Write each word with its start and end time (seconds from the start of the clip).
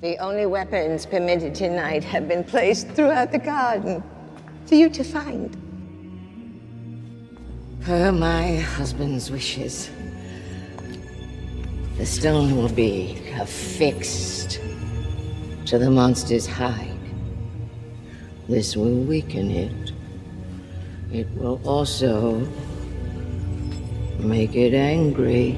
The 0.00 0.18
only 0.18 0.46
weapons 0.46 1.06
permitted 1.06 1.54
tonight 1.54 2.04
have 2.04 2.28
been 2.28 2.44
placed 2.44 2.88
throughout 2.88 3.32
the 3.32 3.38
garden 3.38 4.02
for 4.66 4.74
you 4.74 4.90
to 4.90 5.04
find. 5.04 5.56
Per 7.82 8.12
my 8.12 8.56
husband's 8.56 9.30
wishes, 9.30 9.90
the 11.96 12.04
stone 12.04 12.56
will 12.56 12.68
be 12.68 13.18
affixed 13.34 14.60
to 15.66 15.78
the 15.78 15.90
monster's 15.90 16.46
hide. 16.46 16.90
This 18.48 18.76
will 18.76 19.00
weaken 19.04 19.50
it. 19.50 19.92
It 21.12 21.30
will 21.36 21.60
also 21.66 22.46
make 24.18 24.54
it 24.56 24.74
angry. 24.74 25.56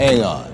Hang 0.00 0.22
on. 0.22 0.50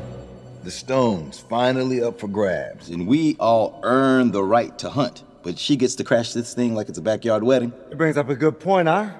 The 0.64 0.72
stone's 0.72 1.38
finally 1.38 2.02
up 2.02 2.18
for 2.18 2.26
grabs. 2.26 2.88
And 2.88 3.06
we 3.06 3.36
all 3.38 3.78
earn 3.84 4.32
the 4.32 4.42
right 4.42 4.76
to 4.80 4.90
hunt. 4.90 5.22
But 5.44 5.56
she 5.56 5.76
gets 5.76 5.94
to 5.94 6.02
crash 6.02 6.32
this 6.32 6.52
thing 6.52 6.74
like 6.74 6.88
it's 6.88 6.98
a 6.98 7.00
backyard 7.00 7.44
wedding. 7.44 7.72
It 7.88 7.96
brings 7.96 8.16
up 8.16 8.28
a 8.28 8.34
good 8.34 8.58
point, 8.58 8.88
huh? 8.88 9.10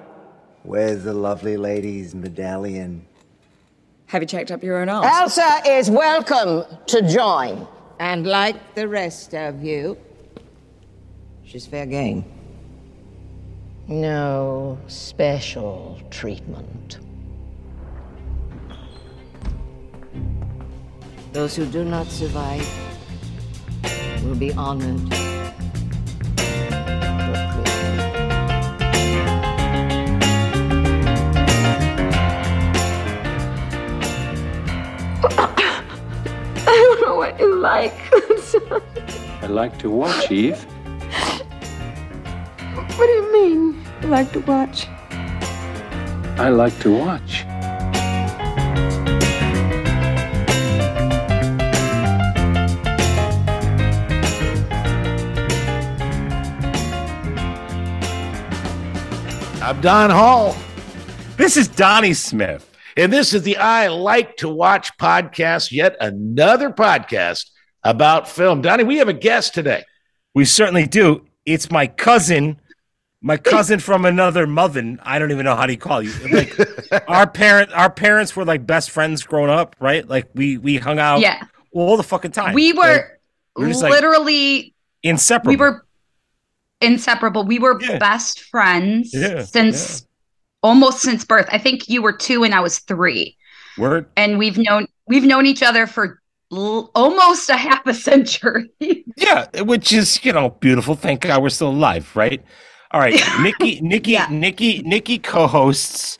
Where's 0.63 1.05
the 1.05 1.13
lovely 1.13 1.55
lady's 1.55 2.13
medallion? 2.13 3.05
Have 4.07 4.21
you 4.21 4.27
checked 4.27 4.51
up 4.51 4.61
your 4.63 4.81
own 4.81 4.89
arms? 4.89 5.07
Elsa 5.09 5.61
is 5.65 5.89
welcome 5.89 6.65
to 6.87 7.01
join. 7.03 7.65
And 8.01 8.27
like 8.27 8.75
the 8.75 8.85
rest 8.85 9.33
of 9.33 9.63
you, 9.63 9.97
she's 11.45 11.65
fair 11.65 11.85
game. 11.85 12.25
No 13.87 14.77
special 14.87 16.01
treatment. 16.11 16.99
Those 21.33 21.55
who 21.55 21.65
do 21.65 21.83
not 21.83 22.07
survive 22.07 22.65
will 24.23 24.35
be 24.35 24.53
honored. 24.53 25.01
I 36.65 36.65
don't 36.65 37.01
know 37.01 37.15
what 37.15 37.39
you 37.39 37.55
like. 37.55 37.93
I 39.43 39.47
like 39.47 39.77
to 39.79 39.89
watch, 39.89 40.31
Eve. 40.31 40.63
what 42.95 43.05
do 43.05 43.11
you 43.13 43.31
mean? 43.33 43.85
You 44.01 44.07
like 44.07 44.31
to 44.33 44.39
watch? 44.39 44.87
I 46.39 46.49
like 46.49 46.77
to 46.79 46.91
watch. 46.97 47.45
I'm 59.67 59.81
Don 59.81 60.09
Hall. 60.09 60.55
This 61.35 61.57
is 61.57 61.67
Donnie 61.67 62.13
Smith. 62.13 62.73
And 62.95 63.11
this 63.11 63.33
is 63.33 63.43
the 63.43 63.57
I 63.57 63.87
Like 63.89 64.37
to 64.37 64.47
Watch 64.47 64.97
podcast, 64.97 65.73
yet 65.73 65.97
another 65.99 66.69
podcast 66.69 67.49
about 67.83 68.29
film. 68.29 68.61
Donnie, 68.61 68.85
we 68.85 68.95
have 68.99 69.09
a 69.09 69.13
guest 69.13 69.53
today. 69.53 69.83
We 70.33 70.45
certainly 70.45 70.87
do. 70.87 71.25
It's 71.45 71.69
my 71.69 71.85
cousin, 71.85 72.61
my 73.21 73.35
cousin 73.35 73.79
from 73.79 74.05
another 74.05 74.47
mother. 74.47 74.97
I 75.03 75.19
don't 75.19 75.31
even 75.31 75.43
know 75.43 75.57
how 75.57 75.65
to 75.65 75.75
call 75.75 76.01
you. 76.01 76.13
Like 76.31 76.57
our 77.09 77.27
parent, 77.29 77.73
our 77.73 77.89
parents 77.89 78.37
were 78.37 78.45
like 78.45 78.65
best 78.65 78.89
friends 78.89 79.23
growing 79.23 79.49
up, 79.49 79.75
right? 79.81 80.07
Like 80.07 80.29
we 80.33 80.57
we 80.57 80.77
hung 80.77 80.97
out 80.97 81.19
Yeah. 81.19 81.43
all 81.73 81.97
the 81.97 82.03
fucking 82.03 82.31
time. 82.31 82.53
We 82.53 82.71
were 82.71 82.79
Like, 82.79 83.19
we're 83.57 83.67
just, 83.67 83.81
like, 83.83 83.91
literally 83.91 84.73
inseparable. 85.03 85.49
we 85.51 85.57
were 85.57 85.85
inseparable. 86.81 87.43
We 87.43 87.59
were 87.59 87.79
best 87.99 88.41
friends 88.41 89.11
Yeah, 89.13 89.43
since 89.43 90.05
almost 90.63 91.01
since 91.01 91.25
birth. 91.25 91.47
I 91.51 91.57
think 91.57 91.89
you 91.89 92.01
were 92.01 92.13
two 92.13 92.43
and 92.43 92.53
I 92.53 92.59
was 92.59 92.79
three. 92.79 93.37
Word. 93.77 94.07
And 94.15 94.37
we've 94.37 94.57
known 94.57 94.87
we've 95.07 95.23
known 95.25 95.45
each 95.45 95.63
other 95.63 95.87
for 95.87 96.21
l- 96.51 96.91
almost 96.95 97.49
a 97.49 97.57
half 97.57 97.85
a 97.85 97.93
century. 97.93 98.69
Yeah, 99.17 99.47
which 99.61 99.91
is 99.91 100.23
you 100.23 100.31
know 100.31 100.51
beautiful. 100.51 100.93
Thank 100.93 101.21
God 101.21 101.41
we're 101.41 101.49
still 101.49 101.69
alive, 101.69 102.15
right? 102.15 102.43
All 102.91 102.99
right, 102.99 103.19
Nikki, 103.41 103.81
Nikki, 103.81 104.17
Nikki, 104.29 104.83
Nikki 104.83 105.17
co-hosts 105.17 106.19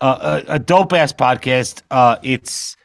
uh, 0.00 0.42
a, 0.46 0.54
a 0.54 0.58
dope 0.58 0.92
ass 0.92 1.12
podcast. 1.12 1.82
Uh, 1.90 2.16
it's 2.22 2.76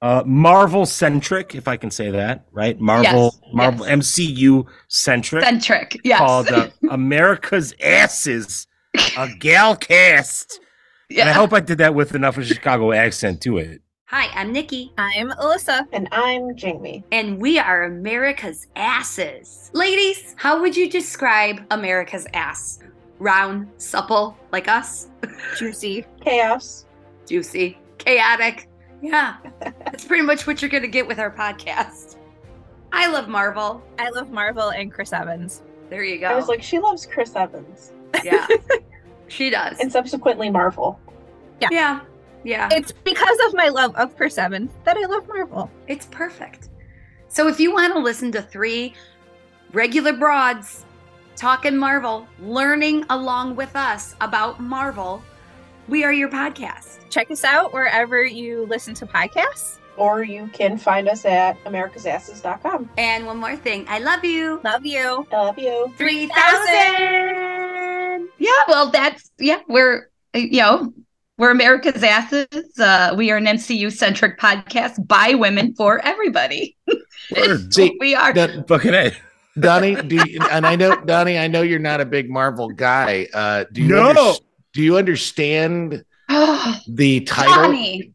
uh, 0.00 0.22
Marvel 0.26 0.86
centric, 0.86 1.54
if 1.54 1.66
I 1.66 1.76
can 1.76 1.90
say 1.90 2.10
that, 2.10 2.44
right? 2.52 2.78
Marvel, 2.80 3.34
Yes, 3.42 3.52
Marvel 3.52 3.86
MCU 3.86 4.66
centric, 4.88 5.42
Centric, 5.44 6.00
yes. 6.04 6.18
called 6.18 6.48
uh, 6.48 6.68
America's 6.90 7.74
Asses, 7.82 8.66
a 9.16 9.28
gal 9.38 9.74
cast. 9.76 10.60
And 11.10 11.28
I 11.28 11.32
hope 11.32 11.52
I 11.52 11.60
did 11.60 11.78
that 11.78 11.94
with 11.94 12.14
enough 12.14 12.36
of 12.36 12.42
a 12.44 12.46
Chicago 12.46 12.92
accent 12.92 13.40
to 13.42 13.58
it. 13.58 13.80
Hi, 14.06 14.28
I'm 14.34 14.52
Nikki. 14.52 14.92
I'm 14.98 15.30
Alyssa. 15.32 15.86
And 15.92 16.08
I'm 16.12 16.54
Jamie. 16.56 17.04
And 17.12 17.38
we 17.40 17.58
are 17.58 17.84
America's 17.84 18.66
asses. 18.76 19.70
Ladies, 19.74 20.34
how 20.38 20.60
would 20.60 20.76
you 20.76 20.88
describe 20.88 21.60
America's 21.70 22.26
ass? 22.34 22.78
Round, 23.18 23.68
supple, 23.78 24.36
like 24.52 24.68
us? 24.68 25.08
Juicy. 25.58 26.06
Chaos. 26.22 26.86
Juicy. 27.26 27.78
Chaotic. 27.98 28.68
Yeah. 29.00 29.36
That's 29.60 30.04
pretty 30.04 30.24
much 30.24 30.46
what 30.46 30.60
you're 30.60 30.70
going 30.70 30.82
to 30.82 30.88
get 30.88 31.06
with 31.06 31.18
our 31.18 31.30
podcast. 31.30 32.16
I 32.92 33.08
love 33.08 33.28
Marvel. 33.28 33.82
I 33.98 34.10
love 34.10 34.30
Marvel 34.30 34.70
and 34.70 34.92
Chris 34.92 35.12
Evans. 35.12 35.62
There 35.90 36.02
you 36.02 36.18
go. 36.18 36.26
I 36.26 36.34
was 36.34 36.48
like, 36.48 36.62
she 36.62 36.78
loves 36.78 37.06
Chris 37.06 37.34
Evans. 37.36 37.92
yeah. 38.24 38.46
She 39.28 39.50
does. 39.50 39.78
And 39.78 39.92
subsequently 39.92 40.48
Marvel. 40.50 40.98
Yeah. 41.60 41.68
Yeah. 41.70 42.00
Yeah. 42.44 42.68
It's 42.72 42.92
because 42.92 43.38
of 43.46 43.54
my 43.54 43.68
love 43.68 43.94
of 43.94 44.16
Chris 44.16 44.38
Evans 44.38 44.70
that 44.84 44.96
I 44.96 45.04
love 45.04 45.28
Marvel. 45.28 45.70
It's 45.86 46.06
perfect. 46.06 46.70
So 47.28 47.46
if 47.46 47.60
you 47.60 47.72
want 47.72 47.92
to 47.92 47.98
listen 48.00 48.32
to 48.32 48.42
three 48.42 48.94
regular 49.72 50.14
broads 50.14 50.86
talking 51.36 51.76
Marvel, 51.76 52.26
learning 52.40 53.04
along 53.10 53.54
with 53.54 53.76
us 53.76 54.16
about 54.22 54.60
Marvel, 54.60 55.22
we 55.88 56.04
are 56.04 56.12
your 56.12 56.28
podcast. 56.28 57.08
Check 57.10 57.30
us 57.30 57.44
out 57.44 57.72
wherever 57.72 58.24
you 58.24 58.66
listen 58.66 58.94
to 58.94 59.06
podcasts. 59.06 59.78
Or 59.96 60.22
you 60.22 60.48
can 60.52 60.78
find 60.78 61.08
us 61.08 61.24
at 61.24 61.62
americasasses.com. 61.64 62.88
And 62.98 63.26
one 63.26 63.38
more 63.38 63.56
thing, 63.56 63.84
I 63.88 63.98
love 63.98 64.24
you. 64.24 64.60
Love 64.62 64.86
you. 64.86 65.26
I 65.32 65.36
love 65.36 65.58
you. 65.58 65.92
3000. 65.96 68.28
Yeah, 68.38 68.50
well, 68.68 68.90
that's 68.90 69.30
yeah, 69.38 69.60
we're 69.68 70.08
uh, 70.34 70.38
you 70.38 70.60
know 70.60 70.92
we're 71.36 71.50
America's 71.50 72.02
asses. 72.04 72.46
Uh, 72.78 73.14
we 73.16 73.30
are 73.32 73.36
an 73.38 73.46
MCU 73.46 73.90
centric 73.92 74.38
podcast 74.38 75.04
by 75.08 75.34
women 75.34 75.74
for 75.74 75.98
everybody. 76.04 76.76
See, 77.70 77.96
we 78.00 78.14
are. 78.14 78.32
Fucking 78.68 78.94
A. 78.94 79.10
Donnie, 79.58 79.96
do 79.96 80.14
you, 80.28 80.38
and 80.52 80.64
I 80.64 80.76
know 80.76 80.94
Donnie, 81.04 81.36
I 81.38 81.48
know 81.48 81.62
you're 81.62 81.80
not 81.80 82.00
a 82.00 82.04
big 82.04 82.30
Marvel 82.30 82.68
guy. 82.68 83.26
Uh, 83.34 83.64
do 83.72 83.82
you 83.82 83.88
No. 83.88 84.12
underst- 84.14 84.40
do 84.78 84.84
you 84.84 84.96
understand 84.96 86.04
the 86.86 87.20
title? 87.22 87.52
Donnie. 87.52 88.12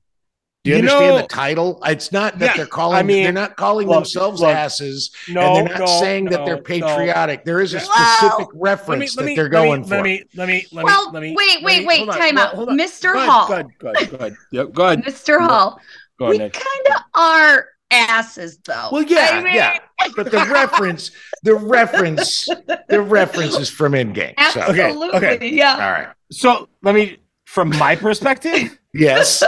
Do 0.64 0.70
you, 0.70 0.76
You 0.78 0.80
understand 0.84 1.16
know- 1.18 1.22
the 1.24 1.28
title? 1.28 1.82
It's 1.84 2.14
not 2.14 2.40
that 2.40 2.52
Yeah, 2.52 2.56
they're 2.56 2.66
calling. 2.68 2.96
I 3.00 3.04
mean, 3.04 3.24
they're 3.24 3.34
not 3.34 3.58
calling 3.58 3.86
look, 3.86 3.98
themselves 3.98 4.40
look, 4.40 4.56
asses, 4.56 5.12
no, 5.28 5.42
and 5.42 5.68
they're 5.68 5.78
not 5.78 5.88
no, 5.90 6.00
saying 6.00 6.26
that 6.30 6.46
they're 6.46 6.56
no. 6.56 6.62
patriotic. 6.62 7.44
There 7.44 7.60
is 7.60 7.74
a 7.74 7.80
Wow. 7.80 7.84
specific 8.16 8.48
Let 8.48 8.54
me, 8.54 8.60
reference 8.62 9.18
let 9.18 9.26
me, 9.26 9.36
that 9.36 9.42
they're 9.42 9.50
let 9.52 9.62
me- 9.62 9.68
going 9.68 9.84
for. 9.84 9.96
Let 9.96 10.04
me, 10.06 10.24
let 10.36 10.48
me, 10.48 10.66
let 10.72 10.86
well, 10.86 11.08
me, 11.08 11.14
let 11.14 11.22
me. 11.24 11.36
wait, 11.36 11.56
let 11.56 11.64
wait, 11.66 11.80
me- 11.82 11.86
wait. 12.08 12.18
Time 12.18 12.38
out, 12.38 12.54
hold 12.56 12.70
on. 12.70 12.78
Mr. 12.78 13.14
Hall. 13.14 13.48
Go 13.50 13.54
ahead, 13.56 13.68
go 13.78 13.92
ahead, 13.92 14.10
go 14.10 14.16
ahead. 14.16 14.36
Yeah, 14.54 14.64
go 14.72 14.86
ahead. 14.86 15.04
Mr. 15.04 15.42
Hall. 15.46 15.82
Go 16.18 16.30
we 16.30 16.38
ahead, 16.38 16.54
Nick. 16.54 16.64
kind 16.64 16.96
of 16.96 17.02
are 17.14 17.68
asses, 17.94 18.58
though. 18.66 18.90
Well, 18.92 19.04
yeah, 19.04 19.30
I 19.34 19.42
mean- 19.44 19.54
yeah, 19.56 19.78
but 20.16 20.32
the 20.32 20.46
reference, 20.52 21.12
the 21.44 21.56
reference, 21.56 22.48
the 22.90 23.02
reference 23.02 23.58
is 23.58 23.70
from 23.70 23.94
Endgame. 23.94 24.34
So. 24.52 24.62
Absolutely. 24.62 25.10
okay. 25.18 25.50
Yeah. 25.50 25.74
All 25.74 25.92
right. 25.92 26.08
So 26.32 26.68
let 26.82 26.96
me, 26.96 27.18
from 27.46 27.70
my 27.78 27.96
perspective, 27.96 28.78
Yes. 28.94 29.44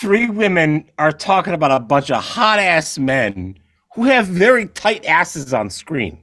three 0.00 0.28
women 0.28 0.88
are 0.98 1.12
talking 1.12 1.54
about 1.54 1.70
a 1.70 1.80
bunch 1.80 2.10
of 2.10 2.22
hot 2.22 2.58
ass 2.58 2.98
men 2.98 3.56
who 3.94 4.04
have 4.04 4.26
very 4.26 4.66
tight 4.66 5.04
asses 5.06 5.52
on 5.52 5.70
screen. 5.70 6.18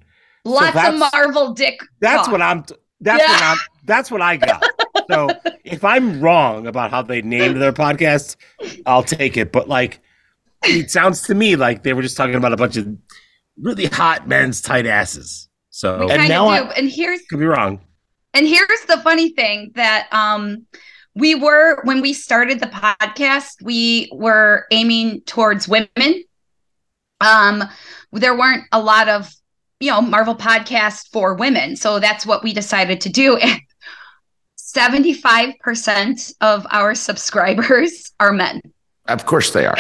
So 0.46 0.54
Lots 0.54 0.78
of 0.78 0.98
Marvel 1.14 1.54
dick. 1.54 1.80
That's 2.00 2.24
talk. 2.24 2.32
what 2.32 2.42
I'm. 2.42 2.64
That's 3.02 3.22
Yeah. 3.22 3.32
what 3.32 3.44
I'm. 3.44 3.58
That's 3.86 4.10
what 4.12 4.22
I 4.22 4.38
got. 4.38 4.64
So 5.10 5.30
if 5.66 5.84
I'm 5.84 6.22
wrong 6.22 6.68
about 6.68 6.92
how 6.92 7.02
they 7.02 7.22
named 7.22 7.58
their 7.62 7.74
podcast, 7.74 8.36
I'll 8.86 9.04
take 9.04 9.36
it. 9.38 9.52
But 9.52 9.68
like, 9.68 10.00
it 10.68 10.92
sounds 10.92 11.22
to 11.24 11.36
me 11.36 11.56
like 11.56 11.84
they 11.84 11.94
were 11.94 12.02
just 12.02 12.18
talking 12.18 12.36
about 12.36 12.54
a 12.54 12.58
bunch 12.58 12.78
of 12.78 12.88
really 13.60 13.86
hot 13.86 14.28
men's 14.28 14.62
tight 14.62 14.86
asses. 14.86 15.50
So 15.70 16.02
We 16.02 16.08
kind 16.08 16.32
of 16.34 16.68
do. 16.68 16.74
and 16.74 16.90
here's 16.90 17.22
could 17.30 17.40
be 17.40 17.46
wrong. 17.46 17.82
And 18.34 18.48
here's 18.48 18.82
the 18.88 18.98
funny 19.04 19.30
thing 19.30 19.72
that 19.76 20.08
um 20.12 20.66
we 21.16 21.34
were 21.36 21.82
when 21.84 22.02
we 22.02 22.14
started 22.14 22.60
the 22.60 22.68
podcast, 22.68 23.62
we 23.64 24.10
were 24.12 24.66
aiming 24.72 25.22
towards 25.22 25.68
women. 25.68 26.24
Um, 27.20 27.64
there 28.12 28.38
weren't 28.38 28.66
a 28.72 28.80
lot 28.80 29.10
of 29.10 29.34
you 29.80 29.90
know 29.90 30.02
Marvel 30.02 30.36
podcasts 30.36 31.08
for 31.12 31.34
women, 31.34 31.76
so 31.76 32.00
that's 32.00 32.26
what 32.26 32.44
we 32.44 32.54
decided 32.54 33.02
to 33.02 33.10
do. 33.10 33.40
And 33.48 33.62
75% 34.60 36.34
of 36.42 36.68
our 36.70 36.94
subscribers 36.94 38.12
are 38.20 38.32
men. 38.32 38.62
Of 39.08 39.26
course 39.26 39.52
they 39.52 39.66
are. 39.66 39.78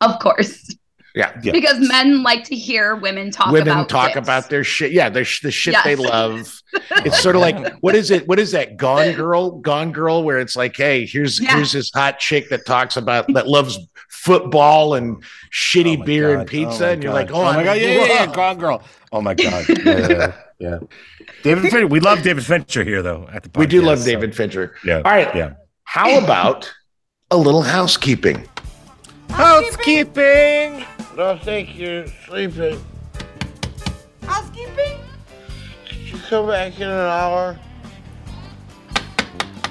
Of 0.00 0.18
course. 0.18 0.74
Yeah. 1.14 1.32
Because 1.40 1.78
men 1.88 2.22
like 2.22 2.44
to 2.44 2.54
hear 2.54 2.94
women 2.94 3.30
talk 3.30 3.50
Women 3.50 3.68
about 3.68 3.88
talk 3.88 4.08
dicks. 4.08 4.18
about 4.18 4.50
their 4.50 4.62
shit. 4.62 4.92
Yeah, 4.92 5.08
their 5.08 5.24
sh- 5.24 5.40
the 5.40 5.50
shit 5.50 5.74
they 5.84 5.96
love. 5.96 6.52
It's 7.06 7.20
sort 7.22 7.36
of 7.36 7.40
like 7.42 7.72
what 7.80 7.94
is 7.94 8.10
it? 8.10 8.28
What 8.28 8.38
is 8.38 8.52
that? 8.52 8.76
Gone 8.76 9.14
Girl, 9.14 9.52
Gone 9.60 9.92
Girl, 9.92 10.22
where 10.22 10.38
it's 10.38 10.56
like, 10.56 10.76
hey, 10.76 11.06
here's 11.06 11.40
Yeah. 11.40 11.56
here's 11.56 11.72
this 11.72 11.90
hot 11.94 12.18
chick 12.18 12.50
that 12.50 12.66
talks 12.66 12.96
about 12.98 13.26
that 13.32 13.48
loves 13.48 13.78
football 14.10 14.94
and 14.94 15.22
shitty 15.52 16.00
oh 16.00 16.04
beer 16.04 16.38
and 16.38 16.46
pizza, 16.48 16.88
oh 16.88 16.92
and 16.92 17.02
you're 17.02 17.12
like, 17.14 17.30
oh, 17.30 17.40
oh 17.40 17.52
my 17.54 17.64
god, 17.64 17.78
yeah, 17.78 17.88
yeah, 17.88 18.06
yeah. 18.06 18.26
Gone 18.34 18.58
Girl. 18.58 18.82
Oh 19.12 19.20
my 19.22 19.32
god, 19.34 19.64
yeah, 19.68 20.08
yeah, 20.08 20.32
yeah. 20.58 20.78
David 21.42 21.62
Fincher, 21.70 21.86
we 21.86 22.00
love 22.00 22.22
David 22.22 22.44
Fincher 22.44 22.84
here 22.84 23.00
though. 23.02 23.26
At 23.32 23.42
the 23.42 23.48
podcast, 23.48 23.58
We 23.60 23.66
do 23.66 23.80
love 23.82 24.00
so- 24.00 24.04
David 24.06 24.36
Fincher. 24.36 24.74
Yeah. 24.84 24.96
All 24.96 25.02
right. 25.12 25.34
Yeah. 25.34 25.54
How 25.84 26.18
about 26.22 26.70
a 27.30 27.36
little 27.38 27.62
housekeeping? 27.62 28.46
Housekeeping. 29.30 30.84
I 31.18 31.38
think 31.42 31.76
you're 31.78 32.06
sleeping. 32.26 32.78
Housekeeping? 34.22 34.98
Could 35.88 35.98
you 35.98 36.18
come 36.18 36.46
back 36.48 36.76
in 36.76 36.88
an 36.88 36.90
hour? 36.90 37.58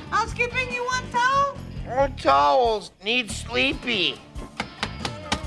Housekeeping, 0.10 0.74
you 0.74 0.84
want 0.84 1.12
towel? 1.12 1.57
More 1.86 2.10
towels. 2.18 2.92
Need 3.04 3.30
sleepy. 3.31 4.19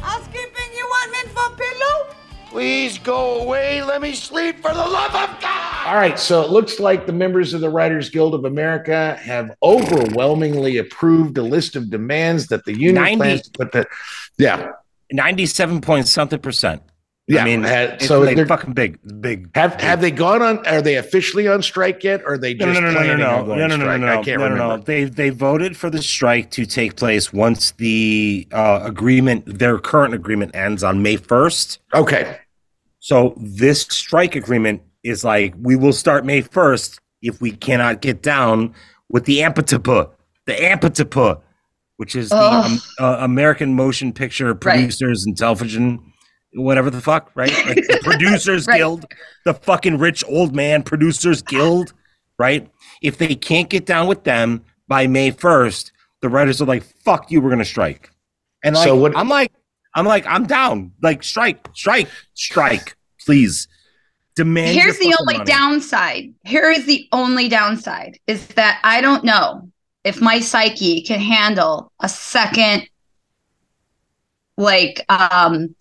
Housekeeping, 0.01 0.71
you 0.77 0.87
want 0.87 1.13
mint 1.13 1.29
for 1.29 1.51
pillow? 1.57 2.18
Please 2.51 2.99
go 2.99 3.43
away. 3.43 3.83
Let 3.83 4.01
me 4.01 4.15
sleep 4.15 4.57
for 4.61 4.73
the 4.73 4.79
love 4.79 5.15
of 5.15 5.41
God. 5.41 5.87
All 5.87 5.95
right, 5.95 6.19
so 6.19 6.43
it 6.43 6.51
looks 6.51 6.81
like 6.81 7.07
the 7.07 7.13
members 7.13 7.53
of 7.55 7.61
the 7.61 7.71
Writers 7.71 8.09
Guild 8.11 8.35
of 8.35 8.45
America 8.45 9.19
have 9.23 9.55
overwhelmingly 9.63 10.79
approved 10.79 11.37
a 11.39 11.43
list 11.43 11.77
of 11.77 11.91
demands 11.91 12.47
that 12.49 12.65
the 12.65 12.73
union 12.73 12.95
90. 12.95 13.17
plans 13.17 13.43
to 13.43 13.51
put. 13.51 13.73
The, 13.73 13.87
yeah, 14.39 14.73
Ninety-seven 15.11 15.81
point 15.81 16.07
something 16.07 16.39
percent. 16.39 16.83
Yeah, 17.29 17.43
I 17.43 17.45
mean, 17.45 17.65
it's 17.65 18.07
so 18.07 18.25
they're- 18.25 18.47
fucking 18.47 18.73
big, 18.73 18.99
big. 19.21 19.51
have 19.55 19.79
have 19.81 20.01
they 20.01 20.11
gone 20.11 20.41
on? 20.41 20.67
Are 20.67 20.81
they 20.81 20.97
officially 20.97 21.47
on 21.47 21.61
strike 21.63 22.03
yet? 22.03 22.23
Or 22.23 22.33
are 22.33 22.39
they 22.39 22.55
just 22.55 22.67
no, 22.67 22.81
no, 22.81 22.91
no, 22.91 23.03
no, 23.03 23.17
no, 23.17 23.45
no, 23.45 23.55
no, 23.55 23.67
no, 23.67 23.77
no, 23.77 23.97
no, 23.99 24.07
I 24.07 24.17
no, 24.17 24.23
can't 24.25 24.41
no, 24.41 24.49
no, 24.49 24.55
remember. 24.55 24.77
no. 24.79 24.83
They 24.83 25.05
they 25.05 25.29
voted 25.29 25.77
for 25.77 25.91
the 25.91 26.01
strike 26.03 26.51
to 26.53 26.65
take 26.65 26.97
place 26.97 27.31
once 27.31 27.73
the 27.73 28.49
uh, 28.51 28.81
agreement, 28.83 29.59
their 29.59 29.79
current 29.79 30.15
agreement, 30.15 30.57
ends 30.57 30.83
on 30.83 31.03
May 31.03 31.17
first. 31.17 31.81
Okay, 31.95 32.39
So 33.01 33.35
this 33.37 33.83
strike 33.83 34.35
agreement 34.35 34.81
is 35.05 35.23
like 35.23 35.53
we 35.61 35.77
will 35.77 35.93
start 35.93 36.25
May 36.25 36.41
first 36.41 36.99
if 37.21 37.41
we 37.43 37.51
cannot 37.51 38.01
get 38.01 38.23
down 38.23 38.75
with 39.11 39.27
the 39.27 39.41
AMPTP, 39.41 40.11
the 40.47 40.53
AMPTP, 40.53 41.41
which 41.99 42.17
is 42.17 42.31
the 42.31 42.37
um, 42.41 42.79
uh, 42.99 43.19
American 43.21 43.75
Motion 43.75 44.13
Picture 44.15 44.55
Producers 44.55 45.27
and 45.27 45.37
Television, 45.37 46.08
whatever 46.55 46.91
the 46.91 47.01
fuck, 47.01 47.31
right? 47.35 47.53
Like 47.67 47.77
the 47.77 48.01
Producers 48.03 48.67
Right. 48.67 48.79
Guild, 48.79 49.05
the 49.45 49.55
fucking 49.55 49.99
rich 49.99 50.25
old 50.27 50.55
man 50.55 50.83
Producers 50.83 51.43
Guild, 51.43 51.93
right? 52.39 52.69
If 53.03 53.19
they 53.19 53.35
can't 53.35 53.69
get 53.69 53.87
down 53.87 54.07
with 54.09 54.25
them 54.25 54.65
by 54.89 55.07
May 55.07 55.31
first, 55.31 55.93
the 56.23 56.29
writers 56.29 56.61
are 56.61 56.67
like, 56.67 56.83
"Fuck 57.05 57.31
you, 57.31 57.41
we're 57.41 57.51
gonna 57.51 57.65
strike." 57.65 58.11
And 58.65 58.75
like, 58.75 58.85
So 58.89 58.97
what- 58.97 59.17
I'm 59.17 59.29
like, 59.29 59.53
I'm 59.95 60.05
like, 60.07 60.27
I'm 60.27 60.47
down. 60.47 60.93
Like, 61.03 61.23
strike, 61.23 61.69
strike, 61.75 62.09
strike, 62.35 62.97
please. 63.25 63.69
Demand. 64.37 64.71
Here's 64.79 64.99
the 64.99 65.17
only 65.21 65.39
money. 65.39 65.51
downside. 65.51 66.33
Here 66.45 66.71
is 66.71 66.87
the 66.87 67.09
only 67.13 67.49
downside 67.49 68.19
is 68.29 68.47
that 68.49 68.81
I 68.85 69.01
don't 69.01 69.25
know 69.25 69.71
if 70.05 70.21
my 70.21 70.39
psyche 70.39 71.03
can 71.03 71.19
handle 71.19 71.91
a 72.01 72.09
second 72.09 72.89
like 74.57 75.05
um 75.09 75.75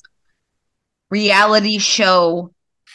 reality 1.09 1.77
show 1.77 2.53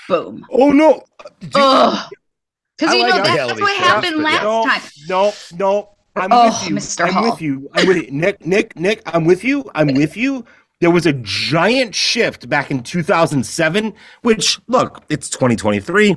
boom. 0.09 0.47
Oh 0.51 0.71
no. 0.71 1.03
Because 1.41 2.95
you 2.95 3.03
like 3.03 3.11
know 3.11 3.23
that's, 3.23 3.29
that's 3.29 3.61
what 3.61 3.77
shows, 3.77 3.87
happened 3.87 4.23
last 4.23 4.43
no, 4.43 4.65
time. 4.65 4.83
No, 5.09 5.33
no. 5.57 5.89
I'm 6.17 6.31
Oh, 6.33 6.47
with 6.47 6.69
you. 6.69 6.77
Mr. 6.77 7.07
I'm 7.07 7.13
Hall. 7.13 7.31
with 7.31 7.41
you. 7.41 7.71
I'm 7.75 7.87
with 7.87 7.97
you. 7.97 8.11
Nick, 8.11 8.45
Nick, 8.45 8.77
Nick, 8.79 9.03
I'm 9.07 9.25
with 9.25 9.45
you. 9.45 9.71
I'm 9.75 9.95
with 9.95 10.17
you. 10.17 10.45
There 10.81 10.91
was 10.91 11.07
a 11.07 11.13
giant 11.15 11.95
shift 11.95 12.49
back 12.49 12.71
in 12.71 12.83
2007, 12.83 13.95
which, 14.23 14.61
look, 14.67 15.05
it's 15.09 15.29
2023. 15.31 16.17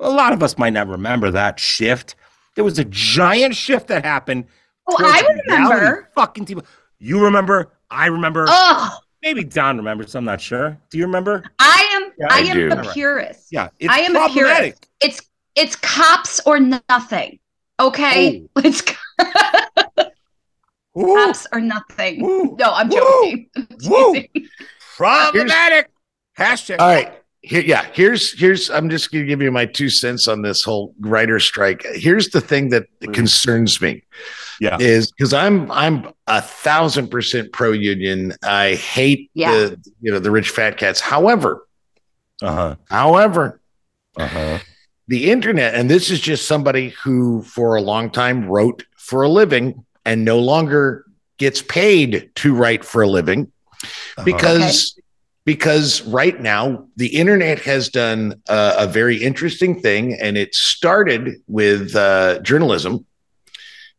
A 0.00 0.10
lot 0.10 0.32
of 0.32 0.42
us 0.42 0.58
might 0.58 0.72
not 0.72 0.88
remember 0.88 1.30
that 1.30 1.60
shift. 1.60 2.16
There 2.56 2.64
was 2.64 2.78
a 2.78 2.84
giant 2.84 3.54
shift 3.54 3.86
that 3.88 4.04
happened. 4.04 4.46
Oh, 4.88 4.96
I 4.98 5.22
remember. 5.46 6.10
Fucking 6.16 6.44
TV. 6.44 6.64
You 6.98 7.24
remember? 7.24 7.72
I 7.90 8.06
remember. 8.06 8.46
Oh, 8.48 8.98
Maybe 9.24 9.42
Don 9.42 9.78
remembers. 9.78 10.14
I'm 10.14 10.26
not 10.26 10.38
sure. 10.38 10.78
Do 10.90 10.98
you 10.98 11.06
remember? 11.06 11.42
I 11.58 11.88
am 11.94 12.12
Yeah, 12.18 12.26
I, 12.30 12.36
I 12.36 12.42
am 12.42 12.56
do. 12.56 12.70
a 12.70 12.92
purist. 12.92 13.48
Yeah, 13.50 13.70
it's 13.80 13.90
I 13.90 14.00
am 14.00 14.14
a 14.14 14.18
problematic. 14.18 14.60
purist. 14.60 14.88
It's 15.00 15.22
it's 15.54 15.76
cops 15.76 16.40
or 16.44 16.60
nothing. 16.60 17.38
Okay? 17.80 18.44
Oh. 18.54 18.62
It's 20.96 21.02
Ooh, 21.02 21.14
cops 21.16 21.46
or 21.52 21.60
nothing. 21.60 22.24
Ooh. 22.24 22.54
No, 22.56 22.72
I'm 22.72 22.88
joking. 22.88 23.48
I'm 23.56 23.66
Woo. 23.88 24.22
problematic. 24.96 25.90
Hashtag. 26.38 26.78
all 26.78 26.86
right. 26.86 27.20
Here, 27.40 27.62
yeah. 27.62 27.84
Here's 27.92 28.38
here's. 28.38 28.70
I'm 28.70 28.88
just 28.88 29.10
gonna 29.10 29.24
give 29.24 29.42
you 29.42 29.50
my 29.50 29.66
two 29.66 29.90
cents 29.90 30.28
on 30.28 30.42
this 30.42 30.62
whole 30.62 30.94
writer 31.00 31.40
strike. 31.40 31.84
Here's 31.94 32.28
the 32.28 32.40
thing 32.40 32.68
that 32.68 32.86
mm. 33.00 33.12
concerns 33.12 33.80
me. 33.80 34.04
Yeah. 34.60 34.76
is 34.80 35.10
because 35.12 35.32
I'm 35.32 35.70
I'm 35.70 36.12
a 36.26 36.40
thousand 36.42 37.08
percent 37.08 37.52
pro 37.52 37.72
union. 37.72 38.32
I 38.42 38.74
hate 38.74 39.30
Yeah. 39.34 39.52
the 39.52 39.80
you 40.00 40.12
know 40.12 40.18
the 40.18 40.30
rich 40.30 40.50
fat 40.50 40.76
cats. 40.76 41.00
However, 41.00 41.66
Uh 42.42 42.54
huh. 42.54 42.74
however, 42.90 43.60
Uh 44.16 44.26
huh. 44.26 44.58
the 45.08 45.30
internet, 45.30 45.74
and 45.74 45.90
this 45.90 46.10
is 46.10 46.20
just 46.20 46.46
somebody 46.46 46.90
who 47.02 47.42
for 47.42 47.76
a 47.76 47.80
long 47.82 48.10
time 48.10 48.46
wrote 48.46 48.84
for 48.96 49.22
a 49.22 49.28
living 49.28 49.84
and 50.04 50.24
no 50.24 50.38
longer 50.38 51.04
gets 51.38 51.60
paid 51.62 52.30
to 52.36 52.54
write 52.54 52.84
for 52.84 53.02
a 53.02 53.08
living 53.08 53.50
Uh-huh. 54.16 54.24
because 54.24 54.94
because 55.44 56.00
right 56.06 56.40
now 56.40 56.86
the 56.96 57.08
internet 57.08 57.58
has 57.60 57.90
done 57.90 58.40
a, 58.48 58.74
a 58.78 58.86
very 58.86 59.16
interesting 59.22 59.78
thing 59.80 60.14
and 60.14 60.38
it 60.38 60.54
started 60.54 61.34
with 61.48 61.94
uh, 61.94 62.38
journalism 62.40 63.04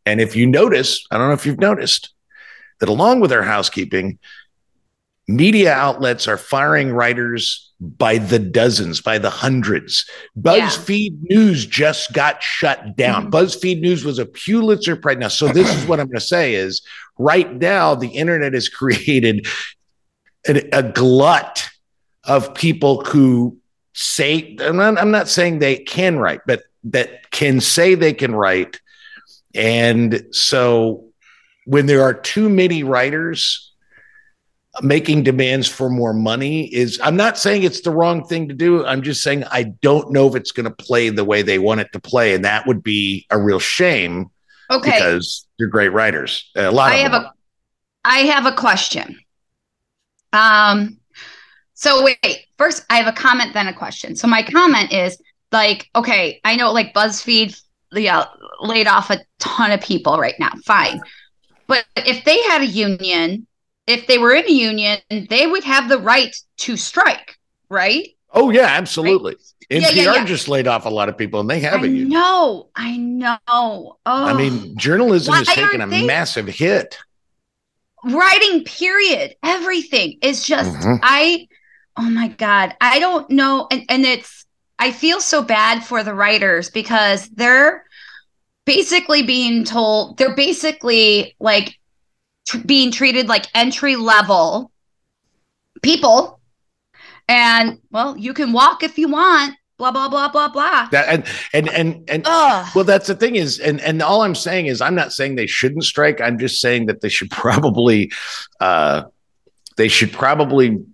and 0.06 0.20
if 0.20 0.34
you 0.34 0.46
notice 0.46 1.06
i 1.10 1.18
don't 1.18 1.28
know 1.28 1.34
if 1.34 1.44
you've 1.44 1.60
noticed 1.60 2.10
that 2.80 2.88
along 2.88 3.20
with 3.20 3.32
our 3.32 3.42
housekeeping 3.42 4.18
media 5.28 5.72
outlets 5.72 6.28
are 6.28 6.36
firing 6.36 6.92
writers 6.92 7.72
by 7.80 8.16
the 8.18 8.38
dozens 8.38 9.00
by 9.00 9.18
the 9.18 9.28
hundreds. 9.28 10.08
Buzzfeed 10.38 11.14
news 11.22 11.66
just 11.66 12.12
got 12.12 12.42
shut 12.42 12.96
down. 12.96 13.22
Mm-hmm. 13.22 13.34
Buzzfeed 13.34 13.80
news 13.80 14.04
was 14.04 14.18
a 14.18 14.26
pulitzer 14.26 14.96
prize. 14.96 15.18
Now 15.18 15.28
so 15.28 15.48
this 15.48 15.72
is 15.74 15.86
what 15.86 16.00
i'm 16.00 16.06
going 16.06 16.14
to 16.14 16.20
say 16.20 16.54
is 16.54 16.82
right 17.18 17.52
now 17.54 17.94
the 17.94 18.08
internet 18.08 18.54
has 18.54 18.68
created 18.70 19.46
a, 20.48 20.78
a 20.78 20.82
glut 20.82 21.68
of 22.24 22.54
people 22.54 23.04
who 23.04 23.56
say 23.92 24.56
I'm 24.60 24.76
not, 24.76 24.98
I'm 24.98 25.10
not 25.10 25.28
saying 25.28 25.58
they 25.58 25.76
can 25.76 26.18
write 26.18 26.40
but 26.46 26.62
that 26.84 27.30
can 27.30 27.60
say 27.60 27.94
they 27.94 28.12
can 28.12 28.34
write 28.34 28.80
and 29.56 30.26
so 30.32 31.04
when 31.64 31.86
there 31.86 32.02
are 32.02 32.14
too 32.14 32.48
many 32.48 32.82
writers 32.82 33.72
making 34.82 35.22
demands 35.22 35.66
for 35.66 35.88
more 35.88 36.12
money 36.12 36.66
is 36.74 37.00
i'm 37.02 37.16
not 37.16 37.38
saying 37.38 37.62
it's 37.62 37.80
the 37.80 37.90
wrong 37.90 38.22
thing 38.26 38.46
to 38.48 38.54
do 38.54 38.84
i'm 38.84 39.00
just 39.02 39.22
saying 39.22 39.42
i 39.50 39.62
don't 39.62 40.12
know 40.12 40.28
if 40.28 40.34
it's 40.34 40.52
going 40.52 40.64
to 40.68 40.70
play 40.84 41.08
the 41.08 41.24
way 41.24 41.40
they 41.40 41.58
want 41.58 41.80
it 41.80 41.88
to 41.92 41.98
play 41.98 42.34
and 42.34 42.44
that 42.44 42.66
would 42.66 42.82
be 42.82 43.26
a 43.30 43.38
real 43.38 43.58
shame 43.58 44.30
Okay. 44.70 44.90
because 44.90 45.46
they're 45.58 45.68
great 45.68 45.90
writers 45.92 46.50
a 46.56 46.70
lot 46.70 46.90
I 46.92 46.96
have 46.96 47.12
them 47.12 47.24
a 47.24 47.32
I 48.04 48.18
have 48.18 48.46
a 48.46 48.52
question. 48.52 49.18
Um 50.32 50.98
so 51.74 52.02
wait, 52.04 52.46
first 52.58 52.84
I 52.90 52.96
have 52.96 53.06
a 53.06 53.16
comment 53.16 53.54
then 53.54 53.68
a 53.68 53.72
question. 53.72 54.16
So 54.16 54.26
my 54.26 54.42
comment 54.42 54.92
is 54.92 55.20
like 55.52 55.88
okay, 55.94 56.40
I 56.44 56.56
know 56.56 56.72
like 56.72 56.94
BuzzFeed 56.94 57.60
yeah, 58.02 58.26
laid 58.60 58.86
off 58.86 59.10
a 59.10 59.18
ton 59.38 59.72
of 59.72 59.80
people 59.80 60.18
right 60.18 60.34
now. 60.38 60.50
Fine. 60.64 61.00
But 61.66 61.84
if 61.96 62.24
they 62.24 62.40
had 62.44 62.62
a 62.62 62.66
union, 62.66 63.46
if 63.86 64.06
they 64.06 64.18
were 64.18 64.32
in 64.34 64.44
a 64.46 64.52
union, 64.52 64.98
they 65.10 65.46
would 65.46 65.64
have 65.64 65.88
the 65.88 65.98
right 65.98 66.34
to 66.58 66.76
strike, 66.76 67.36
right? 67.68 68.08
Oh 68.32 68.50
yeah, 68.50 68.66
absolutely. 68.66 69.36
Yeah, 69.70 69.80
NPR 69.80 69.94
yeah, 69.96 70.14
yeah. 70.14 70.24
just 70.24 70.46
laid 70.48 70.68
off 70.68 70.84
a 70.86 70.90
lot 70.90 71.08
of 71.08 71.16
people, 71.18 71.40
and 71.40 71.50
they 71.50 71.58
haven't. 71.60 71.94
used- 71.96 72.10
know, 72.12 72.68
I 72.76 72.96
know. 72.98 73.38
Oh, 73.48 73.96
I 74.06 74.32
mean, 74.34 74.76
journalism 74.78 75.32
Why 75.32 75.38
has 75.38 75.48
taken 75.48 75.80
a 75.80 75.86
they- 75.86 76.06
massive 76.06 76.46
hit. 76.46 76.98
writing 78.04 78.62
period 78.64 79.34
everything 79.42 80.18
is 80.22 80.44
just 80.44 80.70
Mhm. 80.70 81.00
i 81.02 81.48
oh 81.96 82.08
my 82.08 82.28
god 82.28 82.76
i 82.80 83.00
don't 83.00 83.28
know 83.30 83.66
and, 83.70 83.84
and 83.88 84.04
it's 84.04 84.44
i 84.78 84.92
feel 84.92 85.20
so 85.20 85.42
bad 85.42 85.82
for 85.82 86.04
the 86.04 86.14
writers 86.14 86.70
because 86.70 87.28
they're 87.30 87.84
basically 88.66 89.22
being 89.22 89.64
told 89.64 90.18
they're 90.18 90.34
basically 90.34 91.34
like 91.40 91.78
tr- 92.46 92.58
being 92.58 92.90
treated 92.90 93.28
like 93.28 93.46
entry 93.54 93.96
level 93.96 94.70
people. 95.82 96.40
And 97.28 97.80
well 97.90 98.16
you 98.16 98.34
can 98.34 98.52
walk 98.52 98.82
if 98.82 98.98
you 98.98 99.08
want 99.08 99.56
blah 99.78 99.90
blah 99.90 100.08
blah 100.08 100.28
blah 100.28 100.48
blah. 100.48 100.88
That 100.90 101.08
and 101.08 101.24
and 101.52 101.68
and 101.68 102.10
and 102.10 102.24
well, 102.74 102.84
that's 102.84 103.06
the 103.06 103.14
thing 103.14 103.36
is, 103.36 103.58
and 103.58 103.80
and 103.80 104.02
all 104.02 104.22
I'm 104.22 104.34
saying 104.34 104.66
is, 104.66 104.80
I'm 104.80 104.94
not 104.94 105.12
saying 105.12 105.36
they 105.36 105.46
shouldn't 105.46 105.84
strike. 105.84 106.20
I'm 106.20 106.38
just 106.38 106.60
saying 106.60 106.86
that 106.86 107.00
they 107.00 107.08
should 107.08 107.30
probably, 107.30 108.10
uh, 108.60 109.04
they 109.76 109.88
should 109.88 110.12
probably 110.12 110.84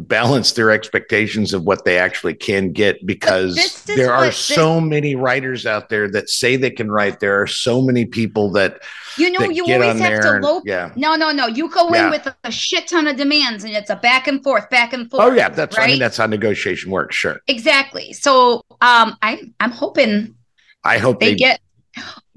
balance 0.00 0.52
their 0.52 0.72
expectations 0.72 1.54
of 1.54 1.62
what 1.62 1.84
they 1.84 1.98
actually 1.98 2.34
can 2.34 2.72
get 2.72 3.04
because 3.06 3.84
there 3.84 4.12
are 4.12 4.24
what- 4.26 4.34
so 4.34 4.80
many 4.80 5.14
writers 5.14 5.66
out 5.66 5.88
there 5.88 6.10
that 6.10 6.28
say 6.28 6.56
they 6.56 6.70
can 6.70 6.90
write. 6.90 7.20
There 7.20 7.40
are 7.40 7.46
so 7.46 7.80
many 7.80 8.04
people 8.04 8.50
that 8.52 8.82
You 9.16 9.30
know, 9.30 9.38
that 9.46 9.54
you 9.54 9.64
get 9.64 9.80
always 9.80 9.90
on 9.94 9.98
have 9.98 10.10
there 10.10 10.22
to 10.22 10.30
and- 10.32 10.44
low. 10.44 10.62
yeah. 10.64 10.90
No, 10.96 11.14
no, 11.14 11.30
no. 11.30 11.46
You 11.46 11.68
go 11.70 11.88
Yeah. 11.94 12.06
in 12.06 12.10
with 12.10 12.26
a, 12.26 12.34
a 12.42 12.50
shit 12.50 12.88
ton 12.88 13.06
of 13.06 13.16
demands, 13.16 13.62
and 13.62 13.72
it's 13.72 13.88
a 13.88 13.94
back 13.96 14.26
and 14.26 14.42
forth, 14.42 14.68
back 14.68 14.92
and 14.92 15.08
forth. 15.08 15.22
Oh 15.22 15.32
yeah, 15.32 15.48
that's 15.48 15.76
I 15.76 15.82
right. 15.82 15.90
mean 15.90 16.00
that's 16.00 16.16
how 16.16 16.26
negotiation 16.26 16.90
works. 16.90 17.14
Sure, 17.14 17.40
exactly. 17.46 18.12
So, 18.14 18.62
um, 18.80 19.16
I 19.22 19.42
I'm 19.60 19.70
hoping 19.70 20.34
I 20.82 20.98
hope 20.98 21.20
they, 21.20 21.30
they, 21.30 21.34
get. 21.36 21.60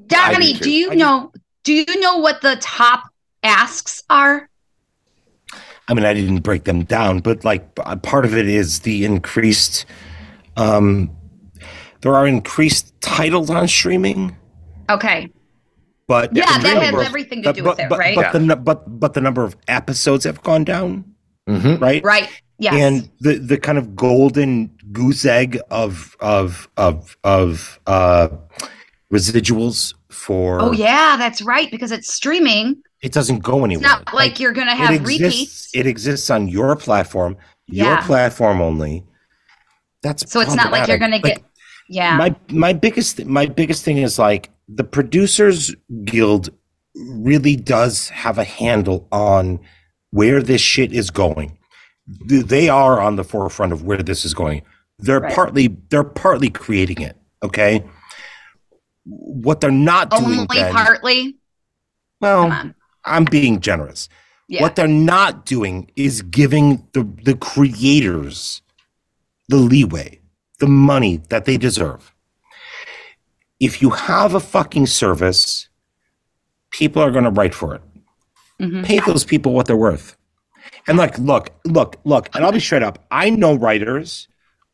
Donnie, 0.05 0.53
do 0.53 0.59
do, 0.59 0.63
too. 0.63 0.69
you 0.69 0.95
know? 0.95 1.31
Do 1.63 1.73
you 1.73 1.99
know 1.99 2.17
what 2.19 2.41
the 2.41 2.55
top 2.61 3.03
asks 3.43 4.03
are? 4.09 4.47
I 5.87 5.93
mean, 5.93 6.05
I 6.05 6.13
didn't 6.13 6.39
break 6.41 6.65
them 6.65 6.83
down, 6.83 7.19
but 7.19 7.45
like 7.45 7.75
part 8.01 8.25
of 8.25 8.35
it 8.35 8.47
is 8.47 8.81
the 8.81 9.05
increased. 9.05 9.85
Um, 10.57 11.11
there 12.01 12.15
are 12.15 12.27
increased 12.27 12.99
titles 13.01 13.49
on 13.49 13.67
streaming, 13.67 14.35
Okay. 14.89 15.29
but 16.07 16.35
Yeah, 16.35 16.45
that 16.59 16.83
has 16.83 17.05
everything 17.05 17.41
to 17.43 17.53
do 17.53 17.63
but, 17.63 17.77
with 17.77 17.79
it, 17.85 17.89
but, 17.89 17.99
right? 17.99 18.15
But 18.15 18.33
the 18.33 18.55
but 18.55 18.99
but 18.99 19.13
the 19.13 19.21
number 19.21 19.43
of 19.43 19.55
episodes 19.67 20.25
have 20.25 20.41
gone 20.43 20.63
down, 20.63 21.05
Mm-hmm. 21.47 21.81
right? 21.81 22.03
Right. 22.03 22.29
Yes. 22.59 22.73
And 22.73 23.09
the 23.19 23.35
the 23.37 23.57
kind 23.57 23.77
of 23.77 23.95
golden 23.95 24.71
goose 24.91 25.25
egg 25.25 25.59
of 25.69 26.17
of 26.19 26.67
of 26.75 27.15
of 27.23 27.79
uh, 27.87 28.29
residuals 29.13 29.93
for 30.09 30.59
oh 30.61 30.71
yeah, 30.71 31.15
that's 31.17 31.41
right 31.41 31.69
because 31.71 31.91
it's 31.91 32.13
streaming. 32.13 32.81
It 33.01 33.11
doesn't 33.11 33.39
go 33.43 33.57
It's 33.57 33.63
anywhere. 33.65 33.83
not 33.89 34.13
like, 34.13 34.39
you're 34.39 34.53
gonna 34.53 34.75
have 34.75 34.91
it 34.91 35.01
exists, 35.01 35.21
repeats. 35.21 35.69
It 35.73 35.85
exists 35.87 36.29
on 36.29 36.47
your 36.47 36.75
platform, 36.75 37.37
your 37.67 37.87
Yeah. 37.87 38.05
platform 38.05 38.61
only. 38.61 39.03
That's 40.03 40.29
So 40.31 40.39
it's 40.41 40.55
not 40.55 40.71
like 40.71 40.87
you're 40.87 40.97
gonna 40.97 41.19
problematic. 41.19 41.43
get. 41.43 41.51
Yeah. 41.89 42.17
my 42.17 42.35
my 42.49 42.73
biggest 42.73 43.25
my 43.25 43.45
biggest 43.45 43.83
thing 43.85 43.97
is 43.97 44.19
like 44.19 44.49
the 44.67 44.83
producers 44.83 45.73
guild 46.03 46.49
really 46.95 47.55
does 47.55 48.09
have 48.09 48.37
a 48.37 48.43
handle 48.43 49.07
on 49.11 49.59
where 50.11 50.41
this 50.43 50.59
shit 50.61 50.91
is 50.91 51.09
going 51.11 51.57
they 52.29 52.67
are 52.67 52.99
on 52.99 53.15
the 53.15 53.23
forefront 53.23 53.71
of 53.71 53.83
where 53.83 54.03
this 54.03 54.25
is 54.25 54.33
going 54.33 54.63
they're 54.99 55.19
Right. 55.21 55.33
partly 55.33 55.67
they're 55.89 56.03
partly 56.03 56.49
creating 56.49 57.01
it 57.01 57.15
okay 57.43 57.83
what 59.05 59.61
they're 59.61 59.71
not 59.71 60.09
doing 60.09 60.39
Only 60.39 60.47
partly. 60.71 61.37
well 62.19 62.71
i'm 63.07 63.25
being 63.25 63.59
generous 63.59 64.09
Yeah. 64.49 64.61
what 64.63 64.75
they're 64.75 64.87
not 65.13 65.45
doing 65.45 65.89
is 65.95 66.21
giving 66.21 66.65
the 66.93 67.03
the 67.23 67.35
creators 67.35 68.61
the 69.49 69.57
leeway, 69.57 70.19
the 70.59 70.67
money 70.67 71.21
that 71.29 71.45
they 71.45 71.57
deserve. 71.57 72.13
If 73.59 73.81
you 73.81 73.89
have 73.91 74.33
a 74.35 74.39
fucking 74.39 74.87
service, 74.87 75.69
people 76.71 77.01
are 77.01 77.11
going 77.11 77.23
to 77.23 77.31
write 77.31 77.55
for 77.55 77.75
it. 77.75 77.81
Mm-hmm. 78.61 78.83
Pay 78.83 78.99
those 78.99 79.23
people 79.23 79.53
what 79.53 79.65
they're 79.67 79.77
worth. 79.77 80.17
And 80.87 80.97
like, 80.97 81.17
look, 81.17 81.51
look, 81.65 81.95
look, 82.03 82.29
and 82.35 82.43
I'll 82.43 82.51
be 82.51 82.59
straight 82.59 82.83
up. 82.83 83.05
I 83.09 83.29
know 83.29 83.55
writers. 83.55 84.27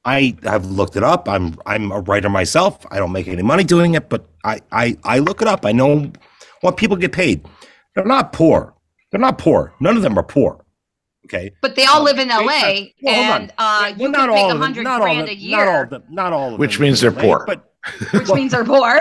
I 0.05 0.35
have 0.43 0.65
looked 0.65 0.95
it 0.97 1.03
up. 1.03 1.29
I'm 1.29 1.55
I'm 1.65 1.91
a 1.91 1.99
writer 2.01 2.29
myself. 2.29 2.85
I 2.91 2.97
don't 2.97 3.11
make 3.13 3.27
any 3.27 3.43
money 3.43 3.63
doing 3.63 3.93
it, 3.93 4.09
but 4.09 4.27
I 4.43 4.59
I 4.71 4.97
I 5.03 5.19
look 5.19 5.41
it 5.41 5.47
up. 5.47 5.65
I 5.65 5.71
know 5.71 6.11
what 6.61 6.77
people 6.77 6.97
get 6.97 7.13
paid. 7.13 7.45
They're 7.95 8.05
not 8.05 8.33
poor. 8.33 8.73
They're 9.11 9.19
not 9.21 9.37
poor. 9.37 9.73
None 9.79 9.95
of 9.97 10.03
them 10.03 10.17
are 10.17 10.23
poor. 10.23 10.65
Okay. 11.25 11.51
But 11.61 11.75
they 11.75 11.85
all 11.85 12.03
live 12.03 12.19
in 12.19 12.27
Based 12.27 12.39
on- 12.39 12.45
LA, 12.45 12.73
well, 13.01 13.33
and 13.41 13.53
uh, 13.57 13.93
you 13.95 14.03
Well, 14.03 14.11
not 14.11 14.19
can 14.25 14.29
make 14.29 14.37
all 14.39 14.49
a 14.49 14.53
them. 14.53 14.61
hundred 14.61 14.83
Not 14.83 15.01
all 15.01 15.07
grand 15.07 15.21
a 15.29 15.31
them. 15.31 15.37
year, 15.39 15.57
Not 15.57 15.67
all 15.67 15.83
of 15.83 15.89
them. 15.89 16.03
Not 16.09 16.33
all 16.33 16.45
of 16.47 16.51
them. 16.53 16.59
which 16.59 16.73
them 16.77 16.81
means 16.83 17.01
they're 17.01 17.11
LA, 17.11 17.21
poor. 17.21 17.43
But 17.47 17.73
which 18.13 18.29
means 18.33 18.51
they're 18.51 18.65
poor. 18.65 18.99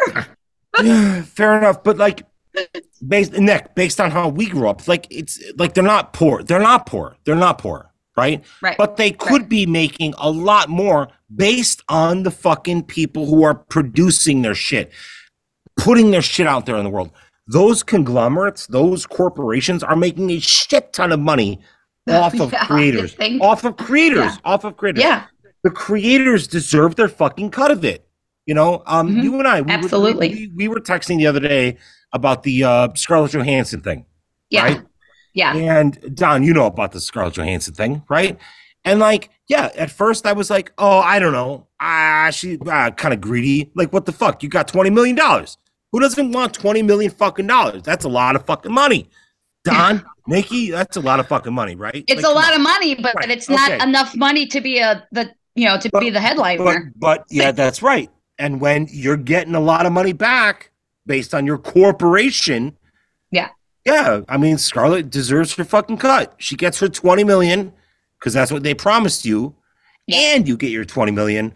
yeah, 0.82 1.22
fair 1.24 1.58
enough. 1.58 1.82
But 1.82 1.96
like, 1.98 2.22
based 3.06 3.32
Nick, 3.32 3.74
based 3.74 4.00
on 4.00 4.10
how 4.10 4.28
we 4.28 4.46
grew 4.46 4.68
up, 4.68 4.86
like 4.86 5.06
it's 5.10 5.42
like 5.56 5.74
they're 5.74 5.82
not 5.82 6.12
poor. 6.12 6.42
They're 6.42 6.60
not 6.60 6.86
poor. 6.86 7.16
They're 7.24 7.34
not 7.34 7.58
poor, 7.58 7.90
right? 8.16 8.44
Right. 8.60 8.76
But 8.78 8.96
they 8.98 9.10
could 9.10 9.48
be 9.48 9.66
making 9.66 10.14
a 10.18 10.30
lot 10.30 10.68
more 10.68 11.08
based 11.34 11.82
on 11.88 12.22
the 12.22 12.30
fucking 12.30 12.84
people 12.84 13.26
who 13.26 13.42
are 13.42 13.54
producing 13.54 14.42
their 14.42 14.54
shit, 14.54 14.92
putting 15.76 16.10
their 16.12 16.22
shit 16.22 16.46
out 16.46 16.66
there 16.66 16.76
in 16.76 16.84
the 16.84 16.90
world. 16.90 17.10
Those 17.46 17.82
conglomerates, 17.82 18.66
those 18.68 19.06
corporations 19.06 19.82
are 19.82 19.96
making 19.96 20.30
a 20.30 20.38
shit 20.40 20.92
ton 20.92 21.12
of 21.12 21.20
money 21.20 21.60
off 22.08 22.38
of 22.38 22.52
Yeah, 22.52 22.66
creators, 22.66 23.16
off 23.40 23.64
of 23.64 23.76
creators, 23.76 24.18
Yeah. 24.18 24.36
off 24.44 24.64
of 24.64 24.76
creators. 24.76 25.02
Yeah. 25.02 25.24
The 25.64 25.70
creators 25.70 26.46
deserve 26.48 26.96
their 26.96 27.08
fucking 27.08 27.50
cut 27.50 27.70
of 27.70 27.84
it. 27.84 28.06
You 28.46 28.54
know, 28.54 28.82
um, 28.86 29.18
you 29.18 29.38
and 29.38 29.46
I, 29.46 29.60
we 29.60 29.62
were- 29.62 29.66
Mm-hmm. 29.76 29.84
Absolutely. 29.84 30.28
we, 30.28 30.52
we 30.56 30.68
were 30.68 30.80
texting 30.80 31.18
the 31.18 31.26
other 31.28 31.38
day 31.40 31.76
about 32.12 32.42
the 32.42 32.64
uh, 32.64 32.88
Scarlett 32.94 33.32
Johansson 33.32 33.80
thing. 33.80 34.04
Yeah. 34.50 34.64
Right? 34.64 34.82
Yeah. 35.34 35.54
And 35.56 36.16
Don, 36.16 36.42
you 36.42 36.52
know 36.52 36.66
about 36.66 36.92
the 36.92 37.00
Scarlett 37.00 37.34
Johansson 37.34 37.74
thing, 37.74 38.02
right? 38.08 38.36
And 38.84 38.98
like, 38.98 39.30
yeah, 39.48 39.70
at 39.76 39.90
first 39.92 40.26
I 40.26 40.32
was 40.32 40.50
like, 40.50 40.72
oh, 40.76 40.98
I 40.98 41.20
don't 41.20 41.32
know. 41.32 41.68
Ah, 41.80 42.30
she 42.32 42.58
uh, 42.58 42.90
kind 42.90 43.14
of 43.14 43.20
greedy. 43.20 43.70
Like, 43.76 43.92
what 43.92 44.04
the 44.06 44.12
fuck? 44.12 44.42
You 44.42 44.48
got 44.48 44.66
$20 44.68 44.92
million. 44.92 45.16
Who 45.92 46.00
doesn't 46.00 46.32
want 46.32 46.54
20 46.54 46.82
million 46.82 47.10
fucking 47.10 47.46
dollars? 47.46 47.82
That's 47.82 48.04
a 48.04 48.08
lot 48.08 48.34
of 48.34 48.46
fucking 48.46 48.72
money. 48.72 49.10
Don, 49.64 50.04
Nikki, 50.26 50.70
that's 50.70 50.96
a 50.96 51.00
lot 51.00 51.20
of 51.20 51.28
fucking 51.28 51.52
money, 51.52 51.76
right? 51.76 52.02
It's 52.08 52.22
Like, 52.22 52.32
a 52.32 52.34
lot 52.34 52.54
of 52.54 52.60
money, 52.62 52.94
but 52.94 53.14
Right, 53.14 53.30
it's 53.30 53.48
not 53.48 53.70
okay. 53.70 53.82
enough 53.82 54.16
money 54.16 54.46
to 54.46 54.60
be 54.60 54.78
a 54.78 55.06
the 55.12 55.30
you 55.54 55.66
know 55.68 55.78
to 55.78 55.90
be 56.00 56.08
the 56.08 56.14
but, 56.14 56.22
headliner. 56.22 56.92
but 56.96 57.24
yeah, 57.30 57.52
that's 57.52 57.82
right. 57.82 58.10
And 58.38 58.60
when 58.60 58.88
you're 58.90 59.18
getting 59.18 59.54
a 59.54 59.60
lot 59.60 59.84
of 59.86 59.92
money 59.92 60.12
back 60.14 60.70
based 61.06 61.34
on 61.34 61.44
your 61.46 61.58
corporation, 61.58 62.76
yeah, 63.30 63.50
yeah, 63.84 64.22
I 64.28 64.38
mean 64.38 64.56
Scarlett 64.58 65.10
deserves 65.10 65.54
her 65.54 65.64
fucking 65.64 65.98
cut. 65.98 66.34
She 66.38 66.56
gets 66.56 66.80
her 66.80 66.88
20 66.88 67.22
million 67.24 67.72
because 68.18 68.32
that's 68.32 68.50
what 68.50 68.62
they 68.62 68.72
promised 68.74 69.26
you, 69.26 69.54
and 70.10 70.48
you 70.48 70.56
get 70.56 70.70
your 70.70 70.86
20 70.86 71.12
million 71.12 71.52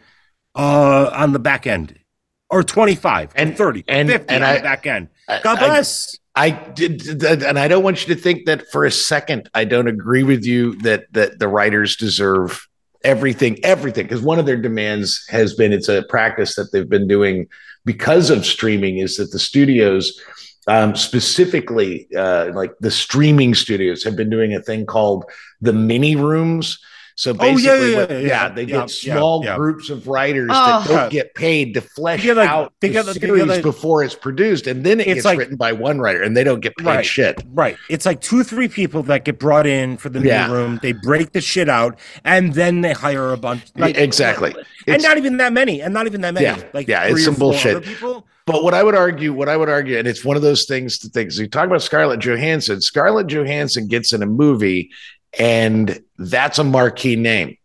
uh 0.55 1.11
on 1.13 1.33
the 1.33 1.39
back 1.39 1.67
end. 1.67 1.99
Or 2.49 2.63
25 2.63 3.33
and 3.35 3.57
30 3.57 3.85
and- 3.89 4.09
50 4.09 4.35
and 4.35 4.45
on 4.45 4.51
I- 4.51 4.57
the 4.59 4.63
back 4.63 4.87
end. 4.87 5.09
I- 5.29 5.41
God 5.43 5.59
I- 5.59 5.67
bless. 5.67 6.17
I 6.37 6.51
did, 6.51 6.99
did- 6.99 7.43
and 7.43 7.59
I 7.59 7.67
don't 7.67 7.83
want 7.83 8.07
you 8.07 8.15
to 8.15 8.21
think 8.21 8.45
that 8.47 8.71
for 8.71 8.85
a 8.85 8.91
second. 8.91 9.49
I 9.55 9.65
don't 9.65 9.89
agree 9.89 10.23
with 10.23 10.45
you 10.45 10.77
that 10.83 11.07
that 11.13 11.39
the 11.39 11.49
writers 11.49 11.97
deserve 11.97 12.69
everything, 13.03 13.59
everything, 13.65 14.05
because 14.05 14.21
one 14.21 14.39
of 14.39 14.47
their 14.47 14.57
demands 14.61 15.25
has 15.29 15.55
been 15.55 15.73
it's 15.73 15.89
a 15.89 16.03
practice 16.09 16.55
that 16.57 16.71
they've 16.73 16.89
been 16.89 17.09
doing 17.09 17.47
because 17.85 18.31
of 18.31 18.45
streaming 18.45 18.99
is 18.99 19.17
that 19.17 19.31
the 19.33 19.39
studios, 19.39 20.21
um, 20.69 20.95
specifically 20.95 22.07
uh, 22.17 22.51
like 22.55 22.73
the 22.81 22.91
streaming 22.91 23.55
studios, 23.55 24.05
have 24.05 24.15
been 24.17 24.31
doing 24.31 24.55
a 24.55 24.61
thing 24.61 24.87
called 24.87 25.25
the 25.61 25.73
mini 25.73 26.15
rooms. 26.17 26.79
So 27.19 27.35
Oh, 27.41 27.45
yeah, 27.47 27.55
basically, 27.55 27.93
yeah, 27.93 27.99
yeah, 27.99 28.07
yeah, 28.13 28.27
yeah, 28.27 28.49
they 28.51 28.61
yeah, 28.63 28.67
get 28.67 29.03
yeah, 29.05 29.15
small 29.17 29.43
yeah. 29.43 29.57
groups 29.57 29.89
of 29.89 30.07
writers 30.07 30.51
Oh. 30.53 30.85
that 30.87 30.89
don't 30.89 31.11
get 31.11 31.35
paid 31.35 31.73
to 31.73 31.81
flesh 31.81 32.21
They 32.21 32.27
get 32.27 32.37
like- 32.37 32.49
out 32.51 32.75
they 32.81 32.89
the 32.89 32.93
get 32.93 33.07
like- 33.07 33.15
they 33.15 33.21
get 33.21 33.27
series 33.29 33.47
like- 33.47 33.63
before 33.63 34.05
it's 34.05 34.15
produced, 34.15 34.67
and 34.67 34.85
then 34.85 35.01
it 35.01 35.07
It's 35.07 35.15
gets 35.15 35.25
like- 35.25 35.39
written 35.39 35.57
by 35.57 35.73
one 35.73 35.99
writer, 35.99 36.23
and 36.23 36.37
they 36.37 36.45
don't 36.45 36.61
get 36.61 36.77
paid 36.77 36.85
Right. 36.87 37.07
shit. 37.07 37.43
Right. 37.55 37.77
It's 37.89 38.05
like 38.05 38.21
two, 38.21 38.43
three 38.45 38.69
people 38.69 39.03
that 39.05 39.25
get 39.25 39.39
brought 39.39 39.67
in 39.67 39.97
for 39.97 40.11
the 40.11 40.21
Yeah. 40.21 40.43
meeting 40.43 40.53
room. 40.53 40.79
They 40.83 40.93
break 40.93 41.33
the 41.33 41.41
shit 41.41 41.71
out, 41.71 41.99
and 42.23 42.53
then 42.53 42.83
they 42.83 42.93
hire 42.93 43.33
a 43.33 43.39
bunch. 43.39 43.63
Like, 43.79 43.97
exactly. 43.97 44.51
and 44.51 44.97
It's- 44.97 45.03
not 45.03 45.17
even 45.17 45.39
that 45.39 45.55
many, 45.55 45.81
and 45.81 45.95
not 45.95 46.07
even 46.07 46.21
that 46.21 46.35
many. 46.35 46.45
Yeah, 46.45 46.59
like 46.75 46.87
yeah, 46.87 47.05
it's 47.05 47.25
some 47.25 47.35
bullshit. 47.35 47.83
People. 47.83 48.27
But 48.47 48.63
what 48.63 48.75
I 48.75 48.83
would 48.85 48.95
argue, 48.95 49.33
what 49.33 49.49
I 49.49 49.57
would 49.57 49.69
argue, 49.69 49.99
and 49.99 50.07
it's 50.07 50.25
one 50.25 50.37
of 50.37 50.43
those 50.43 50.67
things 50.67 50.99
to 50.99 51.09
things. 51.09 51.37
You 51.37 51.49
talk 51.49 51.67
about 51.67 51.83
Scarlett 51.83 52.21
Johansson. 52.21 52.81
Scarlett 52.81 53.27
Johansson 53.27 53.89
gets 53.89 54.13
in 54.13 54.23
a 54.23 54.27
movie, 54.27 54.91
and 55.39 56.03
that's 56.19 56.59
a 56.59 56.65
marquee 56.65 57.17
name. 57.17 57.57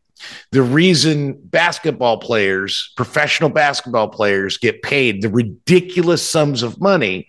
the 0.52 0.62
reason 0.62 1.34
basketball 1.46 2.18
players, 2.18 2.92
professional 2.96 3.50
basketball 3.50 4.08
players, 4.08 4.58
get 4.58 4.82
paid 4.82 5.22
the 5.22 5.30
ridiculous 5.30 6.28
sums 6.28 6.64
of 6.64 6.80
money. 6.80 7.28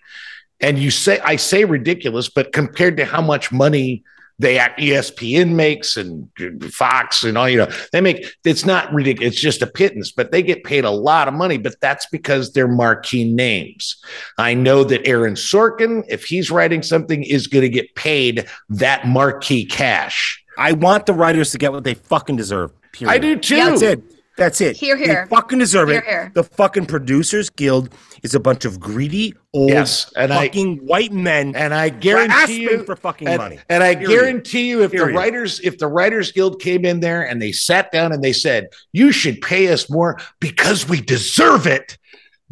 And 0.61 0.79
you 0.79 0.91
say, 0.91 1.19
I 1.21 1.37
say 1.37 1.65
ridiculous, 1.65 2.29
but 2.29 2.53
compared 2.53 2.97
to 2.99 3.05
how 3.05 3.23
much 3.23 3.51
money 3.51 4.05
they 4.43 4.59
act 4.59 4.81
ESPN 4.81 5.51
makes 5.55 5.97
and 5.97 6.29
Fox 6.73 7.25
and 7.25 7.39
all, 7.39 7.49
you 7.49 7.57
know, 7.57 7.69
they 7.93 8.01
make 8.01 8.27
it's 8.45 8.67
not 8.67 8.93
ridiculous. 8.93 9.33
It's 9.33 9.41
just 9.41 9.63
a 9.63 9.67
pittance, 9.67 10.13
but 10.13 10.33
they 10.33 10.43
get 10.43 10.65
paid 10.65 10.85
a 10.85 10.91
lot 10.91 11.29
of 11.29 11.35
money. 11.35 11.57
But 11.57 11.81
that's 11.81 12.07
because 12.07 12.53
they're 12.53 12.69
marquee 12.69 13.25
names. 13.25 13.97
I 14.39 14.55
know 14.55 14.85
that 14.85 15.07
Aaron 15.07 15.35
Sorkin, 15.35 16.05
if 16.09 16.25
he's 16.25 16.51
writing 16.51 16.83
something, 16.83 17.23
is 17.23 17.47
going 17.47 17.63
to 17.63 17.69
get 17.69 17.95
paid 17.95 18.47
that 18.69 19.07
marquee 19.07 19.65
cash. 19.65 20.45
I 20.59 20.73
want 20.73 21.07
the 21.07 21.15
writers 21.15 21.53
to 21.53 21.59
get 21.59 21.73
what 21.73 21.85
they 21.85 21.95
fucking 21.95 22.37
deserve. 22.37 22.73
Period. 22.93 23.13
I 23.13 23.19
do 23.19 23.37
too. 23.37 23.57
That's 23.57 23.83
it. 23.83 24.12
That's 24.37 24.61
it. 24.63 24.77
Here, 24.77 24.97
here. 24.97 25.27
They 25.29 25.37
fucking 25.37 25.59
deserve 25.59 25.89
Here, 25.91 25.99
it. 25.99 26.05
here. 26.05 26.33
The 26.35 26.43
fucking 26.45 26.87
producers 26.87 27.51
guild 27.51 27.91
is 28.23 28.35
a 28.35 28.41
bunch 28.41 28.65
of 28.65 28.81
greedy 28.81 29.35
old 29.53 29.71
Yes, 29.71 30.11
and 30.17 30.33
I- 30.33 30.47
fucking 30.47 30.79
white 30.87 31.13
men. 31.13 31.55
And 31.55 31.75
I 31.75 31.91
guarantee 31.91 32.63
you 32.63 32.85
for 32.85 32.97
fucking 32.97 33.29
and, 33.29 33.39
money. 33.39 33.59
And 33.69 33.83
I 33.83 33.95
Period. 33.95 34.09
guarantee 34.21 34.69
you, 34.69 34.83
if 34.85 34.93
Period. 34.93 35.11
the 35.11 35.19
writers, 35.19 35.61
if 35.63 35.79
the 35.79 35.87
Writers 35.89 36.33
Guild 36.33 36.61
came 36.63 36.85
in 36.87 37.01
there 37.01 37.23
and 37.23 37.43
they 37.43 37.53
sat 37.53 37.93
down 37.93 38.13
and 38.13 38.23
they 38.25 38.33
said, 38.33 38.69
"You 38.93 39.13
should 39.13 39.41
pay 39.43 39.69
us 39.69 39.91
more 39.91 40.19
because 40.41 40.89
we 40.89 41.01
deserve 41.03 41.67
it," 41.67 41.99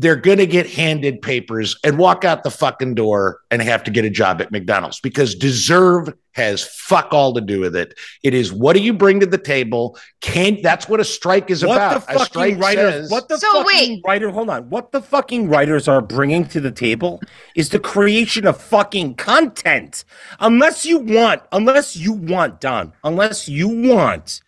they're 0.00 0.16
gonna 0.16 0.47
get 0.47 0.66
handed 0.66 1.21
papers 1.21 1.76
and 1.85 1.99
walk 1.99 2.25
out 2.25 2.42
the 2.42 2.50
fucking 2.50 2.95
door 2.95 3.40
and 3.50 3.61
have 3.61 3.85
to 3.85 3.90
get 3.90 4.02
a 4.04 4.11
job 4.11 4.40
at 4.40 4.50
McDonald's 4.50 4.99
because 4.99 5.35
deserve 5.35 6.09
has 6.33 6.62
fuck 6.62 7.12
all 7.12 7.35
to 7.35 7.40
do 7.42 7.61
with 7.61 7.76
it. 7.76 7.92
It 8.23 8.33
is 8.33 8.50
what 8.50 8.75
do 8.75 8.80
you 8.80 8.95
bring 8.95 9.21
to 9.21 9.26
the 9.26 9.37
table? 9.37 9.99
Can't. 10.23 10.62
that's 10.62 10.88
what 10.88 11.00
a 11.00 11.04
strike 11.04 11.50
is 11.50 11.62
what 11.64 11.75
about. 11.76 12.07
the 12.07 12.14
a 12.14 12.25
strike 12.25 12.52
fucking 12.54 12.59
writers? 12.61 12.95
says- 12.95 13.11
what 13.11 13.28
the 13.28 13.37
So 13.37 13.52
fucking 13.62 13.90
wait. 13.90 14.02
writer? 14.07 14.30
Hold 14.30 14.49
on. 14.49 14.71
What 14.71 14.90
the 14.92 15.02
fucking 15.02 15.49
writers 15.50 15.87
are 15.87 16.00
bringing 16.00 16.47
to 16.47 16.61
the 16.61 16.71
table 16.71 17.21
is 17.54 17.69
the 17.69 17.78
creation 17.78 18.47
of 18.47 18.59
fucking 18.59 19.16
content. 19.16 20.04
Unless 20.38 20.87
you 20.87 20.99
want, 20.99 21.42
unless 21.52 21.95
you 21.95 22.12
want, 22.14 22.61
Don, 22.61 22.95
unless 23.04 23.47
you 23.49 23.69
want 23.69 24.40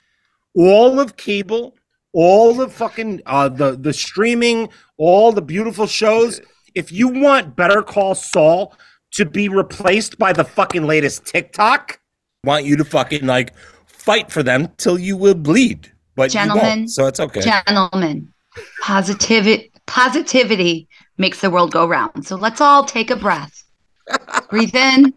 all 0.57 0.99
of 0.99 1.17
cable, 1.19 1.75
all 2.13 2.55
the 2.55 2.69
fucking 2.69 3.23
uh, 3.27 3.49
the 3.49 3.77
the 3.77 3.93
streaming, 3.93 4.69
all 4.97 5.33
the 5.33 5.43
beautiful 5.43 5.87
shows. 5.87 6.41
If 6.75 6.93
you 6.93 7.09
want 7.09 7.57
Better 7.57 7.83
Call 7.83 8.15
Saul 8.15 8.75
to 9.13 9.25
be 9.25 9.49
replaced 9.49 10.19
by 10.19 10.33
the 10.33 10.45
fucking 10.45 10.85
latest 10.85 11.27
TikTok, 11.27 12.01
I 12.45 12.49
want 12.49 12.65
you 12.65 12.77
to 12.77 12.85
fucking 12.85 13.27
like 13.27 13.55
fight 13.87 14.31
for 14.31 14.43
them 14.43 14.69
till 14.77 14.99
you 14.99 15.17
will 15.17 15.35
bleed. 15.35 15.93
But 16.15 16.35
you 16.35 16.41
Gentlemen, 16.41 16.81
won't, 16.81 16.91
so 16.91 17.07
it's 17.07 17.21
okay. 17.21 17.41
Gentlemen, 17.41 18.33
positivity 18.83 19.73
positivity 19.87 20.89
makes 21.19 21.41
the 21.41 21.51
world 21.51 21.73
go 21.73 21.87
round. 21.87 22.27
So 22.27 22.37
let's 22.37 22.61
all 22.61 22.85
take 22.85 23.11
a 23.11 23.17
breath. 23.17 23.65
breathe 24.51 24.75
in, 24.75 25.15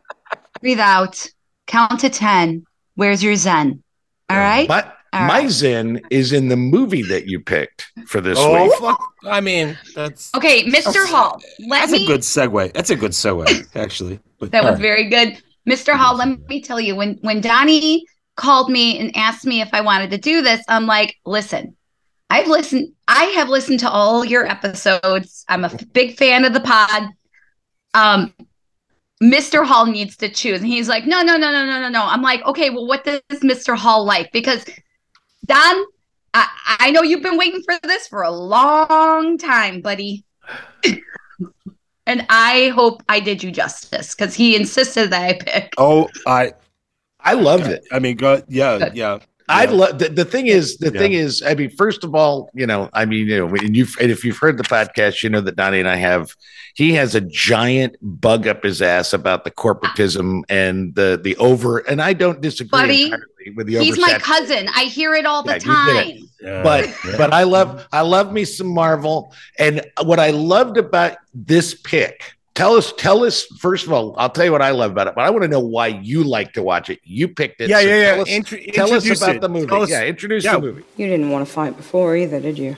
breathe 0.61 0.79
out, 0.79 1.25
count 1.67 1.99
to 2.01 2.09
10. 2.09 2.65
Where's 2.95 3.23
your 3.23 3.35
zen? 3.35 3.83
All 4.29 4.37
right? 4.37 4.67
My, 4.69 4.91
All 5.15 5.27
my 5.27 5.39
right. 5.41 5.49
Zen 5.49 6.01
is 6.11 6.33
in 6.33 6.47
the 6.49 6.55
movie 6.57 7.01
that 7.03 7.27
you 7.27 7.39
picked 7.39 7.87
for 8.07 8.21
this 8.21 8.37
Oh 8.39 8.63
week. 8.63 8.73
fuck! 8.79 8.99
I 9.25 9.41
mean, 9.41 9.77
that's 9.95 10.33
Okay, 10.35 10.65
Mr. 10.65 11.07
Hall, 11.07 11.41
let 11.67 11.81
that's 11.81 11.91
me 11.91 12.03
a 12.03 12.07
good 12.07 12.21
segue. 12.21 12.73
That's 12.73 12.89
a 12.89 12.95
good 12.95 13.11
segue, 13.11 13.67
actually. 13.75 14.19
But 14.39 14.51
That 14.51 14.63
was 14.63 14.69
all 14.69 14.73
right. 14.73 14.81
very 14.81 15.09
good. 15.09 15.41
Mr. 15.67 15.93
Hall, 15.93 16.15
let 16.15 16.47
me 16.47 16.61
tell 16.61 16.79
you, 16.79 16.95
when 16.95 17.17
when 17.21 17.41
Donnie 17.41 18.05
called 18.35 18.69
me 18.69 18.99
and 18.99 19.15
asked 19.15 19.45
me 19.45 19.61
if 19.61 19.69
I 19.73 19.81
wanted 19.81 20.11
to 20.11 20.17
do 20.17 20.41
this, 20.41 20.61
I'm 20.67 20.85
like, 20.85 21.15
listen, 21.25 21.75
I've 22.29 22.47
listened, 22.47 22.91
I 23.07 23.23
have 23.37 23.49
listened 23.49 23.79
to 23.81 23.89
all 23.89 24.25
your 24.25 24.45
episodes. 24.45 25.45
I'm 25.47 25.63
a 25.63 25.67
f- 25.67 25.93
big 25.93 26.17
fan 26.17 26.43
of 26.45 26.53
the 26.53 26.59
pod. 26.59 27.09
Um, 27.93 28.33
Mr. 29.23 29.65
Hall 29.65 29.85
needs 29.85 30.17
to 30.17 30.29
choose. 30.29 30.59
And 30.59 30.67
he's 30.69 30.89
like, 30.89 31.05
no, 31.07 31.21
no, 31.21 31.37
no, 31.37 31.51
no, 31.51 31.65
no, 31.65 31.79
no, 31.81 31.89
no. 31.89 32.03
I'm 32.03 32.21
like, 32.21 32.43
okay, 32.45 32.69
well, 32.69 32.85
what 32.85 33.05
does 33.05 33.21
Mr. 33.41 33.75
Hall 33.77 34.03
like? 34.05 34.31
Because 34.33 34.65
Don, 35.45 35.85
I, 36.33 36.47
I 36.79 36.91
know 36.91 37.01
you've 37.01 37.23
been 37.23 37.37
waiting 37.37 37.61
for 37.63 37.77
this 37.83 38.07
for 38.07 38.23
a 38.23 38.31
long 38.31 39.37
time, 39.37 39.81
buddy. 39.81 40.25
and 42.05 42.25
I 42.29 42.69
hope 42.69 43.03
I 43.09 43.19
did 43.19 43.43
you 43.43 43.51
justice 43.51 44.15
because 44.15 44.33
he 44.33 44.55
insisted 44.55 45.11
that 45.11 45.21
I 45.21 45.33
pick. 45.33 45.73
Oh, 45.77 46.09
I 46.25 46.53
I 47.19 47.33
loved 47.33 47.67
it. 47.67 47.83
I 47.91 47.99
mean, 47.99 48.17
go 48.17 48.41
yeah, 48.47 48.89
yeah. 48.93 49.19
I 49.47 49.65
yeah. 49.65 49.69
love 49.71 49.99
the, 49.99 50.09
the 50.09 50.25
thing 50.25 50.47
is 50.47 50.77
the 50.77 50.91
Yeah. 50.91 50.99
thing 50.99 51.13
is 51.13 51.43
I 51.43 51.53
mean 51.53 51.69
first 51.69 52.03
of 52.03 52.15
all 52.15 52.49
you 52.53 52.65
know 52.65 52.89
I 52.93 53.05
mean 53.05 53.27
you 53.27 53.37
know 53.39 53.53
and 53.55 53.75
you 53.75 53.85
and 54.01 54.09
if 54.11 54.23
you've 54.25 54.37
heard 54.37 54.57
the 54.57 54.63
podcast 54.63 55.21
you 55.23 55.29
know 55.29 55.41
that 55.41 55.55
Donnie 55.55 55.79
and 55.79 55.87
I 55.87 55.95
have 55.97 56.35
he 56.73 56.93
has 56.93 57.15
a 57.15 57.21
giant 57.21 57.95
bug 58.01 58.47
up 58.47 58.63
his 58.63 58.81
ass 58.81 59.13
about 59.13 59.43
the 59.43 59.51
corporatism 59.51 60.41
and 60.49 60.95
the 60.95 61.19
the 61.23 61.35
over 61.37 61.79
and 61.79 62.01
I 62.01 62.13
don't 62.13 62.41
disagree 62.41 62.69
Buddy, 62.71 63.03
entirely 63.03 63.23
with 63.55 63.67
the 63.67 63.77
He's 63.79 63.99
my 63.99 64.17
cousin. 64.19 64.67
I 64.75 64.85
hear 64.85 65.13
it 65.13 65.25
all 65.25 65.43
the 65.43 65.51
Yeah, 65.51 65.55
you 65.55 65.61
time. 65.61 66.05
did 66.07 66.23
it. 66.41 66.63
but 66.63 66.89
but 67.17 67.33
I 67.33 67.43
love 67.43 67.87
I 67.91 68.01
love 68.01 68.33
me 68.33 68.45
some 68.45 68.67
Marvel 68.67 69.31
and 69.59 69.81
what 70.03 70.19
I 70.19 70.31
loved 70.31 70.77
about 70.77 71.17
this 71.33 71.75
pick 71.75 72.33
tell 72.55 72.73
us 72.73 72.91
tell 72.97 73.23
us 73.23 73.43
first 73.59 73.85
of 73.85 73.91
all 73.93 74.15
I'll 74.17 74.29
tell 74.29 74.45
you 74.45 74.51
what 74.51 74.61
I 74.63 74.71
love 74.71 74.91
about 74.91 75.07
it 75.07 75.13
but 75.15 75.23
I 75.25 75.29
want 75.29 75.43
to 75.43 75.47
know 75.47 75.59
why 75.59 75.87
you 75.87 76.23
like 76.23 76.53
to 76.53 76.63
watch 76.63 76.89
it 76.89 76.99
you 77.03 77.27
picked 77.27 77.61
it 77.61 77.69
Yeah, 77.69 77.79
yeah, 77.81 77.95
yeah. 77.95 78.11
tell 78.13 78.21
us, 78.21 78.27
Intro- 78.29 78.59
tell 78.73 78.93
us 78.93 79.05
about 79.21 79.35
it. 79.35 79.41
the 79.41 79.49
movie 79.49 79.71
us- 79.75 79.89
yeah 79.89 80.03
introduce 80.05 80.43
yeah. 80.43 80.53
the 80.55 80.61
movie 80.61 80.83
You 80.97 81.07
didn't 81.07 81.29
want 81.29 81.45
to 81.47 81.51
fight 81.53 81.75
before 81.77 82.15
either, 82.15 82.39
did 82.39 82.57
you? 82.57 82.75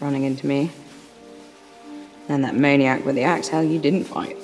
Running 0.00 0.24
into 0.24 0.46
me. 0.46 0.70
And 2.30 2.42
that 2.44 2.54
maniac 2.54 3.04
with 3.04 3.16
the 3.16 3.22
axe, 3.24 3.48
hell, 3.48 3.62
you 3.62 3.78
didn't 3.78 4.04
fight. 4.04 4.36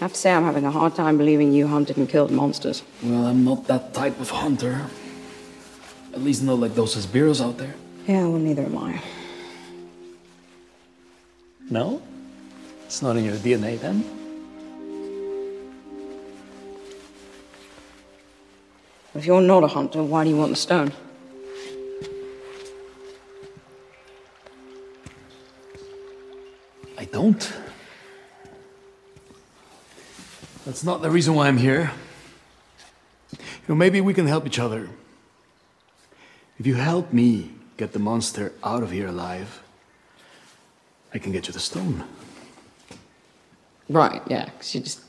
I 0.00 0.04
have 0.04 0.12
to 0.14 0.18
say, 0.18 0.32
I'm 0.32 0.42
having 0.44 0.64
a 0.64 0.70
hard 0.70 0.94
time 0.94 1.16
believing 1.18 1.52
you 1.52 1.66
hunted 1.68 1.96
and 1.96 2.08
killed 2.08 2.30
monsters. 2.30 2.82
Well, 3.02 3.26
I'm 3.26 3.44
not 3.44 3.66
that 3.66 3.92
type 3.94 4.18
of 4.20 4.30
hunter. 4.30 4.86
At 6.14 6.22
least 6.22 6.42
not 6.42 6.58
like 6.58 6.74
those 6.74 6.96
Sbirros 6.96 7.40
out 7.44 7.58
there. 7.58 7.74
Yeah, 8.06 8.22
well, 8.26 8.38
neither 8.38 8.62
am 8.64 8.78
I. 8.78 9.00
No? 11.70 12.00
It's 12.88 13.02
not 13.02 13.18
in 13.18 13.24
your 13.26 13.36
DNA 13.36 13.78
then? 13.78 14.02
If 19.14 19.26
you're 19.26 19.42
not 19.42 19.62
a 19.62 19.66
hunter, 19.66 20.02
why 20.02 20.24
do 20.24 20.30
you 20.30 20.36
want 20.38 20.52
the 20.52 20.56
stone? 20.56 20.90
I 26.96 27.04
don't. 27.04 27.52
That's 30.64 30.82
not 30.82 31.02
the 31.02 31.10
reason 31.10 31.34
why 31.34 31.48
I'm 31.48 31.58
here. 31.58 31.92
You 33.32 33.38
know, 33.68 33.74
maybe 33.74 34.00
we 34.00 34.14
can 34.14 34.26
help 34.26 34.46
each 34.46 34.58
other. 34.58 34.88
If 36.58 36.66
you 36.66 36.76
help 36.76 37.12
me 37.12 37.50
get 37.76 37.92
the 37.92 37.98
monster 37.98 38.54
out 38.64 38.82
of 38.82 38.92
here 38.92 39.08
alive, 39.08 39.62
I 41.12 41.18
can 41.18 41.32
get 41.32 41.48
you 41.48 41.52
the 41.52 41.60
stone. 41.60 42.02
Right, 43.88 44.20
yeah, 44.26 44.44
because 44.44 44.74
you 44.74 44.82
just 44.82 45.00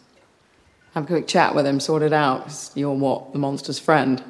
have 0.93 1.03
a 1.03 1.07
quick 1.07 1.27
chat 1.27 1.53
with 1.53 1.67
him, 1.67 1.79
sort 1.79 2.01
it 2.01 2.13
out, 2.13 2.45
because 2.45 2.71
you're 2.75 2.93
what? 2.93 3.33
The 3.33 3.39
monster's 3.39 3.77
friend. 3.77 4.23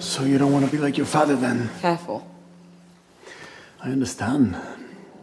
So 0.00 0.24
you 0.24 0.36
don't 0.36 0.52
want 0.52 0.64
to 0.64 0.70
be 0.70 0.78
like 0.78 0.96
your 0.96 1.06
father 1.06 1.36
then? 1.36 1.70
Careful. 1.80 2.26
I 3.80 3.90
understand. 3.90 4.56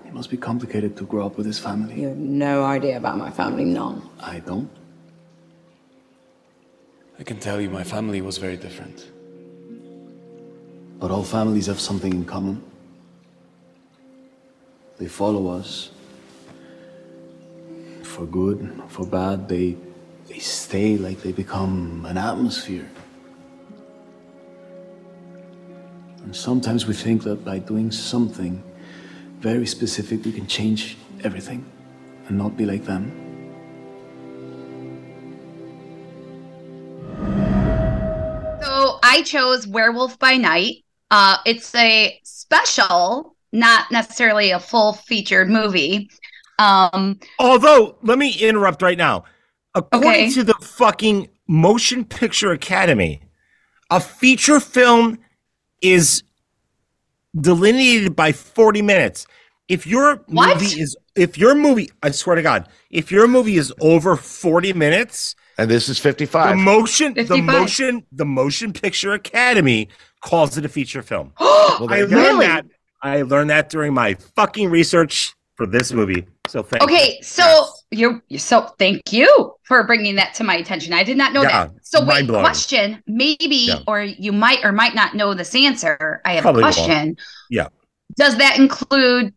It 0.09 0.15
must 0.15 0.31
be 0.31 0.37
complicated 0.37 0.97
to 0.97 1.05
grow 1.05 1.23
up 1.27 1.37
with 1.37 1.45
his 1.45 1.59
family. 1.59 2.01
You 2.01 2.07
have 2.07 2.17
no 2.17 2.63
idea 2.63 2.97
about 2.97 3.19
my 3.19 3.29
family, 3.29 3.63
none. 3.63 4.01
I 4.19 4.39
don't. 4.39 4.71
I 7.19 7.23
can 7.23 7.37
tell 7.37 7.61
you 7.61 7.69
my 7.69 7.83
family 7.83 8.19
was 8.19 8.39
very 8.39 8.57
different. 8.57 9.05
But 10.97 11.11
all 11.11 11.21
families 11.21 11.67
have 11.67 11.79
something 11.79 12.11
in 12.11 12.25
common. 12.25 12.63
They 14.97 15.07
follow 15.07 15.47
us. 15.49 15.91
For 18.01 18.25
good, 18.25 18.81
for 18.87 19.05
bad, 19.05 19.47
they 19.47 19.77
they 20.27 20.39
stay 20.39 20.97
like 20.97 21.21
they 21.21 21.33
become 21.33 22.03
an 22.09 22.17
atmosphere. 22.17 22.89
And 26.23 26.35
sometimes 26.35 26.87
we 26.87 26.95
think 26.95 27.21
that 27.25 27.45
by 27.45 27.59
doing 27.59 27.91
something 27.91 28.63
very 29.39 29.65
specific, 29.65 30.25
we 30.25 30.31
can 30.31 30.47
change 30.47 30.97
everything 31.23 31.65
and 32.27 32.37
not 32.37 32.57
be 32.57 32.65
like 32.65 32.83
them. 32.85 33.11
So 38.61 38.99
I 39.03 39.23
chose 39.25 39.67
Werewolf 39.67 40.19
by 40.19 40.35
Night. 40.37 40.83
Uh, 41.11 41.37
it's 41.45 41.73
a 41.75 42.19
special, 42.23 43.35
not 43.51 43.91
necessarily 43.91 44.51
a 44.51 44.59
full 44.59 44.93
featured 44.93 45.49
movie. 45.49 46.09
Um, 46.59 47.19
Although, 47.39 47.97
let 48.03 48.17
me 48.17 48.31
interrupt 48.33 48.81
right 48.81 48.97
now. 48.97 49.23
According 49.75 50.09
Okay. 50.09 50.29
to 50.31 50.43
the 50.43 50.55
fucking 50.61 51.29
Motion 51.47 52.03
Picture 52.03 52.51
Academy, 52.51 53.21
a 53.89 53.99
feature 53.99 54.59
film 54.59 55.19
is 55.81 56.23
delineated 57.39 58.15
by 58.15 58.31
40 58.31 58.81
minutes. 58.81 59.25
If 59.67 59.85
your 59.85 60.17
What? 60.27 60.55
movie 60.59 60.81
is 60.81 60.95
if 61.15 61.37
your 61.37 61.53
movie, 61.53 61.89
I 62.01 62.11
swear 62.11 62.35
to 62.35 62.41
God, 62.41 62.67
if 62.89 63.11
your 63.11 63.27
movie 63.27 63.57
is 63.57 63.71
over 63.81 64.15
40 64.15 64.73
minutes, 64.73 65.35
and 65.57 65.69
this 65.69 65.89
is 65.89 65.99
55. 65.99 66.57
the 66.57 66.63
55. 66.63 66.65
motion, 66.65 67.13
the 67.13 67.41
motion, 67.41 68.05
the 68.11 68.25
Motion 68.25 68.73
Picture 68.73 69.11
Academy 69.13 69.89
calls 70.21 70.57
it 70.57 70.65
a 70.65 70.69
feature 70.69 71.01
film. 71.01 71.33
well, 71.39 71.87
I 71.93 71.99
learned 72.01 72.11
Really? 72.13 72.45
that. 72.47 72.65
I 73.01 73.21
learned 73.21 73.49
that 73.49 73.69
during 73.69 73.93
my 73.93 74.15
fucking 74.35 74.69
research 74.69 75.33
for 75.55 75.65
this 75.67 75.91
movie. 75.91 76.25
So 76.47 76.63
thank 76.63 76.81
you. 76.81 76.95
okay, 76.95 77.19
so 77.21 77.65
you're 77.91 78.21
so 78.37 78.61
thank 78.79 79.01
you 79.11 79.53
for 79.69 79.83
bringing 79.83 80.15
that 80.15 80.33
to 80.33 80.43
my 80.43 80.55
attention. 80.55 80.93
I 80.93 81.03
did 81.03 81.15
not 81.15 81.31
know 81.31 81.43
Yeah, 81.43 81.67
that. 81.67 81.71
So 81.83 81.99
wait, 82.01 82.07
mind-blowing. 82.07 82.43
question. 82.43 83.03
Maybe 83.05 83.67
Yeah. 83.67 83.79
or 83.87 84.01
you 84.01 84.31
might 84.33 84.65
or 84.65 84.71
might 84.71 84.95
not 84.95 85.13
know 85.15 85.35
this 85.35 85.53
answer. 85.53 86.21
I 86.25 86.33
have 86.33 86.41
Probably 86.41 86.63
a 86.63 86.65
won't. 86.65 86.75
question. 86.75 87.17
Yeah. 87.51 87.67
Does 88.17 88.37
that 88.39 88.57
include 88.57 89.31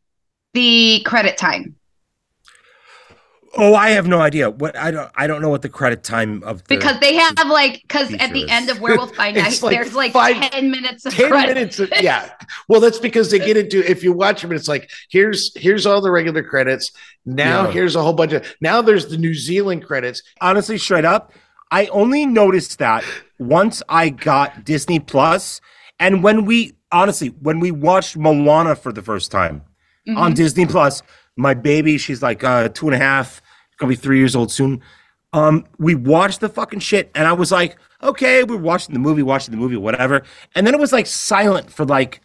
the 0.55 1.03
credit 1.05 1.37
time? 1.37 1.77
Oh, 3.55 3.75
I 3.75 3.91
have 3.91 4.09
no 4.09 4.19
idea. 4.21 4.49
What 4.49 4.77
I 4.79 4.91
don't 4.91 5.11
I 5.15 5.27
don't 5.27 5.43
know 5.43 5.51
what 5.51 5.61
the 5.61 5.69
credit 5.69 6.03
time 6.03 6.43
of 6.43 6.65
the 6.65 6.75
Because 6.77 6.99
they 7.01 7.17
have 7.17 7.35
like 7.49 7.83
because 7.83 8.11
at 8.15 8.33
the 8.33 8.41
features. 8.43 8.51
end 8.51 8.71
of 8.71 8.81
Werewolf 8.81 9.15
by 9.15 9.31
Night, 9.33 9.49
It's 9.53 9.63
like 9.63 9.75
there's 9.77 9.95
like 9.95 10.13
five- 10.13 10.51
ten 10.51 10.71
minutes 10.71 11.05
of 11.05 11.13
10 11.13 11.29
credits. 11.31 11.79
minutes 11.79 11.79
of, 11.81 11.91
yeah 12.03 12.33
well 12.69 12.81
that's 12.81 12.99
because 12.99 13.31
they 13.31 13.39
get 13.39 13.59
into 13.59 13.79
if 13.91 14.03
you 14.03 14.13
watch 14.13 14.41
them 14.41 14.53
it's 14.53 14.69
like 14.69 14.91
here's 15.11 15.55
here's 15.55 15.85
all 15.85 16.01
the 16.01 16.11
regular 16.11 16.43
credits 16.43 16.93
now 17.27 17.67
Yeah. 17.67 17.73
here's 17.73 17.95
a 17.95 18.03
whole 18.03 18.15
bunch 18.15 18.33
of 18.33 18.47
now 18.63 18.81
there's 18.81 19.09
the 19.09 19.19
new 19.19 19.35
zealand 19.35 19.85
credits 19.85 20.23
honestly 20.41 20.79
straight 20.79 21.05
up, 21.05 21.33
I 21.71 21.87
only 21.89 22.25
noticed 22.25 22.79
that 22.79 23.05
once 23.39 23.83
I 23.89 24.09
got 24.09 24.65
Disney 24.65 24.99
Plus 24.99 25.61
and 26.01 26.23
when 26.23 26.47
we 26.47 26.73
honestly 26.91 27.29
when 27.41 27.61
we 27.61 27.71
watched 27.71 28.17
Moana 28.17 28.77
for 28.77 28.93
the 28.95 29.03
first 29.03 29.31
time 29.31 29.61
on 30.17 30.33
Mhm. 30.33 30.37
Disney 30.37 30.65
Plus, 30.67 31.03
my 31.37 31.53
baby, 31.55 31.99
she's 31.99 32.23
like 32.23 32.43
uh 32.43 32.69
two 32.71 32.87
and 32.87 32.95
a 32.95 32.99
half, 32.99 33.42
gonna 33.83 33.91
be 33.91 33.97
three 33.97 34.19
years 34.19 34.35
old 34.35 34.51
soon. 34.51 34.81
Um, 35.35 35.67
we 35.79 35.95
watched 35.95 36.41
the 36.41 36.49
fucking 36.49 36.81
shit, 36.81 37.11
and 37.15 37.27
I 37.27 37.33
was 37.33 37.53
like, 37.53 37.77
okay, 38.03 38.45
we're 38.45 38.57
watching 38.57 38.93
the 38.93 38.99
movie, 38.99 39.23
watching 39.23 39.53
the 39.53 39.59
movie, 39.59 39.77
whatever. 39.77 40.23
And 40.55 40.67
then 40.67 40.75
it 40.75 40.81
was 40.81 40.93
like 40.93 41.07
silent 41.07 41.71
for 41.71 41.85
like 41.85 42.21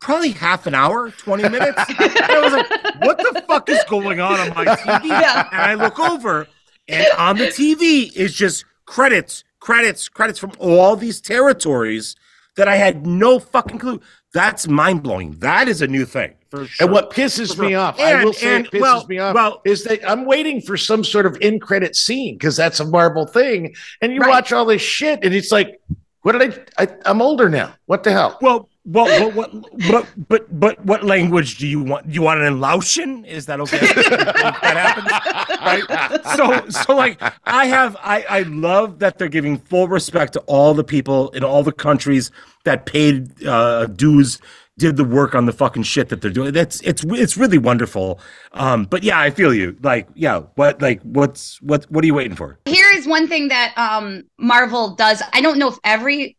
probably 0.00 0.30
half 0.30 0.66
an 0.66 0.74
hour, 0.74 1.10
20 1.10 1.48
minutes. 1.48 1.78
and 1.88 2.20
I 2.20 2.40
was 2.42 2.52
like, 2.52 3.04
what 3.04 3.18
the 3.18 3.42
fuck 3.46 3.68
is 3.68 3.82
going 3.88 4.20
on 4.20 4.38
on 4.40 4.48
my 4.50 4.64
TV? 4.76 5.04
Yeah. 5.04 5.48
And 5.52 5.62
I 5.62 5.74
look 5.74 5.98
over, 5.98 6.48
and 6.88 7.06
on 7.18 7.38
the 7.38 7.46
TV 7.46 8.12
is 8.14 8.34
just 8.34 8.64
credits, 8.84 9.44
credits, 9.60 10.08
credits 10.08 10.38
from 10.38 10.52
all 10.58 10.96
these 10.96 11.20
territories 11.20 12.16
that 12.56 12.68
I 12.68 12.76
had 12.76 13.06
no 13.06 13.38
fucking 13.38 13.78
clue. 13.78 14.00
That's 14.34 14.66
mind 14.66 15.02
blowing. 15.02 15.38
That 15.38 15.68
is 15.68 15.80
a 15.80 15.86
new 15.86 16.04
thing 16.04 16.34
sure. 16.58 16.66
and 16.80 16.90
what 16.92 17.10
pisses 17.10 17.58
me 17.58 17.74
off 17.74 17.98
i 18.00 18.24
will 18.24 18.32
say 18.32 18.56
and, 18.56 18.66
it 18.66 18.72
pisses 18.72 18.80
well- 18.80 19.06
me 19.08 19.18
off 19.18 19.34
well- 19.34 19.60
is 19.64 19.84
that 19.84 20.00
i'm 20.08 20.24
waiting 20.24 20.60
for 20.60 20.76
some 20.76 21.02
sort 21.04 21.26
of 21.26 21.36
in 21.40 21.58
credit 21.58 21.96
scene 21.96 22.34
because 22.36 22.56
that's 22.56 22.80
a 22.80 22.84
marvel 22.86 23.26
thing 23.26 23.74
and 24.00 24.12
you 24.12 24.20
Right. 24.20 24.28
watch 24.30 24.52
all 24.52 24.64
this 24.64 24.82
shit 24.82 25.20
and 25.24 25.34
it's 25.34 25.50
like 25.52 25.80
what 26.22 26.32
did 26.32 26.64
I, 26.78 26.82
I 26.84 26.88
i'm 27.06 27.20
older 27.22 27.48
now 27.48 27.74
what 27.86 28.02
the 28.04 28.12
hell 28.12 28.38
Well, 28.40 28.68
well, 28.84 29.06
well 29.06 29.30
what, 29.30 29.52
but, 29.88 30.06
but, 30.28 30.58
but, 30.60 30.84
what 30.84 31.04
language 31.04 31.56
do 31.58 31.68
you 31.68 31.80
want? 31.80 32.06
You 32.08 32.22
want 32.22 32.40
it 32.40 32.46
in 32.46 32.60
Laotian? 32.60 33.24
Is 33.24 33.46
that 33.46 33.60
okay? 33.60 33.78
that 33.78 34.76
happens, 34.76 35.86
right? 35.86 36.36
So, 36.36 36.68
so 36.68 36.96
like, 36.96 37.22
I 37.44 37.66
have, 37.66 37.96
I, 38.02 38.24
I 38.28 38.42
love 38.42 38.98
that 38.98 39.18
they're 39.18 39.28
giving 39.28 39.56
full 39.58 39.86
respect 39.86 40.32
to 40.32 40.40
all 40.48 40.74
the 40.74 40.82
people 40.82 41.30
in 41.30 41.44
all 41.44 41.62
the 41.62 41.70
countries 41.70 42.32
that 42.64 42.86
paid 42.86 43.46
uh, 43.46 43.86
dues, 43.86 44.40
did 44.78 44.96
the 44.96 45.04
work 45.04 45.34
on 45.34 45.46
the 45.46 45.52
fucking 45.52 45.82
shit 45.82 46.08
that 46.08 46.20
they're 46.22 46.30
doing. 46.30 46.52
That's 46.52 46.80
it's, 46.80 47.04
it's 47.04 47.36
really 47.36 47.58
wonderful. 47.58 48.18
Um, 48.52 48.84
but 48.86 49.02
yeah, 49.02 49.20
I 49.20 49.30
feel 49.30 49.52
you. 49.52 49.76
Like, 49.82 50.08
yeah, 50.14 50.40
what, 50.54 50.80
like, 50.80 51.02
what's, 51.02 51.60
what, 51.60 51.84
what 51.90 52.02
are 52.02 52.06
you 52.06 52.14
waiting 52.14 52.36
for? 52.36 52.58
Here 52.64 52.90
is 52.94 53.06
one 53.06 53.28
thing 53.28 53.48
that 53.48 53.76
um 53.76 54.22
Marvel 54.38 54.94
does. 54.94 55.22
I 55.32 55.40
don't 55.40 55.58
know 55.58 55.68
if 55.68 55.78
every 55.84 56.36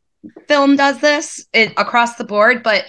film 0.47 0.75
does 0.75 0.99
this 0.99 1.45
it, 1.53 1.73
across 1.77 2.15
the 2.15 2.23
board, 2.23 2.63
but 2.63 2.85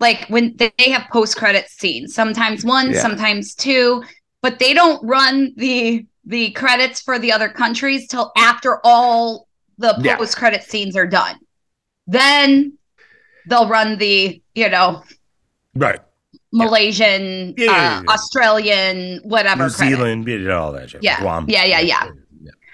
like 0.00 0.26
when 0.28 0.54
they 0.56 0.72
they 0.78 0.90
have 0.90 1.08
post 1.10 1.36
credit 1.36 1.68
scenes, 1.68 2.14
sometimes 2.14 2.64
one, 2.64 2.92
Yeah. 2.92 3.00
sometimes 3.00 3.54
two, 3.54 4.04
but 4.42 4.58
they 4.58 4.74
don't 4.74 5.02
run 5.04 5.54
the 5.56 6.06
the 6.24 6.50
credits 6.52 7.00
for 7.00 7.18
the 7.18 7.32
other 7.32 7.48
countries 7.48 8.06
till 8.08 8.32
after 8.36 8.80
all 8.84 9.48
the 9.78 9.94
post 10.18 10.36
credit 10.36 10.62
scenes 10.62 10.96
are 10.96 11.06
done. 11.06 11.36
Then 12.06 12.78
they'll 13.48 13.68
run 13.68 13.98
the, 13.98 14.40
you 14.54 14.68
know, 14.68 15.02
Right. 15.74 16.00
Malaysian, 16.52 17.54
Yeah, 17.56 17.64
yeah, 17.64 17.66
yeah, 17.66 17.98
uh, 17.98 18.02
yeah. 18.02 18.12
Australian, 18.12 19.20
whatever. 19.24 19.64
New 19.64 19.70
credit. 19.70 19.96
Zealand, 19.96 20.28
you 20.28 20.38
know, 20.38 20.58
all 20.58 20.72
that 20.72 20.90
shit. 20.90 21.02
Yeah. 21.02 21.20
Guam. 21.20 21.46
Yeah, 21.48 21.64
yeah, 21.64 21.80
yeah. 21.80 22.10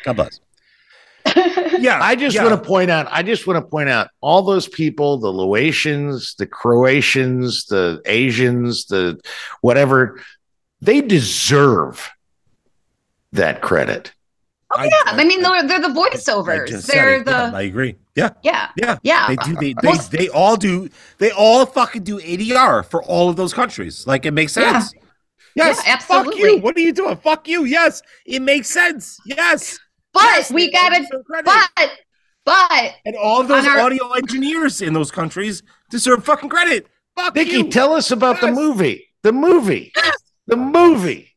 God 0.04 0.16
bless. 0.16 0.40
yeah. 1.78 1.98
I 2.02 2.14
just 2.14 2.36
yeah. 2.36 2.44
want 2.44 2.62
to 2.62 2.68
point 2.68 2.90
out, 2.90 3.06
I 3.10 3.22
just 3.22 3.46
want 3.46 3.56
to 3.56 3.68
point 3.68 3.88
out 3.88 4.08
all 4.20 4.42
those 4.42 4.68
people, 4.68 5.18
the 5.18 5.32
Laotians, 5.32 6.36
the 6.36 6.46
Croatians, 6.46 7.66
the 7.66 8.02
Asians, 8.04 8.86
the 8.86 9.18
whatever, 9.62 10.20
they 10.82 11.00
deserve 11.00 12.10
that 13.32 13.62
credit. 13.62 14.12
Oh, 14.80 14.84
yeah. 14.84 15.12
I, 15.12 15.24
mean, 15.24 15.42
they're, 15.42 15.66
they're 15.66 15.80
the 15.80 15.88
I 15.88 16.10
voiceovers. 16.10 16.68
just 16.68 16.86
They're 16.86 17.14
it. 17.14 17.26
Yeah, 17.26 17.50
the 17.50 17.56
I 17.56 17.62
agree. 17.62 17.96
Yeah. 18.16 18.30
yeah. 18.42 18.68
Yeah. 18.76 18.98
Yeah. 19.02 19.26
They 19.28 19.36
do. 19.36 19.54
They, 19.56 19.72
they, 19.74 19.96
they 20.16 20.28
all 20.28 20.56
do. 20.56 20.88
They 21.18 21.30
all 21.30 21.64
fucking 21.66 22.02
do 22.04 22.18
ADR 22.20 22.84
for 22.84 23.02
all 23.04 23.28
of 23.28 23.36
those 23.36 23.52
countries. 23.54 24.06
Like 24.06 24.26
it 24.26 24.32
makes 24.32 24.56
Yeah. 24.56 24.80
sense. 24.80 24.94
Yes. 25.54 25.82
Yeah, 25.86 25.96
Fuck 25.98 26.26
you. 26.26 26.30
absolutely. 26.32 26.60
What 26.60 26.76
are 26.76 26.80
you 26.80 26.92
doing? 26.92 27.16
Fuck 27.16 27.48
you. 27.48 27.64
Yes. 27.64 28.02
It 28.26 28.40
makes 28.42 28.68
sense. 28.70 29.18
Yes. 29.26 29.78
But 30.12 30.22
Yes, 30.24 30.50
we 30.52 30.70
they 30.70 30.76
all 30.78 30.90
gotta. 30.90 31.00
deserve. 31.02 31.44
But 31.44 31.90
but 32.44 32.94
and 33.04 33.16
all 33.16 33.42
those 33.42 33.66
our- 33.66 33.80
audio 33.80 34.10
engineers 34.12 34.80
in 34.82 34.92
those 34.92 35.10
countries 35.10 35.62
deserve 35.90 36.24
fucking 36.24 36.48
credit. 36.48 36.86
Fuck 37.16 37.34
Nikki, 37.34 37.50
you. 37.58 37.68
tell 37.70 37.92
us 37.92 38.10
about 38.10 38.40
the 38.40 38.50
movie. 38.52 39.08
The 39.22 39.32
movie. 39.32 39.92
The 40.46 40.56
movie. 40.56 41.29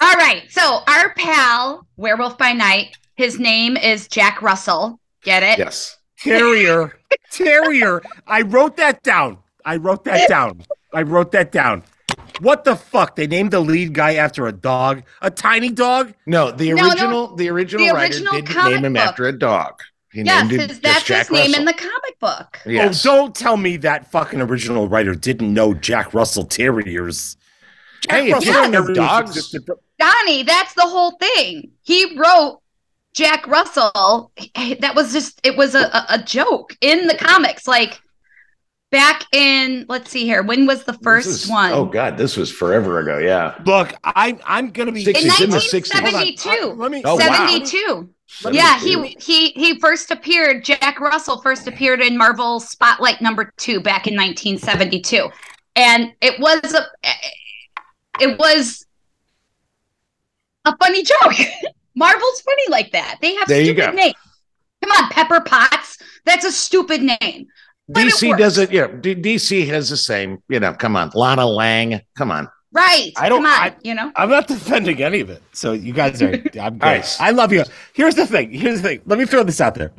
All 0.00 0.14
right. 0.14 0.44
So 0.50 0.80
our 0.86 1.12
pal, 1.14 1.86
Werewolf 1.96 2.38
by 2.38 2.52
Night, 2.52 2.96
his 3.16 3.38
name 3.38 3.76
is 3.76 4.08
Jack 4.08 4.42
Russell. 4.42 5.00
Get 5.22 5.42
it? 5.42 5.58
Yes. 5.58 5.96
Terrier. 6.18 6.98
Terrier. 7.30 8.02
I 8.26 8.42
wrote 8.42 8.76
that 8.76 9.02
down. 9.02 9.38
I 9.64 9.76
wrote 9.76 10.04
that 10.04 10.28
down. 10.28 10.62
I 10.94 11.02
wrote 11.02 11.32
that 11.32 11.52
down. 11.52 11.82
What 12.40 12.64
the 12.64 12.76
fuck? 12.76 13.16
They 13.16 13.26
named 13.26 13.50
the 13.50 13.60
lead 13.60 13.94
guy 13.94 14.14
after 14.14 14.46
a 14.46 14.52
dog, 14.52 15.02
a 15.22 15.30
tiny 15.30 15.70
dog. 15.70 16.14
No, 16.26 16.50
the 16.50 16.70
No, 16.70 16.76
no, 16.76 16.88
original, 16.88 17.36
the 17.36 17.48
original 17.48 17.86
the 17.86 17.92
writer 17.92 18.14
original 18.14 18.32
didn't 18.34 18.64
name 18.64 18.84
him 18.84 18.92
book. 18.92 19.02
after 19.02 19.26
a 19.26 19.32
dog. 19.38 19.80
He 20.12 20.22
Yes, 20.22 20.42
named 20.42 20.52
him 20.52 20.58
his, 20.60 20.68
just 20.68 20.82
that's 20.82 21.04
Jack 21.04 21.28
his 21.28 21.30
name 21.30 21.54
in 21.54 21.64
the 21.64 21.72
comic 21.74 22.18
book. 22.20 22.58
Oh, 22.64 22.70
yes. 22.70 23.04
Oh, 23.04 23.10
don't 23.16 23.34
tell 23.34 23.56
me 23.56 23.76
that 23.78 24.10
fucking 24.10 24.40
original 24.40 24.88
writer 24.88 25.14
didn't 25.14 25.52
know 25.52 25.74
Jack 25.74 26.14
Russell 26.14 26.44
Terriers. 26.44 27.36
Jack 28.08 28.22
Hey, 28.22 28.30
if 28.30 28.44
you 28.44 28.52
don't 28.52 28.70
know 28.70 28.86
dogs- 28.92 29.36
existed- 29.36 29.68
Donnie, 29.98 30.42
that's 30.42 30.74
the 30.74 30.82
whole 30.82 31.12
thing. 31.12 31.70
He 31.82 32.16
wrote 32.18 32.60
Jack 33.14 33.46
Russell. 33.46 34.32
That 34.80 34.94
was 34.94 35.12
just 35.12 35.40
it 35.44 35.56
was 35.56 35.74
a, 35.74 35.84
a, 35.86 36.06
a 36.10 36.22
joke 36.22 36.76
in 36.80 37.06
the 37.06 37.16
comics. 37.16 37.66
Like 37.66 38.00
back 38.90 39.24
in 39.32 39.86
let's 39.88 40.10
see 40.10 40.24
here, 40.24 40.42
when 40.42 40.66
was 40.66 40.84
the 40.84 40.92
first 41.02 41.26
is- 41.28 41.48
one? 41.48 41.72
Oh 41.72 41.86
God, 41.86 42.16
this 42.18 42.36
was 42.36 42.50
forever 42.50 43.00
ago. 43.00 43.18
Yeah. 43.18 43.54
Look, 43.64 43.94
I, 44.04 44.38
I'm 44.44 44.70
gonna 44.70 44.92
be. 44.92 45.04
Six- 45.04 45.20
in 45.22 45.26
It's 45.28 45.40
in 45.40 45.50
the 45.50 45.56
60s. 45.56 45.94
1972. 45.94 46.72
Let 46.80 46.90
me. 46.90 47.02
Oh, 47.04 47.14
wow. 47.16 47.46
72. 47.46 48.10
Yeah, 48.50 48.78
he 48.80 49.16
he 49.20 49.50
he 49.50 49.78
first 49.78 50.10
appeared. 50.10 50.64
Jack 50.64 51.00
Russell 51.00 51.40
first 51.40 51.68
appeared 51.68 52.00
in 52.00 52.18
Marvel 52.18 52.60
Spotlight 52.60 53.22
number 53.22 53.52
two 53.56 53.80
back 53.80 54.06
in 54.06 54.14
1972, 54.14 55.28
and 55.76 56.12
it 56.20 56.38
was 56.40 56.74
a 56.74 56.86
it 58.20 58.38
was 58.38 58.84
a 60.64 60.76
funny 60.76 61.02
joke. 61.02 61.34
Marvel's 61.94 62.40
funny 62.42 62.62
like 62.68 62.92
that. 62.92 63.18
They 63.22 63.34
have 63.36 63.48
There 63.48 63.60
you 63.60 63.72
stupid 63.72 63.90
go. 63.90 63.96
names. 63.96 64.14
Come 64.84 64.90
on, 65.04 65.10
Pepper 65.10 65.40
Potts. 65.40 65.98
That's 66.24 66.44
a 66.44 66.52
stupid 66.52 67.02
name. 67.02 67.46
But 67.88 68.04
it 68.04 68.12
DC 68.14 68.28
works. 68.30 68.38
does 68.40 68.58
it. 68.58 68.72
Yeah, 68.72 68.88
D- 68.88 69.14
DC 69.14 69.66
has 69.68 69.88
the 69.88 69.96
same. 69.96 70.42
You 70.48 70.60
know, 70.60 70.74
come 70.74 70.96
on, 70.96 71.10
Lana 71.14 71.46
Lang. 71.46 72.00
Come 72.16 72.30
on. 72.30 72.48
Right. 72.72 73.12
I 73.16 73.28
don't- 73.28 73.38
Come 73.42 73.46
on. 73.46 73.60
I- 73.68 73.76
you 73.82 73.94
know. 73.94 74.12
I'm 74.16 74.28
not 74.28 74.48
defending 74.48 75.02
any 75.02 75.20
of 75.20 75.30
it. 75.30 75.42
So 75.52 75.72
you 75.72 75.92
guys 75.94 76.20
are. 76.20 76.28
I'm 76.60 76.78
great. 76.78 76.80
Nice. 76.80 77.18
I 77.20 77.30
love 77.30 77.52
you. 77.52 77.64
Here's 77.94 78.14
the 78.16 78.26
thing. 78.26 78.50
Here's 78.52 78.82
the 78.82 78.88
thing. 78.88 79.02
Let 79.06 79.18
me 79.18 79.24
throw 79.24 79.44
this 79.44 79.60
out 79.60 79.76
there. 79.76 79.92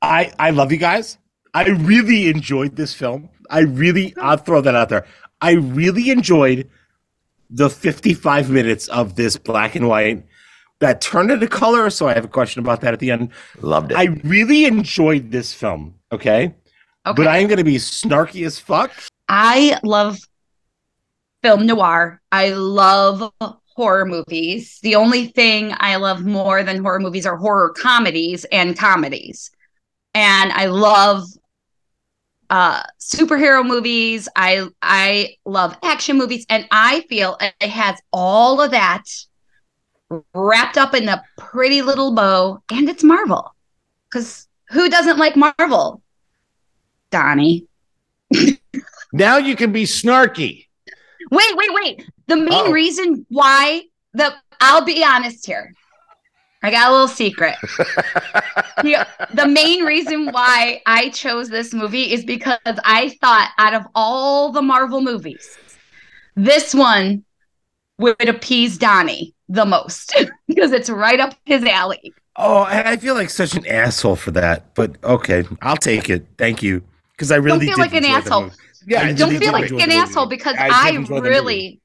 I 0.00 0.32
I 0.38 0.50
love 0.50 0.72
you 0.72 0.78
guys. 0.78 1.18
I 1.52 1.64
really 1.68 2.28
enjoyed 2.28 2.76
this 2.76 2.94
film. 2.94 3.28
I 3.50 3.60
really, 3.60 4.14
I'll 4.16 4.36
throw 4.36 4.60
that 4.60 4.74
out 4.76 4.88
there. 4.88 5.04
I 5.40 5.52
really 5.52 6.10
enjoyed 6.10 6.70
the 7.50 7.68
55 7.68 8.50
minutes 8.50 8.88
of 8.88 9.16
this 9.16 9.36
black 9.36 9.74
and 9.74 9.88
white 9.88 10.24
that 10.78 11.00
turned 11.00 11.30
into 11.30 11.46
color. 11.46 11.90
So 11.90 12.08
I 12.08 12.14
have 12.14 12.24
a 12.24 12.28
question 12.28 12.60
about 12.60 12.80
that 12.82 12.94
at 12.94 13.00
the 13.00 13.10
end. 13.10 13.30
Loved 13.60 13.92
it. 13.92 13.98
I 13.98 14.04
really 14.24 14.64
enjoyed 14.64 15.30
this 15.30 15.52
film. 15.52 15.94
Okay. 16.12 16.54
Okay. 17.06 17.16
But 17.16 17.26
I 17.26 17.38
am 17.38 17.48
going 17.48 17.58
to 17.58 17.64
be 17.64 17.76
snarky 17.76 18.46
as 18.46 18.58
fuck. 18.58 18.92
I 19.28 19.78
love 19.82 20.18
film 21.42 21.66
noir. 21.66 22.20
I 22.30 22.50
love 22.50 23.32
horror 23.74 24.04
movies. 24.04 24.78
The 24.82 24.94
only 24.96 25.26
thing 25.26 25.72
I 25.78 25.96
love 25.96 26.24
more 26.24 26.62
than 26.62 26.82
horror 26.82 27.00
movies 27.00 27.26
are 27.26 27.36
horror 27.36 27.70
comedies 27.70 28.44
and 28.46 28.76
comedies. 28.76 29.50
And 30.14 30.52
I 30.52 30.66
love 30.66 31.24
uh 32.50 32.82
superhero 32.98 33.66
movies. 33.66 34.28
I 34.36 34.66
I 34.82 35.36
love 35.44 35.76
action 35.82 36.18
movies 36.18 36.44
and 36.48 36.66
I 36.70 37.02
feel 37.08 37.36
it 37.40 37.68
has 37.68 38.00
all 38.12 38.60
of 38.60 38.72
that 38.72 39.04
wrapped 40.34 40.76
up 40.76 40.94
in 40.94 41.08
a 41.08 41.22
pretty 41.38 41.82
little 41.82 42.12
bow 42.14 42.62
and 42.70 42.88
it's 42.88 43.04
Marvel. 43.04 43.54
Cuz 44.12 44.48
who 44.70 44.88
doesn't 44.88 45.18
like 45.18 45.36
Marvel? 45.36 46.02
Donnie. 47.10 47.66
Now 49.12 49.38
you 49.38 49.56
can 49.56 49.72
be 49.72 49.84
snarky. 49.84 50.66
Wait, 51.30 51.56
wait, 51.56 51.74
wait. 51.74 52.08
The 52.28 52.36
main 52.36 52.66
Uh-oh. 52.66 52.72
reason 52.72 53.26
why 53.28 53.84
the 54.14 54.32
I'll 54.60 54.84
be 54.84 55.02
honest 55.04 55.46
here. 55.46 55.74
I 56.62 56.70
got 56.70 56.90
a 56.90 56.92
little 56.92 57.08
secret. 57.08 57.54
the, 58.82 59.06
the 59.32 59.46
main 59.46 59.84
reason 59.84 60.26
why 60.26 60.82
I 60.84 61.08
chose 61.10 61.48
this 61.48 61.72
movie 61.72 62.12
is 62.12 62.24
because 62.24 62.58
I 62.66 63.16
thought 63.20 63.50
out 63.58 63.74
of 63.74 63.86
all 63.94 64.52
the 64.52 64.60
Marvel 64.60 65.00
movies, 65.00 65.56
this 66.36 66.74
one 66.74 67.24
would 67.98 68.28
appease 68.28 68.76
Donnie 68.76 69.34
the 69.48 69.64
most 69.64 70.14
because 70.48 70.72
it's 70.72 70.90
right 70.90 71.18
up 71.20 71.34
his 71.44 71.64
alley. 71.64 72.12
Oh, 72.36 72.62
I 72.62 72.96
feel 72.96 73.14
like 73.14 73.28
such 73.30 73.54
an 73.54 73.66
asshole 73.66 74.16
for 74.16 74.30
that. 74.32 74.74
But 74.74 74.96
okay, 75.04 75.44
I'll 75.62 75.76
take 75.76 76.08
it. 76.08 76.26
Thank 76.38 76.62
you. 76.62 76.82
Because 77.12 77.32
I 77.32 77.36
really 77.36 77.66
Don't 77.66 77.74
feel 77.74 77.84
like 77.84 77.94
an 77.94 78.04
asshole. 78.04 78.50
Yeah, 78.86 79.02
I 79.02 79.12
don't 79.12 79.28
really 79.30 79.44
feel 79.44 79.52
like 79.52 79.68
an 79.70 79.76
movie. 79.76 79.92
asshole 79.92 80.26
because 80.26 80.56
I 80.56 80.68
I, 80.70 80.90
enjoy 80.90 81.16
the 81.16 81.20
movie. 81.22 81.28
really, 81.28 81.80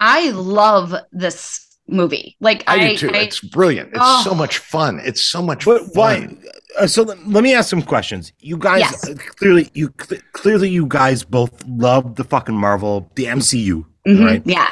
I 0.00 0.30
love 0.30 0.94
this 1.12 1.69
movie. 1.90 2.36
Like 2.40 2.62
I, 2.66 2.74
I, 2.74 2.88
do 2.90 2.96
too. 2.96 3.10
I- 3.12 3.18
it's 3.18 3.40
brilliant. 3.40 3.90
It's 3.90 3.98
Oh. 4.00 4.22
so 4.24 4.34
much 4.34 4.58
fun. 4.58 5.00
It's 5.04 5.20
so 5.22 5.42
much 5.42 5.64
But 5.64 5.80
fun. 5.82 5.88
why? 5.94 6.28
Uh, 6.78 6.86
so 6.86 7.02
let, 7.02 7.26
let 7.28 7.42
me 7.42 7.52
ask 7.54 7.68
some 7.68 7.82
questions. 7.82 8.32
You 8.40 8.56
guys 8.56 8.80
Yes. 8.80 9.08
uh, 9.08 9.14
clearly, 9.36 9.70
you 9.74 9.92
cl- 10.00 10.20
clearly, 10.32 10.68
you 10.70 10.86
guys 10.86 11.24
both 11.24 11.52
love 11.66 12.14
the 12.14 12.24
fucking 12.24 12.54
Marvel, 12.54 13.10
the 13.16 13.24
MCU, 13.26 13.84
Mhm, 14.06 14.24
right? 14.24 14.42
Yeah. 14.44 14.68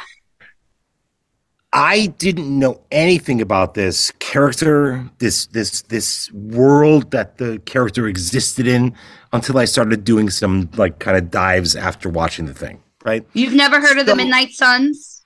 I 1.73 2.07
didn't 2.19 2.59
know 2.59 2.81
anything 2.91 3.43
about 3.43 3.75
this 3.75 4.11
character, 4.21 5.09
this 5.19 5.47
this 5.47 5.83
this 5.83 6.33
world 6.33 7.11
that 7.11 7.37
the 7.37 7.59
character 7.67 8.07
existed 8.07 8.67
in 8.67 8.95
until 9.35 9.59
I 9.59 9.67
started 9.67 10.03
doing 10.03 10.31
some 10.31 10.71
like 10.77 10.99
kind 10.99 11.17
of 11.19 11.31
dives 11.31 11.77
after 11.77 12.09
watching 12.09 12.47
the 12.47 12.55
thing. 12.55 12.81
Right? 13.05 13.27
You've 13.35 13.55
never 13.55 13.81
heard 13.81 13.99
of 13.99 14.07
the 14.07 14.17
Midnight 14.17 14.51
Suns? 14.53 15.18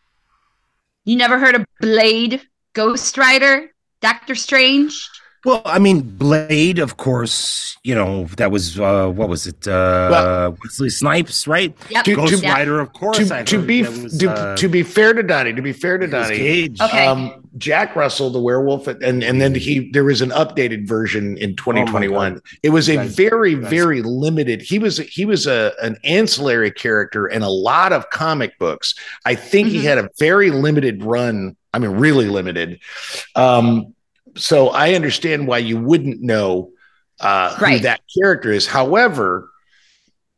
You 1.05 1.17
never 1.17 1.39
heard 1.39 1.55
of 1.55 1.67
Blade, 1.81 2.43
Ghost 2.75 3.19
Rider, 3.19 3.71
Doctor 4.01 4.35
Strange? 4.35 5.09
Well, 5.45 5.61
I 5.65 5.81
mean, 5.81 6.03
Blade, 6.03 6.79
of 6.79 6.97
course. 6.99 7.77
You 7.83 7.97
know 7.97 8.27
that 8.37 8.53
was 8.53 8.79
uh, 8.79 9.09
what 9.09 9.29
was 9.29 9.49
it? 9.49 9.67
Uh, 9.67 10.09
Well- 10.11 10.57
Wesley 10.63 10.89
Snipes, 10.89 11.49
right? 11.49 11.77
Yep. 11.91 12.05
To- 12.05 12.15
Ghost 12.17 12.43
to- 12.43 12.49
Rider, 12.49 12.79
of 12.79 12.93
course. 12.93 13.17
to, 13.19 13.43
to 13.45 13.61
be 13.61 13.83
was, 13.83 14.19
to, 14.19 14.31
uh, 14.31 14.57
to 14.57 14.69
be 14.69 14.85
fair 14.85 15.13
to 15.13 15.23
Donnie, 15.25 15.53
to 15.53 15.63
be 15.63 15.73
fair 15.73 15.99
to 15.99 16.07
Donnie, 16.07 16.37
Cage. 16.37 16.81
Okay. 16.81 17.07
um, 17.07 17.43
Jack 17.59 17.97
Russell, 17.97 18.31
the 18.31 18.41
werewolf, 18.41 18.87
and 18.87 19.03
and 19.25 19.41
then 19.41 19.55
he 19.55 19.91
there 19.91 20.05
was 20.05 20.23
an 20.23 20.31
updated 20.31 20.87
version 20.87 21.37
in 21.39 21.57
2021. 21.57 22.41
it 22.63 22.69
was 22.71 22.89
a 22.89 22.95
guys- 22.97 23.15
very 23.17 23.51
you 23.51 23.61
very 23.67 24.01
limited. 24.03 24.63
He 24.63 24.79
was 24.79 24.99
he 24.99 25.25
was 25.25 25.49
a 25.49 25.73
an 25.83 25.97
ancillary 26.05 26.71
character 26.71 27.27
in 27.27 27.43
a 27.43 27.51
lot 27.51 27.93
of 27.93 28.09
comic 28.11 28.57
books. 28.61 28.95
I 29.25 29.35
think 29.35 29.69
he 29.69 29.79
Mhm. 29.79 29.83
had 29.83 29.99
a 29.99 30.09
very 30.21 30.51
limited 30.53 31.03
run. 31.03 31.57
I 31.75 31.79
mean, 31.81 31.91
really 31.93 32.29
limited. 32.29 32.79
Um, 33.35 33.95
so 34.37 34.69
I 34.69 34.95
understand 34.95 35.47
why 35.47 35.59
you 35.59 35.79
wouldn't 35.79 36.21
know 36.23 36.71
uh, 37.21 37.55
who 37.57 37.79
that 37.81 38.01
character 38.17 38.51
is. 38.53 38.67
However, 38.67 39.51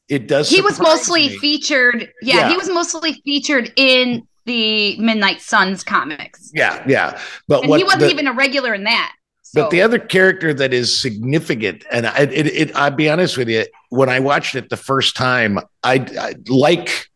it 0.09 0.29
does. 0.29 0.51
He 0.51 0.61
was 0.61 0.79
mostly 0.81 1.29
me. 1.29 1.39
featured. 1.39 2.13
Yeah, 2.23 2.37
Yeah. 2.37 2.49
he 2.51 2.57
was 2.57 2.69
mostly 2.69 3.15
featured 3.25 3.73
in 3.77 4.27
the 4.47 4.97
Midnight 4.99 5.41
Suns 5.41 5.83
comics. 5.83 6.51
Yeah, 6.55 6.85
yeah. 6.87 7.19
But 7.49 7.61
And 7.63 7.71
what 7.71 7.79
he 7.79 7.85
wasn't 7.85 8.03
the- 8.03 8.11
even 8.11 8.27
a 8.27 8.33
regular 8.35 8.75
in 8.75 8.85
that. 8.85 9.13
So. 9.43 9.63
But 9.63 9.71
the 9.71 9.83
other 9.83 9.99
character 10.01 10.53
that 10.53 10.75
is 10.75 11.01
significant, 11.01 11.85
and 11.91 12.07
I, 12.09 12.23
it, 12.23 12.47
it, 12.49 12.77
I'll 12.77 12.91
be 12.91 13.09
honest 13.09 13.39
with 13.39 13.49
you, 13.49 13.65
when 13.91 14.09
I 14.09 14.19
watched 14.19 14.57
it 14.57 14.69
the 14.69 14.77
first 14.77 15.17
time, 15.17 15.59
I, 15.85 16.05
I 16.19 16.35
like 16.49 17.09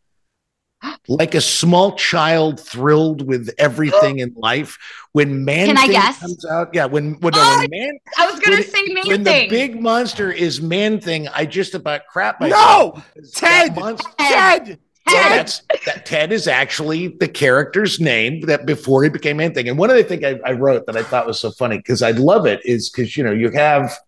like 1.08 1.34
a 1.34 1.40
small 1.40 1.92
child 1.96 2.60
thrilled 2.60 3.26
with 3.26 3.50
everything 3.58 4.18
in 4.20 4.32
life. 4.36 4.78
When 5.12 5.44
man 5.44 5.66
Can 5.68 5.78
I 5.78 5.82
Thing 5.82 5.90
guess? 5.92 6.18
comes 6.20 6.44
out, 6.46 6.68
yeah, 6.72 6.84
when 6.84 7.14
when, 7.20 7.32
no, 7.34 7.40
Oh, 7.42 7.58
when 7.60 7.70
man 7.70 7.98
I 8.16 8.30
was 8.30 8.38
gonna 8.40 8.56
when- 8.58 8.64
say 8.64 8.82
Man 8.92 9.04
when 9.06 9.24
Thing. 9.24 9.48
the 9.48 9.56
big 9.56 9.80
monster 9.80 10.30
is 10.30 10.60
man 10.60 11.00
thing, 11.00 11.28
I 11.28 11.46
just 11.46 11.74
about 11.74 12.02
crap 12.08 12.40
no, 12.40 12.48
myself. 12.48 13.04
because 13.14 13.30
Ted, 13.32 13.74
monster- 13.76 14.10
Ted. 14.18 14.78
well, 15.06 15.16
Ted. 15.16 15.32
that's 15.38 15.62
that 15.86 16.06
Ted 16.06 16.30
is 16.32 16.46
actually 16.46 17.08
the 17.08 17.26
character's 17.28 17.98
name 17.98 18.42
that 18.42 18.66
before 18.66 19.02
he 19.02 19.08
became 19.08 19.40
anything. 19.40 19.68
And 19.68 19.78
one 19.78 19.90
other 19.90 20.02
thing 20.04 20.24
I, 20.24 20.38
I 20.44 20.52
wrote 20.52 20.86
that 20.86 20.96
I 20.96 21.02
thought 21.02 21.26
was 21.26 21.40
so 21.40 21.50
funny 21.50 21.78
because 21.78 22.02
I 22.02 22.10
love 22.12 22.46
it 22.46 22.60
is 22.64 22.90
because 22.90 23.16
you 23.16 23.24
know 23.24 23.32
you 23.32 23.50
have 23.50 23.98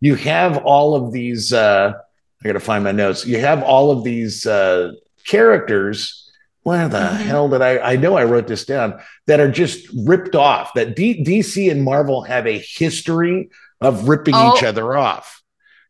you 0.00 0.16
have 0.16 0.58
all 0.58 0.94
of 0.96 1.12
these. 1.12 1.52
uh 1.52 1.92
I 2.44 2.48
got 2.48 2.54
to 2.54 2.60
find 2.60 2.82
my 2.82 2.90
notes. 2.90 3.24
You 3.24 3.38
have 3.38 3.62
all 3.62 3.92
of 3.92 4.02
these 4.02 4.44
uh 4.46 4.94
characters. 5.26 6.18
Where 6.64 6.88
the 6.88 6.98
Mhm. 6.98 7.16
hell 7.16 7.48
did 7.48 7.60
I? 7.60 7.78
I 7.78 7.96
know 7.96 8.16
I 8.16 8.22
wrote 8.24 8.46
this 8.46 8.64
down 8.64 8.94
that 9.26 9.40
are 9.40 9.50
just 9.50 9.84
ripped 10.06 10.36
off. 10.36 10.72
That 10.74 10.94
D, 10.94 11.22
DC 11.24 11.68
and 11.70 11.82
Marvel 11.82 12.22
have 12.22 12.46
a 12.46 12.58
history 12.58 13.48
of 13.80 14.08
ripping 14.08 14.34
Oh. 14.36 14.54
each 14.56 14.62
other 14.62 14.96
off. 14.96 15.40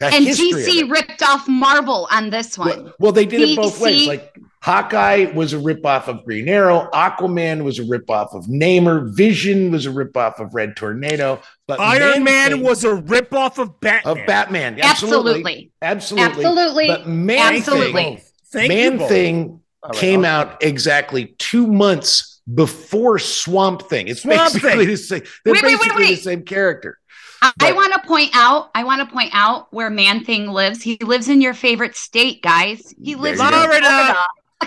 A 0.00 0.06
and 0.06 0.24
history 0.24 0.50
of 0.52 0.56
DC 0.66 0.82
ripped 0.90 1.22
off 1.22 1.46
Marvel 1.46 2.08
on 2.10 2.30
this 2.30 2.56
one. 2.56 2.68
Well, 2.84 2.92
well, 2.98 3.12
they 3.12 3.26
did 3.26 3.42
it 3.42 3.56
both 3.56 3.78
ways. 3.80 4.08
Like 4.08 4.34
Hawkeye 4.62 5.26
was 5.34 5.52
a 5.52 5.58
ripoff 5.58 6.08
of 6.08 6.24
Green 6.24 6.48
Arrow, 6.48 6.88
Aquaman 6.94 7.62
was 7.64 7.78
a 7.78 7.82
ripoff 7.82 8.34
of 8.34 8.46
Namor, 8.46 9.14
Vision 9.14 9.70
was 9.72 9.84
a 9.86 9.90
ripoff 9.90 10.40
of 10.40 10.54
Red 10.54 10.74
Tornado, 10.76 11.40
but 11.68 11.78
Iron 11.80 12.24
Man 12.24 12.52
Thing- 12.52 12.62
was 12.62 12.82
a 12.84 12.92
ripoff 12.96 13.58
of 13.58 13.78
Batman. 13.80 14.10
of 14.20 14.26
Batman. 14.26 14.78
Absolutely. 14.80 15.70
Absolutely. 15.82 16.30
Absolutely. 16.46 16.86
But 16.86 17.06
Man 17.06 17.56
Absolutely. 17.56 17.92
Thing, 17.92 18.20
Thank 18.52 18.68
Man 18.68 18.98
both. 18.98 19.08
Thing 19.08 19.60
All 19.82 19.90
right, 19.90 19.98
came 19.98 20.24
I'll- 20.24 20.42
out 20.48 20.62
exactly 20.62 21.34
two 21.38 21.66
months 21.66 22.40
before 22.52 23.18
Swamp 23.18 23.88
Thing. 23.88 24.08
It's 24.08 24.22
Swamp 24.22 24.52
basically 24.52 24.70
Thing. 24.78 24.88
the 24.88 24.96
same. 24.96 25.22
They're 25.44 25.54
Wait, 25.54 25.62
wait, 25.62 25.72
wait, 25.72 25.78
basically 25.80 26.04
wait. 26.04 26.14
the 26.16 26.22
same 26.22 26.42
character. 26.42 26.98
I, 27.40 27.52
I 27.60 27.72
want 27.72 27.92
to 27.94 28.00
point 28.06 28.30
out. 28.34 28.70
I 28.74 28.84
want 28.84 29.06
to 29.06 29.12
point 29.12 29.30
out 29.32 29.72
where 29.72 29.90
Man 29.90 30.24
Thing 30.24 30.46
lives. 30.48 30.82
He 30.82 30.96
lives 31.00 31.28
in 31.28 31.40
your 31.40 31.54
favorite 31.54 31.96
state, 31.96 32.42
guys. 32.42 32.94
He 33.02 33.14
lives 33.16 33.40
in 33.40 33.46
go. 33.48 33.52
Florida. 33.64 34.16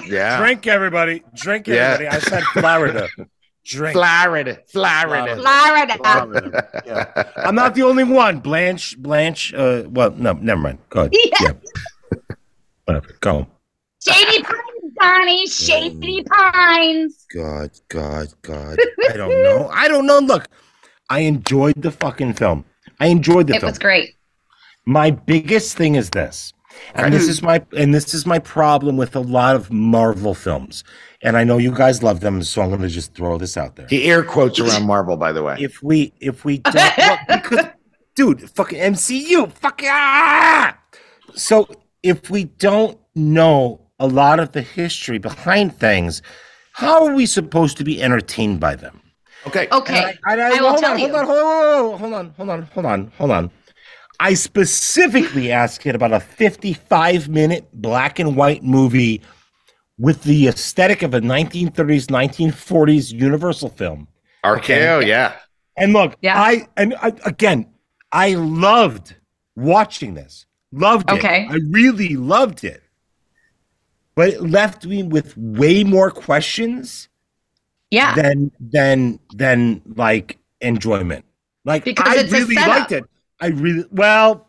Yeah. 0.07 0.37
Drink, 0.39 0.67
everybody. 0.67 1.23
Drink, 1.35 1.67
Yeah. 1.67 1.93
everybody. 1.93 2.17
I 2.17 2.19
said 2.19 2.43
Florida. 2.51 3.07
Drink. 3.65 3.93
Florida. 3.93 4.59
Florida. 4.67 5.35
Florida. 5.37 5.97
Florida. 6.03 6.83
Yeah. 6.85 7.23
I'm 7.37 7.55
not 7.55 7.75
the 7.75 7.83
only 7.83 8.03
one. 8.03 8.39
Blanche, 8.39 8.97
Blanche. 8.97 9.53
Uh, 9.53 9.83
well, 9.87 10.11
no, 10.11 10.33
never 10.33 10.59
mind. 10.61 10.79
Go 10.89 10.99
ahead. 11.01 11.13
Yeah. 11.41 11.53
Whatever. 12.85 13.09
Go. 13.21 13.47
Shady 14.07 14.43
Pines, 14.43 14.93
Donnie. 14.99 15.47
Shady 15.47 16.23
Pines. 16.23 17.25
God, 17.33 17.71
God, 17.89 18.27
God. 18.41 18.77
I 19.09 19.17
don't 19.17 19.43
know. 19.43 19.69
I 19.73 19.87
don't 19.87 20.05
know. 20.05 20.19
Look, 20.19 20.47
I 21.09 21.19
enjoyed 21.21 21.81
the 21.81 21.91
fucking 21.91 22.33
film. 22.33 22.65
I 22.99 23.07
enjoyed 23.07 23.47
the 23.47 23.55
It 23.55 23.61
film. 23.61 23.69
It 23.69 23.71
was 23.71 23.79
great. 23.79 24.15
My 24.85 25.11
biggest 25.11 25.75
thing 25.75 25.95
is 25.95 26.09
this. 26.11 26.53
And 26.93 27.13
this 27.13 27.27
is 27.27 27.41
my 27.41 27.65
and 27.77 27.93
this 27.93 28.13
is 28.13 28.25
my 28.25 28.37
problem 28.37 28.97
with 28.97 29.15
a 29.15 29.19
lot 29.19 29.55
of 29.55 29.71
Marvel 29.71 30.33
films. 30.33 30.83
And 31.21 31.37
I 31.37 31.43
know 31.43 31.57
you 31.57 31.71
guys 31.71 32.03
love 32.03 32.19
them, 32.19 32.43
so 32.43 32.61
I'm 32.61 32.69
gonna 32.69 32.89
just 32.89 33.13
throw 33.13 33.37
this 33.37 33.57
out 33.57 33.75
there. 33.75 33.87
The 33.87 34.03
air 34.03 34.23
quotes 34.23 34.59
around 34.59 34.85
Marvel, 34.85 35.15
by 35.15 35.31
the 35.31 35.41
way. 35.41 35.55
If 35.59 35.81
we 35.81 36.13
if 36.19 36.43
we 36.43 36.59
don't 36.59 36.97
well, 36.97 37.17
because, 37.27 37.65
dude, 38.13 38.49
fucking 38.51 38.79
MCU, 38.79 39.51
fuck 39.53 39.81
ah! 39.85 40.77
So 41.33 41.67
if 42.03 42.29
we 42.29 42.43
don't 42.43 42.99
know 43.15 43.84
a 43.99 44.07
lot 44.07 44.39
of 44.39 44.51
the 44.51 44.61
history 44.61 45.17
behind 45.17 45.77
things, 45.77 46.21
how 46.73 47.05
are 47.05 47.13
we 47.13 47.25
supposed 47.25 47.77
to 47.77 47.83
be 47.83 48.01
entertained 48.01 48.59
by 48.59 48.75
them? 48.75 49.01
Okay. 49.47 49.67
Okay. 49.71 49.99
And 49.99 50.17
I, 50.25 50.33
and 50.33 50.41
I- 50.41 50.57
I 50.57 50.61
will 50.61 50.69
hold 50.69 50.79
tell 50.81 50.91
on, 50.91 50.99
you. 50.99 51.07
Hold 51.07 51.15
on, 51.17 51.25
hold 51.25 51.39
on, 51.39 51.99
hold 51.99 52.13
on, 52.13 52.13
hold 52.13 52.13
on, 52.13 52.31
hold 52.35 52.49
on, 52.49 52.61
hold 52.73 52.85
on, 52.85 53.11
hold 53.17 53.31
on. 53.31 53.51
I 54.19 54.33
specifically 54.33 55.51
asked 55.61 55.85
it 55.85 55.95
about 55.95 56.13
a 56.13 56.19
55 56.19 57.29
minute 57.29 57.67
black 57.73 58.19
and 58.19 58.35
white 58.35 58.63
movie 58.63 59.21
with 59.97 60.23
the 60.23 60.47
aesthetic 60.47 61.03
of 61.03 61.13
a 61.13 61.21
1930s, 61.21 62.07
1940s 62.07 63.11
Universal 63.13 63.69
film. 63.69 64.07
RKO, 64.43 65.05
yeah. 65.05 65.33
And 65.77 65.93
look, 65.93 66.15
yeah. 66.21 66.39
I 66.41 66.67
and 66.77 66.95
I, 67.01 67.13
again, 67.25 67.65
I 68.11 68.35
loved 68.35 69.15
watching 69.55 70.13
this. 70.13 70.45
Loved 70.71 71.09
it. 71.11 71.15
Okay. 71.15 71.47
I 71.49 71.57
really 71.69 72.15
loved 72.15 72.63
it. 72.63 72.81
But 74.15 74.29
it 74.29 74.41
left 74.41 74.85
me 74.85 75.03
with 75.03 75.37
way 75.37 75.83
more 75.83 76.09
questions. 76.09 77.09
Yeah. 77.91 78.15
Than 78.15 78.51
than 78.59 79.19
than 79.33 79.81
like 79.95 80.37
enjoyment. 80.61 81.25
Like 81.65 81.83
because 81.85 82.07
I 82.17 82.21
it's 82.21 82.31
really 82.31 82.55
liked 82.55 82.91
it. 82.91 83.03
I 83.41 83.47
really 83.47 83.85
well. 83.91 84.47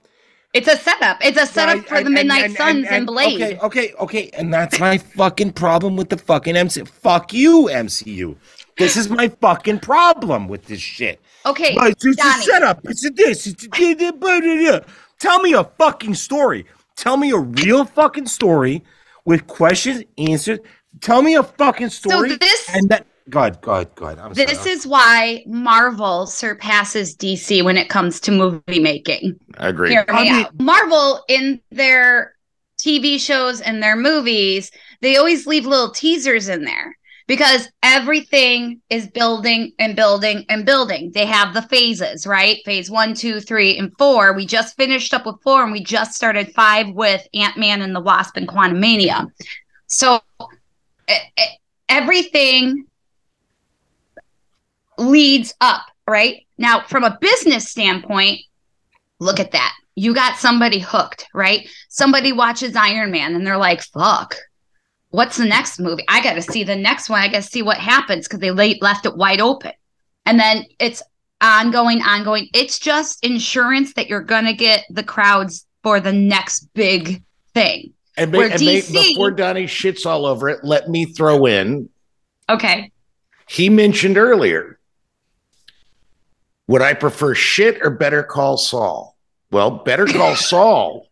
It's 0.55 0.69
a 0.69 0.77
setup. 0.77 1.19
It's 1.21 1.37
a 1.39 1.45
setup 1.45 1.85
for 1.87 2.03
the 2.03 2.09
Midnight 2.09 2.45
and- 2.45 2.55
Suns 2.57 2.77
and- 2.77 2.87
and, 2.87 2.95
and- 2.97 3.07
Blade. 3.07 3.43
Okay, 3.43 3.59
okay, 3.59 3.93
okay. 4.01 4.31
And 4.33 4.55
that's 4.55 4.79
my 4.81 4.97
fucking 4.97 5.53
problem 5.53 5.97
with 5.97 6.09
the 6.09 6.17
fucking 6.17 6.55
MCU. 6.55 6.89
Fuck 6.89 7.35
you, 7.35 7.69
MCU. 7.71 8.37
This 8.79 8.97
is 8.97 9.11
my 9.11 9.29
fucking 9.29 9.81
problem 9.81 10.49
with 10.49 10.65
this 10.67 10.81
shit. 10.81 11.21
Okay, 11.45 11.75
But 11.75 11.91
it's 11.93 12.05
just 12.05 12.19
Donnie. 12.19 12.41
a 12.41 12.43
setup. 12.45 12.81
It's 12.85 13.05
a 13.05 13.11
this. 13.11 13.47
It's 13.47 13.65
a 13.65 13.69
da- 13.69 13.95
da- 13.95 14.13
ba- 14.13 14.41
da- 14.41 14.79
da. 14.79 14.87
Tell 15.19 15.41
me 15.41 15.53
a 15.53 15.65
fucking 15.65 16.15
story. 16.15 16.65
Tell 16.97 17.17
me 17.19 17.33
a 17.33 17.39
real 17.39 17.85
fucking 17.85 18.27
story 18.27 18.83
with 19.27 19.47
questions, 19.47 20.03
answered. 20.17 20.61
Tell 21.03 21.21
me 21.21 21.35
a 21.35 21.43
fucking 21.43 21.91
story. 21.91 22.31
So 22.31 22.37
this- 22.37 22.71
and 22.75 22.89
that. 22.89 23.07
God, 23.29 23.61
God, 23.61 23.93
God. 23.97 24.21
I'm 24.21 24.33
This 24.35 24.57
sorry. 24.57 24.71
is 24.71 24.87
why 24.87 25.43
Marvel 25.49 26.29
surpasses 26.29 27.15
DC 27.17 27.61
when 27.61 27.77
it 27.77 27.89
comes 27.89 28.21
to 28.21 28.31
movie 28.31 28.79
making. 28.79 29.35
I 29.59 29.67
agree. 29.69 29.91
Hear 29.91 30.05
me 30.09 30.15
I 30.15 30.23
mean- 30.23 30.45
out. 30.47 30.61
Marvel 30.61 31.25
in 31.29 31.61
their 31.73 32.35
TV 32.79 33.19
shows 33.19 33.61
and 33.61 33.83
their 33.83 33.97
movies, 33.97 34.71
they 35.03 35.17
always 35.17 35.45
leave 35.45 35.67
little 35.67 35.91
teasers 35.91 36.49
in 36.49 36.65
there 36.65 36.97
because 37.27 37.69
everything 37.83 38.81
is 38.89 39.09
building 39.09 39.73
and 39.79 39.97
building 39.97 40.45
and 40.49 40.65
building. 40.65 41.11
They 41.13 41.27
have 41.27 41.55
the 41.55 41.63
phases, 41.63 42.27
right? 42.27 42.59
Phase 42.65 42.91
one, 42.91 43.15
two, 43.15 43.41
three, 43.41 43.77
and 43.79 43.93
four. 43.99 44.33
We 44.33 44.47
just 44.47 44.77
finished 44.77 45.13
up 45.13 45.27
with 45.27 45.43
four 45.43 45.63
and 45.63 45.73
we 45.73 45.83
just 45.83 46.15
started 46.15 46.55
five 46.55 46.89
with 46.91 47.27
Ant 47.35 47.57
Man 47.57 47.83
and 47.83 47.95
the 47.95 48.01
Wasp 48.01 48.37
and 48.37 48.47
Quantumania. 48.47 49.31
So 49.89 50.21
e- 51.11 51.15
e- 51.39 51.59
everything 51.89 52.87
leads 54.99 55.55
up, 55.61 55.83
right? 56.07 56.47
Now, 56.59 56.83
from 56.83 57.05
a 57.05 57.19
business 57.21 57.69
standpoint, 57.69 58.41
look 59.19 59.41
at 59.41 59.53
that. 59.53 59.75
You 59.97 60.15
got 60.15 60.37
somebody 60.37 60.79
hooked, 60.79 61.27
right? 61.35 61.69
Somebody 61.89 62.33
watches 62.33 62.77
Iron 62.77 63.11
Man 63.11 63.35
and 63.35 63.47
they're 63.47 63.57
like, 63.57 63.83
fuck, 63.83 64.37
what's 65.17 65.39
the 65.39 65.47
next 65.47 65.81
movie? 65.81 66.05
I 66.09 66.23
got 66.23 66.35
to 66.35 66.43
see 66.43 66.63
the 66.63 66.77
next 66.77 67.09
one. 67.09 67.23
I 67.23 67.29
got 67.29 67.43
to 67.43 67.49
see 67.49 67.63
what 67.63 67.79
happens 67.79 68.29
because 68.29 68.41
they 68.41 68.51
left 68.51 69.07
it 69.07 69.17
wide 69.17 69.41
open. 69.41 69.73
And 70.27 70.39
then 70.39 70.67
it's 70.79 71.03
ongoing, 71.41 72.03
ongoing. 72.03 72.51
It's 72.53 72.79
just 72.79 73.25
insurance 73.25 73.95
that 73.95 74.09
you're 74.09 74.21
going 74.21 74.45
to 74.45 74.53
get 74.53 74.85
the 74.91 75.03
crowds 75.03 75.67
for 75.83 76.01
the 76.01 76.13
next 76.13 76.69
big 76.75 77.23
thing. 77.55 77.95
And, 78.19 78.31
ma- 78.31 78.41
and 78.41 78.51
ma- 78.51 78.57
DC 78.57 78.93
before 78.93 79.31
Donnie 79.31 79.65
shits 79.65 80.05
all 80.05 80.27
over 80.27 80.51
it, 80.51 80.63
let 80.63 80.91
me 80.91 81.07
throw 81.07 81.47
in. 81.47 81.89
Okay. 82.51 82.93
He 83.49 83.71
mentioned 83.71 84.19
earlier. 84.19 84.79
Would 86.67 86.83
I 86.83 86.93
prefer 86.93 87.35
shit 87.35 87.79
or 87.81 87.89
Better 87.89 88.23
Call 88.23 88.59
Saul? 88.59 89.17
Well, 89.51 89.71
Better 89.71 90.05
Call 90.05 90.37
Saul. 90.37 91.07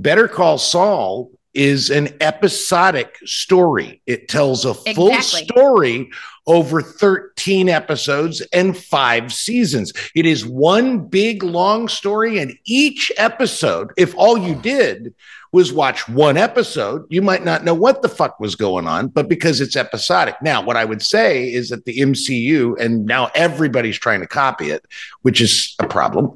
Better 0.00 0.26
Call 0.26 0.56
Saul 0.56 1.31
is 1.54 1.90
an 1.90 2.08
episodic 2.20 3.18
story. 3.24 4.00
It 4.06 4.28
tells 4.28 4.64
a 4.64 4.74
full 4.74 5.12
Exactly. 5.12 5.44
story 5.44 6.10
over 6.46 6.82
13 6.82 7.68
episodes 7.68 8.40
and 8.52 8.76
five 8.76 9.32
seasons. 9.32 9.92
It 10.14 10.26
is 10.26 10.44
one 10.46 11.06
big 11.06 11.42
long 11.42 11.88
story, 11.88 12.38
and 12.38 12.56
each 12.64 13.12
episode, 13.16 13.92
if 13.96 14.14
all 14.16 14.38
you 14.38 14.54
did 14.56 15.14
was 15.52 15.70
watch 15.70 16.08
one 16.08 16.38
episode, 16.38 17.04
you 17.10 17.20
might 17.20 17.44
not 17.44 17.62
know 17.62 17.74
what 17.74 18.00
the 18.00 18.08
fuck 18.08 18.40
was 18.40 18.54
going 18.54 18.86
on, 18.86 19.08
but 19.08 19.28
because 19.28 19.60
it's 19.60 19.76
episodic. 19.76 20.34
Now, 20.40 20.62
what 20.62 20.78
I 20.78 20.86
would 20.86 21.02
say 21.02 21.52
is 21.52 21.68
that 21.68 21.84
the 21.84 21.98
MCU, 21.98 22.80
and 22.80 23.04
now 23.04 23.30
everybody's 23.34 23.98
trying 23.98 24.20
to 24.20 24.26
copy 24.26 24.70
it, 24.70 24.86
which 25.20 25.42
is 25.42 25.74
a 25.78 25.86
problem. 25.86 26.32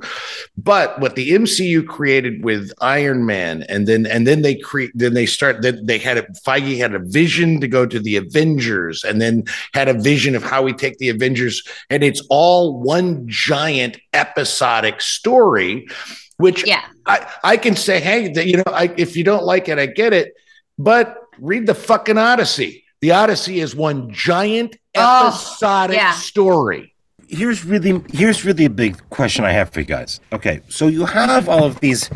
But 0.59 1.01
what 1.01 1.17
the 1.17 1.31
MCU 1.31 1.87
created 1.87 2.45
with 2.45 2.71
Iron 2.83 3.25
Man, 3.25 3.65
and 3.71 3.87
then 3.87 4.05
and 4.05 4.27
then 4.27 4.43
they 4.43 4.55
create, 4.57 4.93
then 4.95 5.15
they 5.15 5.27
start, 5.27 5.63
then 5.63 5.87
they 5.87 5.99
had 5.99 6.19
a 6.19 6.27
Feige 6.47 6.77
had 6.77 6.95
a 6.95 6.99
vision 6.99 7.59
to 7.63 7.69
go 7.69 7.87
to 7.87 7.99
the 7.99 8.17
Avengers, 8.17 9.03
and 9.03 9.21
then 9.21 9.45
had 9.73 9.89
a 9.89 9.95
vision 9.95 10.35
of 10.37 10.43
how 10.43 10.63
we 10.63 10.75
take 10.75 10.99
the 10.99 11.09
Avengers, 11.09 11.63
and 11.89 12.05
it's 12.05 12.21
all 12.29 12.83
one 12.83 13.25
giant 13.27 13.99
episodic 14.13 15.01
story. 15.01 15.87
Which 16.39 16.67
yeah. 16.67 16.85
I, 17.07 17.31
I 17.45 17.57
can 17.57 17.77
say, 17.77 17.99
hey, 18.01 18.29
that 18.33 18.47
you 18.47 18.59
know, 18.59 18.65
I, 18.67 18.93
if 18.97 19.17
you 19.17 19.25
don't 19.25 19.45
like 19.45 19.69
it, 19.69 19.79
I 19.79 19.87
get 19.87 20.13
it. 20.13 20.35
But 20.79 21.17
read 21.39 21.67
the 21.67 21.75
fucking 21.75 22.19
Odyssey. 22.19 22.85
The 23.01 23.13
Odyssey 23.13 23.61
is 23.61 23.75
one 23.75 24.11
giant 24.13 24.77
Oh, 24.95 25.29
episodic 25.29 25.97
yeah. 25.97 26.13
story. 26.13 26.95
here's 27.29 27.65
really 27.65 28.03
here's 28.13 28.45
really 28.45 28.65
a 28.67 28.71
big 28.71 28.97
question 29.11 29.45
I 29.45 29.53
have 29.53 29.71
for 29.71 29.81
you 29.81 29.87
guys. 29.87 30.21
Okay, 30.33 30.61
so 30.69 30.87
you 30.89 31.05
have 31.07 31.49
all 31.49 31.65
of 31.65 31.81
these 31.81 32.09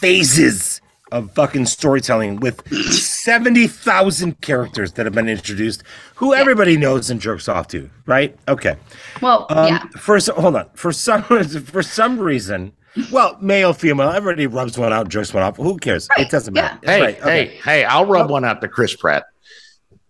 phases 0.00 0.80
of 1.12 1.32
fucking 1.34 1.66
storytelling 1.66 2.36
with 2.40 2.66
seventy 2.92 3.66
thousand 3.66 4.40
characters 4.40 4.92
that 4.92 5.06
have 5.06 5.14
been 5.14 5.28
introduced, 5.28 5.82
who 6.14 6.34
everybody 6.34 6.76
knows 6.76 7.10
and 7.10 7.20
jerks 7.20 7.48
off 7.48 7.66
to, 7.68 7.90
right? 8.06 8.36
Okay. 8.48 8.76
Well, 9.20 9.46
Um, 9.50 9.66
yeah. 9.68 9.84
For 9.98 10.18
hold 10.34 10.56
on, 10.56 10.70
for 10.74 10.92
some 10.92 11.22
for 11.72 11.82
some 11.82 12.18
reason, 12.18 12.72
well, 13.12 13.36
male, 13.40 13.72
female, 13.72 14.10
everybody 14.10 14.46
rubs 14.46 14.76
one 14.78 14.92
out, 14.92 15.08
jerks 15.08 15.32
one 15.32 15.42
off. 15.42 15.56
Who 15.56 15.76
cares? 15.78 16.08
it 16.18 16.30
doesn't 16.30 16.54
matter. 16.54 16.78
Hey, 16.84 17.00
Right, 17.00 17.20
okay. 17.20 17.46
hey, 17.46 17.56
hey, 17.62 17.84
I'll 17.84 18.06
rub 18.06 18.30
one 18.30 18.44
out 18.44 18.60
to 18.62 18.68
Chris 18.68 18.94
Pratt. 18.96 19.24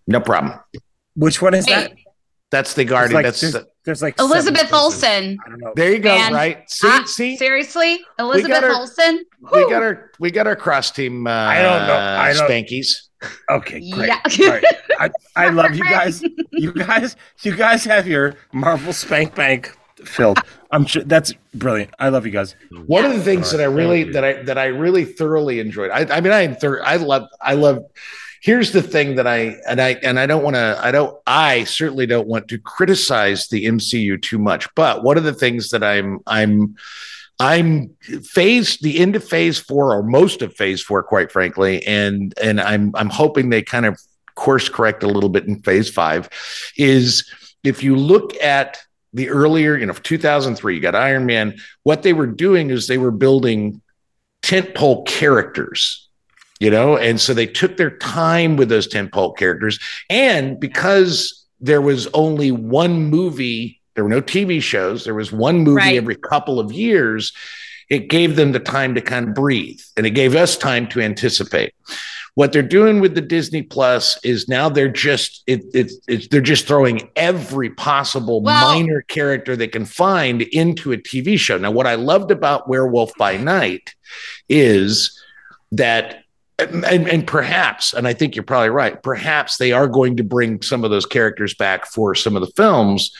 No 0.07 0.19
problem. 0.19 0.59
Which 1.15 1.41
one 1.41 1.53
is 1.53 1.65
that? 1.67 1.93
That's 2.49 2.73
the 2.73 2.83
Guardian. 2.83 3.13
like, 3.13 3.25
That's 3.25 3.39
there's, 3.41 3.53
the, 3.53 3.67
there's 3.85 4.01
like 4.01 4.19
Elizabeth 4.19 4.61
seven 4.69 4.69
places. 4.69 5.03
Olsen. 5.03 5.73
there 5.75 5.91
you 5.93 5.99
go. 5.99 6.13
Man, 6.17 6.33
right? 6.33 6.69
See, 6.69 6.87
Ah, 6.89 7.03
see, 7.05 7.37
seriously, 7.37 8.01
Elizabeth 8.19 8.59
her- 8.61 8.73
Olsen. 8.73 9.23
we 9.53 9.69
got 9.69 9.81
our 9.83 10.11
we 10.19 10.31
got 10.31 10.47
our 10.47 10.55
cross 10.57 10.91
team. 10.91 11.27
Uh, 11.27 11.29
I 11.31 11.61
don't 11.61 11.87
know. 11.87 11.95
I 11.95 12.33
don't- 12.33 12.49
Spankies. 12.49 13.03
Okay, 13.49 13.89
great. 13.91 14.09
Yeah. 14.37 14.47
All 14.47 14.51
right. 14.53 14.63
I, 14.99 15.09
I 15.35 15.49
love 15.49 15.75
you 15.75 15.83
guys. 15.89 16.23
You 16.51 16.73
guys, 16.73 17.15
you 17.43 17.55
guys 17.55 17.85
have 17.85 18.05
your 18.07 18.35
Marvel 18.51 18.91
Spank 18.93 19.33
Bank 19.35 19.77
filled. 20.07 20.39
I'm 20.71 20.85
sure 20.85 21.03
that's 21.03 21.33
brilliant. 21.53 21.93
I 21.99 22.09
love 22.09 22.25
you 22.25 22.31
guys. 22.31 22.55
One 22.85 23.03
of 23.03 23.13
the 23.13 23.21
things 23.21 23.51
that 23.51 23.59
I 23.59 23.65
really 23.65 24.03
that 24.11 24.23
I 24.23 24.33
that 24.43 24.57
I 24.57 24.67
really 24.67 25.05
thoroughly 25.05 25.59
enjoyed. 25.59 25.91
I, 25.91 26.17
I 26.17 26.21
mean, 26.21 26.31
I 26.31 26.47
thir- 26.53 26.83
I 26.83 26.95
love 26.95 27.27
I 27.41 27.55
love. 27.55 27.83
Here's 28.41 28.71
the 28.71 28.81
thing 28.81 29.15
that 29.15 29.27
I 29.27 29.57
and 29.67 29.81
I 29.81 29.97
and 30.01 30.19
I 30.19 30.25
don't 30.25 30.43
want 30.43 30.55
to. 30.55 30.79
I 30.81 30.91
don't. 30.91 31.15
I 31.27 31.65
certainly 31.65 32.05
don't 32.05 32.27
want 32.27 32.47
to 32.47 32.57
criticize 32.57 33.49
the 33.49 33.65
MCU 33.65 34.21
too 34.21 34.39
much. 34.39 34.73
But 34.75 35.03
one 35.03 35.17
of 35.17 35.25
the 35.25 35.33
things 35.33 35.69
that 35.71 35.83
I'm 35.83 36.19
I'm 36.25 36.75
I'm 37.41 37.95
phase 38.23 38.77
the 38.77 38.99
end 38.99 39.15
of 39.15 39.23
phase 39.23 39.59
four 39.59 39.93
or 39.93 40.03
most 40.03 40.41
of 40.41 40.55
phase 40.55 40.81
four, 40.81 41.03
quite 41.03 41.31
frankly, 41.31 41.85
and 41.85 42.33
and 42.41 42.61
I'm 42.61 42.95
I'm 42.95 43.09
hoping 43.09 43.49
they 43.49 43.61
kind 43.61 43.85
of 43.85 43.99
course 44.35 44.69
correct 44.69 45.03
a 45.03 45.07
little 45.07 45.29
bit 45.29 45.45
in 45.45 45.61
phase 45.63 45.89
five. 45.89 46.29
Is 46.77 47.29
if 47.63 47.83
you 47.83 47.95
look 47.95 48.39
at 48.41 48.77
the 49.13 49.29
earlier, 49.29 49.77
you 49.77 49.85
know, 49.85 49.93
2003, 49.93 50.75
you 50.75 50.81
got 50.81 50.95
Iron 50.95 51.25
Man. 51.25 51.57
What 51.83 52.03
they 52.03 52.13
were 52.13 52.27
doing 52.27 52.69
is 52.69 52.87
they 52.87 52.97
were 52.97 53.11
building 53.11 53.81
tentpole 54.41 55.05
characters, 55.05 56.07
you 56.59 56.69
know, 56.69 56.97
and 56.97 57.19
so 57.19 57.33
they 57.33 57.45
took 57.45 57.77
their 57.77 57.97
time 57.97 58.55
with 58.57 58.69
those 58.69 58.87
tentpole 58.87 59.37
characters. 59.37 59.79
And 60.09 60.59
because 60.59 61.45
there 61.59 61.81
was 61.81 62.07
only 62.13 62.51
one 62.51 63.05
movie, 63.05 63.81
there 63.95 64.03
were 64.03 64.09
no 64.09 64.21
TV 64.21 64.61
shows, 64.61 65.03
there 65.03 65.13
was 65.13 65.31
one 65.31 65.59
movie 65.59 65.75
Right. 65.77 65.97
every 65.97 66.15
couple 66.15 66.59
of 66.59 66.71
years. 66.71 67.33
It 67.89 68.07
gave 68.09 68.37
them 68.37 68.53
the 68.53 68.59
time 68.59 68.95
to 68.95 69.01
kind 69.01 69.27
of 69.27 69.35
breathe, 69.35 69.81
and 69.97 70.05
it 70.07 70.11
gave 70.11 70.33
us 70.33 70.55
time 70.55 70.87
to 70.89 71.01
anticipate. 71.01 71.73
What 72.35 72.53
they're 72.53 72.63
doing 72.63 73.01
with 73.01 73.13
the 73.13 73.21
Disney 73.21 73.61
Plus 73.61 74.17
is 74.23 74.47
now 74.47 74.69
they're 74.69 74.87
just 74.87 75.43
it, 75.47 75.63
it, 75.73 75.91
it's 76.07 76.27
they're 76.29 76.39
just 76.39 76.65
throwing 76.65 77.09
every 77.15 77.69
possible 77.69 78.41
Well- 78.41 78.73
minor 78.73 79.01
character 79.01 79.55
they 79.55 79.67
can 79.67 79.85
find 79.85 80.41
into 80.41 80.93
a 80.93 80.97
TV 80.97 81.37
show. 81.37 81.57
Now, 81.57 81.71
what 81.71 81.87
I 81.87 81.95
loved 81.95 82.31
about 82.31 82.69
Werewolf 82.69 83.11
by 83.17 83.37
Night 83.37 83.93
is 84.47 85.19
that 85.73 86.23
and, 86.59 86.85
and 86.85 87.25
perhaps, 87.25 87.93
and 87.93 88.07
I 88.07 88.13
think 88.13 88.35
you're 88.35 88.43
probably 88.43 88.69
right, 88.69 89.01
perhaps 89.01 89.57
they 89.57 89.71
are 89.71 89.87
going 89.87 90.17
to 90.17 90.23
bring 90.23 90.61
some 90.61 90.83
of 90.83 90.91
those 90.91 91.05
characters 91.05 91.55
back 91.55 91.87
for 91.87 92.13
some 92.13 92.35
of 92.35 92.41
the 92.41 92.51
films, 92.55 93.11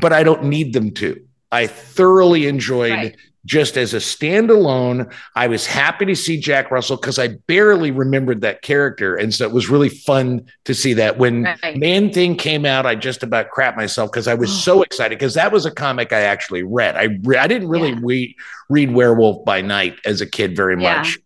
but 0.00 0.12
I 0.12 0.22
don't 0.22 0.44
need 0.44 0.72
them 0.72 0.92
to. 0.92 1.20
I 1.50 1.66
thoroughly 1.66 2.46
enjoyed 2.46 2.92
Right. 2.92 3.16
Just 3.44 3.76
as 3.76 3.92
a 3.94 3.98
standalone. 3.98 5.12
I 5.34 5.48
was 5.48 5.66
happy 5.66 6.04
to 6.06 6.14
see 6.14 6.38
Jack 6.38 6.70
Russell 6.70 6.96
because 6.96 7.18
I 7.18 7.28
barely 7.46 7.90
remembered 7.90 8.40
that 8.42 8.62
character. 8.62 9.16
And 9.16 9.34
so 9.34 9.44
it 9.46 9.52
was 9.52 9.68
really 9.68 9.88
fun 9.88 10.46
to 10.64 10.74
see 10.74 10.94
that. 10.94 11.18
When 11.18 11.44
Right. 11.44 11.76
Man 11.76 12.12
Thing 12.12 12.36
came 12.36 12.64
out, 12.64 12.86
I 12.86 12.94
just 12.94 13.22
about 13.22 13.50
crap 13.50 13.76
myself 13.76 14.10
because 14.12 14.28
I 14.28 14.34
was 14.34 14.52
so 14.64 14.82
excited 14.82 15.18
because 15.18 15.34
that 15.34 15.50
was 15.52 15.66
a 15.66 15.70
comic 15.70 16.12
I 16.12 16.20
actually 16.22 16.62
read. 16.62 16.96
I, 16.96 17.08
re- 17.24 17.38
I 17.38 17.46
didn't 17.46 17.68
really 17.68 17.94
read, 17.94 18.34
read 18.70 18.92
Werewolf 18.92 19.44
by 19.44 19.60
Night 19.60 19.96
as 20.04 20.20
a 20.20 20.26
kid 20.26 20.54
very 20.56 20.80
Yeah. 20.80 20.98
much. 20.98 21.18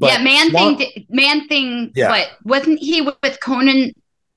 yeah, 0.00 0.18
man 0.22 0.50
thing, 0.50 1.06
man 1.10 1.46
thing. 1.48 1.92
Yeah. 1.94 2.08
What 2.10 2.28
wasn't 2.44 2.78
he 2.80 3.02
with 3.02 3.38
Conan 3.40 3.92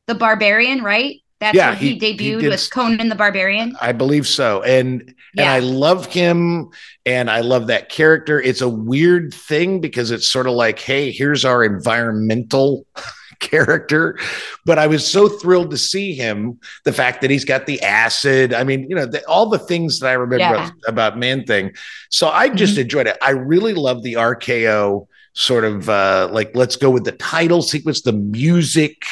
the 0.07 0.13
Barbarian? 0.15 0.83
Right. 0.83 1.21
That's 1.41 1.55
Yeah, 1.55 1.69
when 1.71 1.77
he, 1.79 1.87
he- 1.95 1.99
he 1.99 2.13
debuted 2.17 2.39
did 2.41 2.49
with 2.49 2.69
Conan 2.71 3.09
the 3.09 3.15
Barbarian. 3.15 3.75
I 3.81 3.91
believe 3.91 4.27
so. 4.27 4.61
And 4.63 5.13
and 5.37 5.47
I 5.49 5.59
love 5.59 6.05
him 6.05 6.69
and 7.05 7.29
I 7.29 7.41
love 7.41 7.67
that 7.67 7.89
character. 7.89 8.41
It's 8.41 8.61
a 8.61 8.69
weird 8.69 9.33
thing 9.33 9.81
because 9.81 10.11
it's 10.11 10.27
sort 10.29 10.47
of 10.47 10.53
like, 10.53 10.79
hey, 10.79 11.11
here's 11.11 11.43
our 11.43 11.61
environmental 11.63 12.85
character. 13.39 14.17
But 14.65 14.79
I 14.79 14.87
was 14.87 15.05
so 15.05 15.27
thrilled 15.27 15.71
to 15.71 15.77
see 15.77 16.13
him. 16.13 16.57
The 16.85 16.93
fact 16.93 17.19
that 17.21 17.29
he's 17.29 17.45
got 17.45 17.65
the 17.65 17.81
acid. 17.81 18.53
I 18.53 18.63
mean, 18.63 18.89
you 18.89 18.95
know, 18.95 19.05
the, 19.05 19.25
all 19.27 19.49
the 19.49 19.59
things 19.59 19.99
that 19.99 20.07
I 20.07 20.13
remember 20.13 20.37
Yeah. 20.37 20.53
about, 20.53 20.71
about 20.87 21.17
Man 21.17 21.43
Thing. 21.45 21.71
So 22.09 22.29
I 22.29 22.47
just 22.49 22.77
enjoyed 22.77 23.07
it. 23.07 23.17
I 23.21 23.31
really 23.31 23.73
love 23.73 24.03
the 24.03 24.13
RKO 24.13 25.07
sort 25.33 25.65
of 25.65 25.89
uh 25.89 26.29
like 26.31 26.51
let's 26.55 26.77
go 26.77 26.89
with 26.89 27.03
the 27.03 27.11
title 27.11 27.61
sequence, 27.61 28.01
the 28.03 28.13
music. 28.13 29.03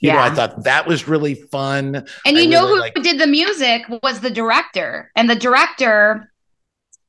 You 0.00 0.12
know, 0.12 0.18
I 0.18 0.30
thought 0.30 0.64
that 0.64 0.86
was 0.86 1.08
really 1.08 1.34
fun. 1.34 1.94
And 1.96 2.36
I 2.36 2.40
you 2.40 2.48
know 2.48 2.62
really 2.66 2.74
who 2.74 2.80
liked- 2.80 3.02
did 3.02 3.18
the 3.18 3.26
music 3.26 3.82
was 4.02 4.20
the 4.20 4.30
director, 4.30 5.10
and 5.16 5.28
the 5.30 5.34
director, 5.36 6.30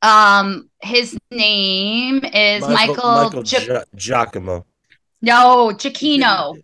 um, 0.01 0.69
his 0.81 1.17
name 1.31 2.23
is 2.23 2.61
Michael. 2.67 2.95
Michael 3.23 3.43
Gi- 3.43 3.65
Gia- 3.65 3.85
Giacomo. 3.95 4.65
no, 5.21 5.71
Giacchino. 5.75 6.55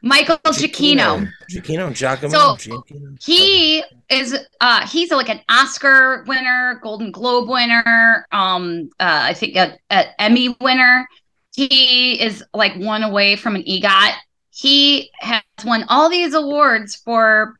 Michael 0.00 0.38
Giacchino. 0.44 1.28
Giacchino, 1.50 1.92
Giacomo. 1.92 2.28
So 2.32 2.54
Giacchino. 2.56 3.22
he 3.22 3.82
is 4.08 4.36
uh 4.60 4.86
he's 4.86 5.10
like 5.10 5.28
an 5.28 5.40
Oscar 5.48 6.24
winner, 6.28 6.78
Golden 6.82 7.10
Globe 7.10 7.48
winner, 7.48 8.26
um 8.30 8.90
uh 9.00 9.20
I 9.24 9.34
think 9.34 9.56
a, 9.56 9.76
a 9.90 10.20
Emmy 10.20 10.56
winner. 10.60 11.06
He 11.54 12.20
is 12.22 12.44
like 12.54 12.76
one 12.76 13.02
away 13.02 13.34
from 13.34 13.56
an 13.56 13.64
EGOT. 13.64 14.12
He 14.58 15.10
has 15.20 15.42
won 15.64 15.84
all 15.88 16.08
these 16.10 16.34
awards 16.34 16.96
for 16.96 17.54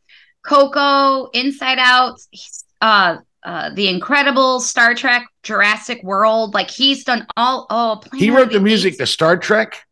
Coco, 0.45 1.27
Inside 1.31 1.79
Out, 1.79 2.19
uh 2.81 3.19
uh 3.45 3.71
The 3.75 3.87
Incredible, 3.89 4.59
Star 4.59 4.95
Trek, 4.95 5.27
Jurassic 5.45 6.03
World. 6.03 6.55
Like 6.55 6.71
he's 6.71 7.05
done 7.05 7.25
all 7.37 7.67
oh 7.71 8.01
He 8.17 8.31
wrote 8.31 8.49
the 8.51 8.59
the 8.59 8.65
music 8.65 8.99
to 8.99 9.07
Star 9.07 9.37
Trek. 9.37 9.85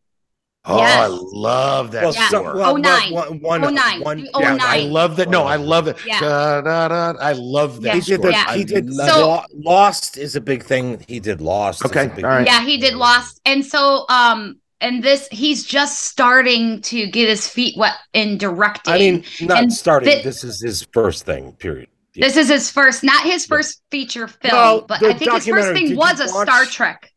Oh, 0.68 0.78
Yes. 0.78 0.98
I 0.98 1.06
love 1.06 1.92
that 1.92 2.02
Well, 2.02 2.12
Yeah. 2.12 2.28
so- 2.28 2.40
score. 2.42 2.56
well, 2.56 2.70
Oh 2.72 2.76
nine. 2.76 3.12
one- 3.12 3.40
one- 3.40 3.64
Oh 3.64 3.68
nine. 3.70 4.00
one- 4.00 4.28
Oh 4.34 4.40
yeah, 4.40 4.56
nine. 4.56 4.60
I 4.62 4.78
love 4.88 5.14
that. 5.14 5.28
No, 5.30 5.44
I 5.44 5.54
love 5.54 5.86
it. 5.86 5.96
Yeah. 6.04 6.18
Da, 6.18 6.60
da, 6.60 6.88
da. 6.88 7.12
I 7.20 7.34
love 7.34 7.82
that. 7.82 7.94
He 7.94 8.00
did. 8.00 8.20
The, 8.22 8.32
Yeah. 8.32 8.52
He 8.52 8.64
did. 8.64 8.92
So- 8.92 9.44
Lost 9.54 10.18
is 10.18 10.34
a 10.34 10.40
big 10.40 10.64
thing. 10.64 11.04
He 11.06 11.20
did 11.20 11.40
Lost. 11.40 11.84
is 11.84 11.90
a 11.92 11.94
Okay, 12.00 12.12
big 12.16 12.24
all 12.24 12.32
right. 12.32 12.44
Yeah, 12.46 12.62
he 12.64 12.78
did 12.78 12.94
Lost. 12.94 13.40
And 13.46 13.64
so 13.64 14.06
um 14.08 14.56
and 14.80 15.02
this 15.02 15.28
he's 15.30 15.64
just 15.64 16.02
starting 16.02 16.80
to 16.82 17.06
get 17.06 17.28
his 17.28 17.48
feet 17.48 17.76
wet 17.76 17.94
in 18.12 18.38
directing. 18.38 18.92
I 18.92 18.98
mean, 18.98 19.24
not 19.40 19.58
And 19.62 19.72
starting. 19.72 20.10
thi- 20.10 20.22
this 20.22 20.44
is 20.44 20.60
his 20.60 20.86
first 20.92 21.24
thing. 21.24 21.52
Period. 21.52 21.88
this 22.14 22.36
is 22.36 22.48
his 22.48 22.70
first, 22.70 23.02
not 23.04 23.22
his 23.24 23.46
first 23.46 23.82
feature 23.90 24.28
film, 24.28 24.52
No, 24.54 24.84
but 24.88 25.02
I 25.02 25.14
think 25.14 25.32
his 25.32 25.46
first 25.46 25.72
thing 25.72 25.96
was 25.96 26.18
you 26.18 26.24
a 26.24 26.28
Star 26.28 26.64
Trek. 26.64 27.12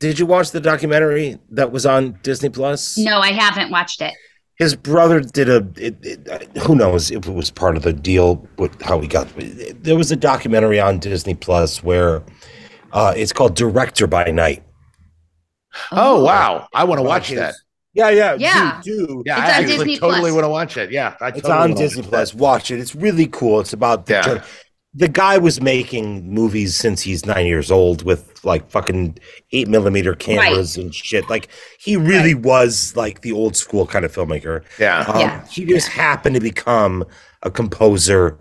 Did 0.00 0.18
you 0.18 0.26
watch 0.26 0.52
the 0.52 0.60
documentary 0.60 1.38
that 1.50 1.72
was 1.72 1.84
on 1.84 2.18
Disney 2.22 2.48
Plus? 2.48 2.96
No, 2.98 3.18
I 3.18 3.32
haven't 3.32 3.70
watched 3.70 4.00
it. 4.00 4.14
His 4.56 4.74
brother 4.76 5.20
did 5.20 5.48
a. 5.48 5.66
It, 5.76 5.96
it, 6.02 6.56
who 6.58 6.74
knows 6.74 7.10
if 7.10 7.26
it 7.26 7.32
was 7.32 7.50
part 7.50 7.76
of 7.76 7.82
the 7.82 7.92
deal 7.92 8.46
with 8.58 8.80
how 8.82 9.00
he 9.00 9.06
got. 9.08 9.28
There 9.36 9.96
was 9.96 10.10
a 10.10 10.16
documentary 10.16 10.80
on 10.80 10.98
Disney 10.98 11.34
Plus 11.34 11.82
where 11.82 12.22
uh, 12.92 13.12
it's 13.16 13.32
called 13.32 13.54
Director 13.54 14.06
by 14.06 14.30
Night. 14.30 14.62
Oh 15.92 16.24
wow, 16.24 16.68
I 16.74 16.84
want 16.84 16.98
to 16.98 17.02
watch 17.02 17.30
that. 17.30 17.54
Yeah, 17.94 18.10
yeah, 18.10 18.34
Yeah. 18.38 18.80
Do, 18.82 19.06
do. 19.06 19.22
Yeah, 19.26 19.38
It's 19.38 19.42
I 19.42 19.44
on 19.44 19.64
actually 19.64 19.76
Disney 19.76 19.98
totally 19.98 20.30
want 20.32 20.44
to 20.44 20.48
watch 20.48 20.76
it. 20.76 20.90
Yeah, 20.90 21.16
I 21.20 21.28
It's 21.28 21.48
on 21.48 21.74
Disney 21.74 22.02
watch 22.02 22.10
Plus. 22.10 22.34
Watch 22.34 22.70
it. 22.70 22.78
It's 22.80 22.94
really 22.94 23.26
cool. 23.26 23.60
It's 23.60 23.72
about 23.72 24.06
the 24.06 24.14
Yeah. 24.14 24.44
The 24.94 25.08
guy 25.08 25.36
was 25.38 25.60
making 25.60 26.32
movies 26.32 26.74
since 26.74 27.02
he's 27.02 27.24
nine 27.26 27.46
years 27.46 27.70
old 27.70 28.02
with 28.04 28.42
like 28.44 28.68
fucking 28.70 29.18
eight 29.52 29.68
millimeter 29.68 30.14
cameras 30.14 30.76
and 30.76 30.94
shit. 30.94 31.28
Like 31.28 31.48
he 31.78 31.96
really 31.96 32.34
was 32.34 32.96
like 32.96 33.20
the 33.20 33.32
old 33.32 33.54
school 33.54 33.86
kind 33.86 34.04
of 34.04 34.12
filmmaker. 34.14 34.64
Yeah. 34.78 35.00
Um, 35.00 35.20
Yeah. 35.20 35.46
He 35.46 35.64
just 35.66 35.88
happened 35.88 36.36
to 36.36 36.40
become 36.40 37.04
a 37.42 37.50
composer. 37.50 38.38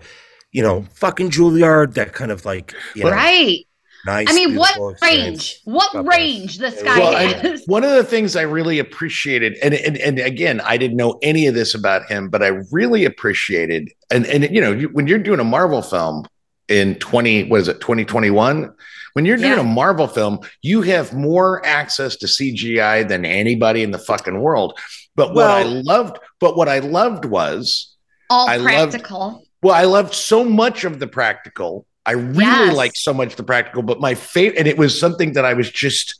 You 0.54 0.64
know, 0.64 0.86
fucking 0.94 1.30
Juilliard. 1.30 1.94
That 1.96 2.14
kind 2.14 2.32
of 2.32 2.46
like 2.46 2.74
you 2.96 3.04
know, 3.04 3.12
right. 3.12 3.67
Nice. 4.08 4.28
I 4.30 4.34
mean, 4.34 4.56
what 4.56 4.72
experience. 4.94 5.02
range? 5.04 5.62
What 5.66 5.94
God 5.94 6.04
bless. 6.06 6.18
range 6.18 6.58
this 6.58 6.82
guy 6.82 6.98
Well, 6.98 7.16
I- 7.16 7.24
is? 7.52 7.68
one 7.68 7.84
of 7.84 7.92
the 7.92 8.04
things 8.04 8.36
I 8.36 8.42
really 8.42 8.80
appreciated, 8.80 9.56
and, 9.62 9.76
and 9.76 9.98
and 9.98 10.18
again, 10.20 10.60
I 10.62 10.78
didn't 10.78 10.98
know 10.98 11.20
any 11.22 11.46
of 11.46 11.54
this 11.54 11.76
about 11.76 12.08
him, 12.08 12.30
but 12.30 12.42
I 12.42 12.48
really 12.72 13.06
appreciated, 13.06 13.92
and 14.10 14.26
and 14.26 14.44
you 14.54 14.60
know, 14.62 14.72
you, 14.72 14.88
when 14.90 15.06
you're 15.08 15.20
doing 15.20 15.40
a 15.40 15.44
Marvel 15.44 15.82
film 15.84 16.26
in 16.68 16.96
twenty, 16.96 17.44
what 17.44 17.62
is 17.62 17.68
it, 17.68 17.80
twenty 17.80 18.04
twenty 18.06 18.32
one? 18.32 18.74
When 19.14 19.26
you're 19.26 19.38
doing 19.38 19.52
Yeah. 19.54 19.62
a 19.62 19.64
Marvel 19.64 20.08
film, 20.08 20.40
you 20.62 20.82
have 20.84 21.12
more 21.14 21.66
access 21.66 22.16
to 22.18 22.28
CGI 22.28 23.08
than 23.08 23.26
anybody 23.26 23.82
in 23.84 23.90
the 23.92 23.98
fucking 24.00 24.40
world. 24.40 24.78
But 25.16 25.34
what 25.34 25.50
I 25.50 25.64
loved, 25.64 26.20
but 26.40 26.56
what 26.56 26.70
I 26.70 26.80
loved 26.80 27.26
was, 27.26 27.96
All 28.30 28.48
I 28.48 28.58
loved- 28.58 28.92
practical. 28.92 29.44
well, 29.64 29.74
I 29.74 29.86
loved 29.86 30.14
so 30.14 30.44
much 30.44 30.84
of 30.84 31.00
the 31.00 31.08
practical. 31.08 31.88
I 32.08 32.14
really 32.14 32.40
Yes. 32.68 32.76
liked 32.76 32.98
so 32.98 33.14
much 33.14 33.36
the 33.36 33.44
practical, 33.44 33.84
but 33.84 34.00
my 34.00 34.16
favorite, 34.16 34.58
and 34.58 34.68
it 34.68 34.78
was 34.78 34.98
something 34.98 35.34
that 35.34 35.44
I 35.46 35.54
was 35.54 35.70
just, 35.70 36.16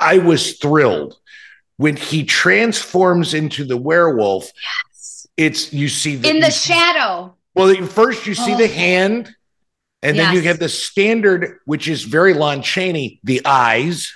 I 0.00 0.18
was 0.18 0.58
thrilled 0.58 1.16
when 1.78 1.96
he 1.96 2.22
transforms 2.24 3.32
into 3.34 3.64
the 3.64 3.78
werewolf. 3.78 4.44
Yes. 4.44 5.26
It's 5.38 5.72
you 5.72 5.88
see 5.88 6.16
the, 6.16 6.28
In 6.28 6.40
the 6.40 6.50
see- 6.50 6.74
shadow. 6.74 7.34
well, 7.54 7.74
first 7.86 8.26
you 8.26 8.34
see 8.34 8.54
Oh. 8.54 8.58
the 8.58 8.68
hand, 8.68 9.34
and 10.02 10.18
then 10.18 10.32
you 10.34 10.40
Yes. 10.40 10.46
have 10.48 10.58
the 10.58 10.68
standard, 10.68 11.58
which 11.64 11.88
is 11.88 12.02
very 12.04 12.34
Lon 12.34 12.62
Chaney, 12.62 13.20
the 13.24 13.40
eyes. 13.44 14.12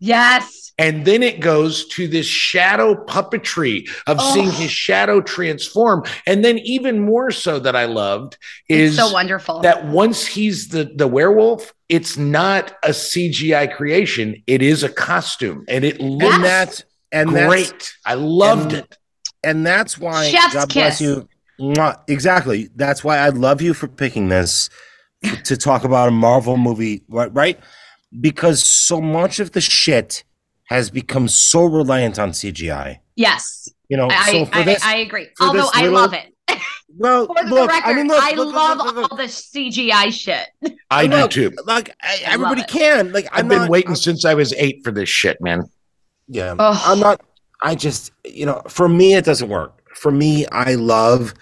Yes. 0.00 0.61
And 0.78 1.04
then 1.04 1.22
it 1.22 1.40
goes 1.40 1.86
to 1.88 2.08
this 2.08 2.26
shadow 2.26 2.94
puppetry 3.04 3.88
of 4.06 4.16
oh. 4.20 4.34
seeing 4.34 4.48
Oh. 4.48 4.52
his 4.52 4.70
shadow 4.70 5.20
transform. 5.20 6.02
And 6.26 6.44
then 6.44 6.58
even 6.60 7.00
more 7.00 7.30
so 7.30 7.58
that 7.58 7.76
I 7.76 7.84
loved 7.84 8.38
is 8.68 8.98
It's 8.98 9.08
so 9.08 9.12
wonderful. 9.12 9.60
that 9.60 9.86
once 9.86 10.26
he's 10.26 10.68
the, 10.68 10.90
the 10.96 11.06
werewolf, 11.06 11.72
it's 11.88 12.16
not 12.16 12.72
a 12.82 12.88
CGI 12.90 13.74
creation. 13.74 14.42
It 14.46 14.62
is 14.62 14.82
a 14.82 14.88
costume. 14.88 15.64
And 15.68 15.84
it 15.84 16.00
looks 16.00 16.34
and 16.34 16.44
that's 16.44 16.84
and 17.12 17.28
great. 17.30 17.68
That's, 17.70 17.94
I 18.06 18.14
loved 18.14 18.72
and- 18.72 18.84
it. 18.84 18.98
and 19.44 19.66
that's 19.66 19.98
why 19.98 20.28
Chef's 20.30 20.54
God 20.54 20.72
bless 20.72 21.00
you. 21.00 21.28
Exactly. 22.08 22.70
That's 22.74 23.04
why 23.04 23.18
I 23.18 23.28
love 23.28 23.60
you 23.62 23.74
for 23.74 23.88
picking 23.88 24.28
this 24.30 24.70
to 25.44 25.56
talk 25.56 25.84
about 25.84 26.08
a 26.08 26.12
Marvel 26.12 26.56
movie, 26.56 27.04
right? 27.08 27.32
right? 27.34 27.60
Because 28.20 28.64
so 28.64 29.00
much 29.00 29.38
of 29.38 29.52
the 29.52 29.60
shit 29.60 30.24
has 30.72 30.90
become 30.90 31.28
so 31.28 31.64
reliant 31.64 32.18
on 32.18 32.30
CGI. 32.32 32.98
yes. 33.16 33.68
You 33.88 33.98
know, 33.98 34.08
I, 34.10 34.32
so 34.32 34.46
for 34.46 34.54
I, 34.56 34.62
this, 34.62 34.82
I 34.82 34.96
agree. 34.96 35.28
for 35.36 35.44
Although 35.48 35.58
this 35.62 35.70
I 35.74 35.82
little- 35.82 35.94
love 36.00 36.14
it. 36.14 36.32
well, 36.96 37.26
For 37.36 37.44
the 37.44 37.50
look, 37.54 37.70
record, 37.70 37.90
I 37.90 37.92
mean, 37.94 38.08
look, 38.08 38.22
I 38.22 38.30
look, 38.34 38.46
look, 38.46 38.54
love 38.54 38.78
look, 38.78 38.94
look, 38.96 39.10
all 39.12 39.16
the 39.18 39.24
CGI 39.24 40.10
shit. 40.10 40.46
I 40.90 41.06
do 41.08 41.28
too. 41.28 41.52
Like 41.66 41.90
I, 42.00 42.22
I 42.26 42.32
everybody 42.32 42.62
love 42.62 42.70
can. 42.70 43.12
Like 43.12 43.26
I've 43.32 43.40
I'm 43.40 43.48
been 43.48 43.58
not- 43.58 43.68
waiting 43.70 43.94
since 43.94 44.24
I 44.24 44.32
was 44.32 44.54
eight 44.54 44.80
for 44.82 44.92
this 44.92 45.10
shit, 45.10 45.38
man. 45.42 45.64
Yeah. 46.26 46.54
Ugh. 46.58 46.80
I'm 46.86 47.00
not 47.00 47.20
I 47.62 47.74
just 47.74 48.12
you 48.24 48.46
know, 48.46 48.62
for 48.68 48.88
me 48.88 49.14
it 49.14 49.26
doesn't 49.26 49.50
work. 49.50 49.78
For 49.94 50.10
me, 50.10 50.46
I 50.46 50.74
love 50.76 51.34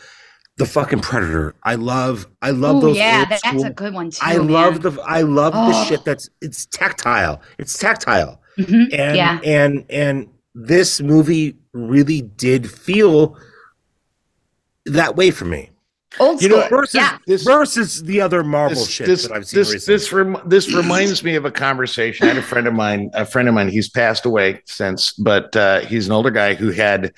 the 0.57 0.67
fucking 0.67 1.01
predator. 1.03 1.55
I 1.63 1.77
love 1.77 2.27
I 2.43 2.51
love 2.51 2.77
Oh 2.77 2.81
those 2.81 2.97
yeah, 2.97 3.27
that's 3.27 3.47
school- 3.47 3.65
a 3.65 3.71
good 3.71 3.95
one 3.95 4.11
too. 4.11 4.19
I 4.23 4.39
love 4.39 4.83
the 4.83 4.91
I 5.07 5.21
love 5.23 5.53
the 5.53 5.79
Oh. 5.79 5.85
shit 5.85 6.05
that's 6.05 6.29
it's 6.43 6.67
tactile. 6.67 7.41
It's 7.61 7.79
tactile. 7.79 8.40
Mhm. 8.65 8.93
And 8.95 9.17
yeah. 9.17 9.41
and 9.45 9.85
and 9.91 10.29
this 10.55 11.01
movie 11.01 11.57
really 11.73 12.23
did 12.23 12.71
feel 12.71 13.37
that 14.87 15.17
way 15.17 15.31
for 15.31 15.45
me. 15.45 15.71
Old 16.19 16.43
You 16.43 16.49
school. 16.49 16.61
know, 16.63 16.69
Versus 16.69 16.95
yeah. 16.95 17.19
This 17.27 17.45
versus 17.45 18.03
the 18.03 18.21
other 18.21 18.43
Marvel 18.43 18.77
this, 18.81 18.91
shit 18.91 19.07
this, 19.07 19.23
that 19.23 19.33
I've 19.33 19.47
seen 19.47 19.61
this, 19.61 19.73
recently. 19.73 19.95
this, 19.95 20.13
rem- 20.13 20.43
this 20.45 20.75
reminds 20.75 21.23
me 21.23 21.37
of 21.37 21.45
a 21.45 21.53
conversation. 21.53 22.27
I 22.27 22.31
had 22.31 22.39
a 22.39 22.43
friend 22.43 22.67
of 22.67 22.75
mine, 22.75 23.11
a 23.15 23.25
friend 23.25 23.47
of 23.49 23.55
mine, 23.55 23.69
he's 23.69 23.89
passed 23.89 24.27
away 24.27 24.61
since, 24.65 25.13
but 25.13 25.55
uh, 25.55 25.81
he's 25.81 26.07
an 26.07 26.13
older 26.13 26.31
guy 26.33 26.55
who 26.55 26.73
had, 26.73 27.13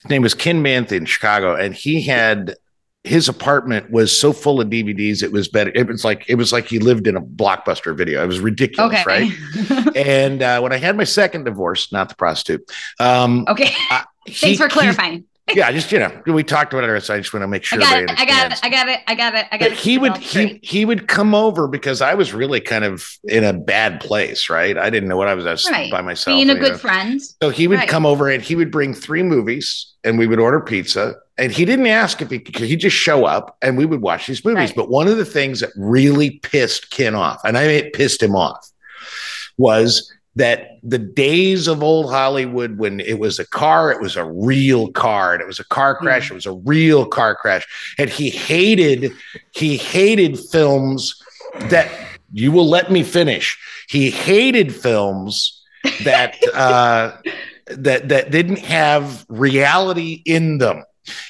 his 0.00 0.08
name 0.10 0.22
was 0.22 0.32
Ken 0.32 0.62
Manth 0.62 0.92
in 0.92 1.04
Chicago, 1.04 1.54
and 1.56 1.74
he 1.74 2.00
had, 2.00 2.54
his 3.06 3.28
apartment 3.28 3.90
was 3.90 4.16
so 4.16 4.32
full 4.32 4.60
of 4.60 4.68
DVDs. 4.68 5.22
It 5.22 5.32
was 5.32 5.48
better. 5.48 5.70
It 5.74 5.86
was 5.86 6.04
like 6.04 6.24
it 6.28 6.34
was 6.34 6.52
like 6.52 6.66
he 6.66 6.78
lived 6.78 7.06
in 7.06 7.16
a 7.16 7.20
blockbuster 7.20 7.96
video. 7.96 8.22
It 8.22 8.26
was 8.26 8.40
ridiculous, 8.40 8.92
Okay. 9.00 9.04
right? 9.06 9.96
and 9.96 10.42
uh, 10.42 10.60
when 10.60 10.72
I 10.72 10.76
had 10.78 10.96
my 10.96 11.04
second 11.04 11.44
divorce, 11.44 11.92
not 11.92 12.08
the 12.08 12.14
prostitute. 12.16 12.70
Um, 13.00 13.44
Okay. 13.48 13.72
uh, 13.90 14.02
Thanks 14.26 14.40
he- 14.40 14.56
for 14.56 14.64
he- 14.66 14.70
clarifying. 14.70 15.24
yeah, 15.54 15.70
just 15.70 15.92
you 15.92 16.00
know, 16.00 16.10
we 16.26 16.42
talked 16.42 16.72
about 16.72 16.82
it. 16.88 17.00
So 17.04 17.14
I 17.14 17.18
just 17.18 17.32
want 17.32 17.44
to 17.44 17.46
make 17.46 17.62
I 17.62 17.66
sure 17.66 17.78
got 17.78 18.02
it. 18.02 18.10
I 18.10 18.24
got 18.26 18.50
it. 18.50 18.58
I 18.64 18.68
got 18.68 18.88
it. 18.88 19.00
I 19.06 19.14
got 19.14 19.34
it. 19.36 19.46
I 19.52 19.56
got 19.58 19.68
But 19.68 19.72
it. 19.72 19.78
he 19.78 19.96
would 19.98 20.16
he 20.16 20.58
he 20.64 20.84
would 20.84 21.06
come 21.06 21.36
over 21.36 21.68
because 21.68 22.00
I 22.02 22.14
was 22.14 22.34
really 22.34 22.60
kind 22.60 22.84
of 22.84 23.08
in 23.22 23.44
a 23.44 23.52
bad 23.52 24.00
place, 24.00 24.50
right? 24.50 24.76
I 24.76 24.90
didn't 24.90 25.08
know 25.08 25.16
what 25.16 25.28
I 25.28 25.34
was. 25.34 25.46
I 25.46 25.52
was 25.52 25.64
right. 25.70 25.88
by 25.92 26.00
myself. 26.00 26.36
Being 26.36 26.50
a 26.50 26.56
good 26.56 26.72
know. 26.72 26.78
friend. 26.78 27.22
So 27.40 27.50
he 27.50 27.68
would 27.68 27.78
Right. 27.78 27.88
come 27.88 28.04
over 28.04 28.28
and 28.28 28.42
he 28.42 28.56
would 28.56 28.72
bring 28.72 28.92
three 28.92 29.22
movies 29.22 29.86
and 30.02 30.18
we 30.18 30.26
would 30.26 30.40
order 30.40 30.58
pizza. 30.60 31.14
And 31.38 31.52
he 31.52 31.64
didn't 31.64 31.86
ask 31.86 32.22
if 32.22 32.30
he 32.30 32.38
could 32.38 32.56
he'd 32.56 32.76
just 32.76 32.96
show 32.96 33.26
up 33.26 33.58
and 33.60 33.76
we 33.76 33.84
would 33.84 34.00
watch 34.00 34.26
these 34.26 34.44
movies. 34.44 34.70
Right. 34.70 34.76
But 34.76 34.88
one 34.88 35.06
of 35.06 35.18
the 35.18 35.24
things 35.24 35.60
that 35.60 35.70
really 35.76 36.30
pissed 36.30 36.90
Ken 36.90 37.14
off, 37.14 37.40
and 37.44 37.58
I 37.58 37.66
mean 37.66 37.76
it 37.76 37.92
pissed 37.92 38.22
him 38.22 38.34
off, 38.34 38.70
was 39.58 40.10
that 40.36 40.78
the 40.82 40.98
days 40.98 41.66
of 41.66 41.82
old 41.82 42.10
Hollywood 42.10 42.78
when 42.78 43.00
it 43.00 43.18
was 43.18 43.38
a 43.38 43.46
car, 43.46 43.90
it 43.90 44.00
was 44.00 44.16
a 44.16 44.24
real 44.24 44.92
car, 44.92 45.32
and 45.32 45.40
it 45.40 45.46
was 45.46 45.58
a 45.58 45.64
car 45.64 45.96
crash, 45.96 46.30
it 46.30 46.34
was 46.34 46.46
a 46.46 46.52
real 46.52 47.06
car 47.06 47.34
crash. 47.34 47.66
And 47.98 48.10
he 48.10 48.30
hated, 48.30 49.12
he 49.52 49.78
hated 49.78 50.38
films 50.38 51.22
that 51.70 51.90
you 52.32 52.52
will 52.52 52.68
let 52.68 52.90
me 52.90 53.02
finish. 53.02 53.58
He 53.88 54.10
hated 54.10 54.74
films 54.74 55.62
that 56.04 56.36
uh 56.54 57.16
that 57.68 58.08
that 58.08 58.30
didn't 58.30 58.58
have 58.58 59.24
reality 59.28 60.22
in 60.24 60.58
them. 60.58 60.84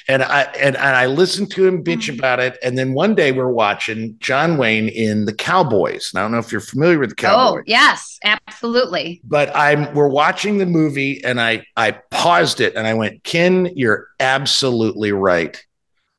And 0.07 0.23
I 0.23 0.43
and, 0.59 0.75
and 0.75 0.95
I 0.95 1.05
listened 1.05 1.51
to 1.51 1.65
him 1.65 1.83
bitch 1.83 2.09
mm. 2.09 2.17
about 2.17 2.39
it. 2.39 2.57
And 2.63 2.77
then 2.77 2.93
one 2.93 3.15
day 3.15 3.31
we're 3.31 3.51
watching 3.51 4.15
John 4.19 4.57
Wayne 4.57 4.89
in 4.89 5.25
The 5.25 5.33
Cowboys. 5.33 6.11
And 6.13 6.19
I 6.19 6.23
don't 6.23 6.31
know 6.31 6.39
if 6.39 6.51
you're 6.51 6.61
familiar 6.61 6.99
with 6.99 7.11
the 7.11 7.27
oh, 7.27 7.27
Cowboys 7.27 7.59
Oh 7.59 7.63
yes, 7.65 8.19
absolutely. 8.23 9.21
but 9.23 9.55
I'm 9.55 9.93
we're 9.93 10.07
watching 10.07 10.57
the 10.57 10.65
movie 10.65 11.23
and 11.23 11.39
I 11.39 11.65
I 11.75 11.91
paused 12.11 12.61
it 12.61 12.75
and 12.75 12.87
I 12.87 12.93
went, 12.93 13.23
Ken, 13.23 13.69
you're 13.75 14.07
absolutely 14.19 15.11
right. 15.11 15.61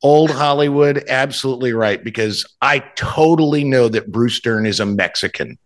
Old 0.01 0.31
Hollywood, 0.31 1.03
absolutely 1.09 1.73
right, 1.73 2.01
because 2.01 2.45
I 2.61 2.79
totally 2.95 3.65
know 3.65 3.89
that 3.89 4.11
Bruce 4.11 4.39
Dern 4.39 4.65
is 4.65 4.79
a 4.79 4.85
Mexican. 4.85 5.57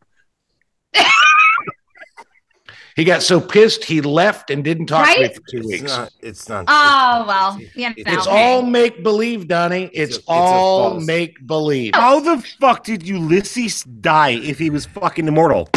He 2.95 3.03
got 3.03 3.23
so 3.23 3.41
pissed 3.41 3.83
he 3.83 4.01
left 4.01 4.49
and 4.49 4.63
didn't 4.63 4.85
talk 4.87 5.07
to 5.13 5.19
me 5.21 5.27
for 5.29 5.41
two 5.49 5.57
It's 5.57 5.67
weeks. 5.67 5.83
not. 5.83 6.11
It's 6.21 6.49
not. 6.49 6.65
Oh 6.67 7.25
well, 7.27 7.59
you 7.75 7.89
know. 7.89 7.95
it's 7.97 8.27
all 8.27 8.61
make 8.61 9.03
believe, 9.03 9.47
Donnie. 9.47 9.89
It's, 9.93 10.17
it's 10.17 10.27
a 10.27 10.31
all 10.31 10.99
make 10.99 11.45
believe. 11.47 11.93
Oh. 11.95 11.99
How 11.99 12.19
the 12.19 12.41
fuck 12.59 12.83
did 12.83 13.05
Ulysses 13.07 13.83
die 13.83 14.31
if 14.43 14.59
he 14.59 14.69
was 14.69 14.85
fucking 14.85 15.27
immortal? 15.27 15.69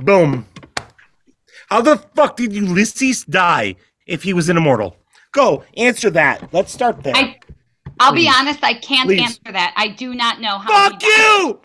Boom. 0.00 0.46
How 1.68 1.80
the 1.80 1.96
fuck 2.14 2.36
did 2.36 2.52
Ulysses 2.52 3.24
die 3.24 3.76
if 4.06 4.22
he 4.22 4.32
was 4.32 4.48
an 4.48 4.56
immortal? 4.56 4.96
Go 5.32 5.64
answer 5.76 6.10
that. 6.10 6.52
Let's 6.52 6.72
start 6.72 7.02
there. 7.02 7.14
I, 7.14 7.38
I'll 8.00 8.14
be 8.14 8.28
honest. 8.28 8.62
I 8.62 8.74
can't 8.74 9.06
Please. 9.06 9.20
answer 9.22 9.52
that. 9.52 9.74
I 9.76 9.88
do 9.88 10.14
not 10.14 10.40
know 10.40 10.58
how. 10.58 10.90
fuck 10.90 11.02
you. 11.02 11.60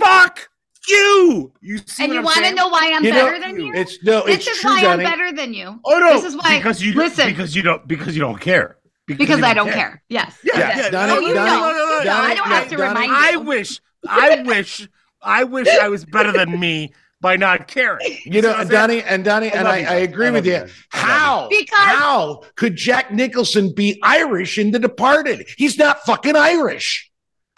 Fuck 0.00 0.48
you. 0.88 1.52
You 1.60 1.78
see 1.86 2.04
And 2.04 2.12
you 2.14 2.22
want 2.22 2.44
to 2.44 2.54
know 2.54 2.68
why 2.68 2.92
I'm 2.94 3.04
You 3.04 3.12
know, 3.12 3.26
better 3.26 3.40
than 3.40 3.60
you? 3.60 3.72
It's 3.74 4.02
no, 4.02 4.24
this 4.26 4.36
it's 4.36 4.48
is 4.48 4.58
true, 4.60 4.70
why 4.70 4.82
Donnie. 4.82 5.04
I'm 5.04 5.10
better 5.10 5.32
than 5.32 5.54
you. 5.54 5.78
Oh 5.84 5.98
no! 5.98 6.14
This 6.14 6.24
is 6.24 6.36
why. 6.36 6.58
because 6.58 6.82
you 6.82 6.94
listen. 6.94 7.28
because 7.28 7.54
you 7.54 7.62
don't 7.62 7.86
because 7.86 8.14
you 8.16 8.20
don't 8.20 8.40
care. 8.40 8.76
because 9.06 9.38
you 9.38 9.44
I 9.44 9.54
don't 9.54 9.70
care. 9.70 10.02
Yes. 10.08 10.38
Yeah, 10.42 10.58
yes. 10.58 10.76
yeah, 10.78 10.90
Donnie, 10.90 11.12
oh, 11.12 11.20
you 11.20 11.34
Donnie, 11.34 11.50
know. 11.50 11.68
You 11.68 11.74
know. 11.74 12.04
Donnie, 12.04 12.32
I 12.32 12.34
don't 12.34 12.46
have 12.48 12.68
to 12.68 12.76
Donnie, 12.76 12.88
remind 12.88 13.12
I 13.12 13.36
wish, 13.36 13.80
I 14.08 14.42
wish, 14.42 14.88
I 15.22 15.44
wish 15.44 15.68
I 15.68 15.88
was 15.88 16.04
better 16.04 16.32
than 16.32 16.58
me 16.58 16.92
by 17.20 17.36
not 17.36 17.66
caring. 17.66 18.18
You 18.24 18.42
know, 18.42 18.52
See 18.52 18.58
what 18.58 18.70
Donnie 18.70 19.02
and 19.02 19.24
Donnie, 19.24 19.50
and 19.50 19.66
I, 19.66 19.78
I 19.78 19.94
agree 19.96 20.28
I 20.28 20.30
with 20.30 20.46
you. 20.46 20.52
you. 20.52 20.66
How? 20.90 21.48
Because- 21.48 21.68
how 21.72 22.42
could 22.54 22.76
Jack 22.76 23.10
Nicholson 23.12 23.74
be 23.74 23.98
Irish 24.02 24.58
in 24.58 24.70
The 24.70 24.78
Departed? 24.78 25.48
He's 25.56 25.76
not 25.78 26.00
fucking 26.04 26.36
Irish. 26.36 27.07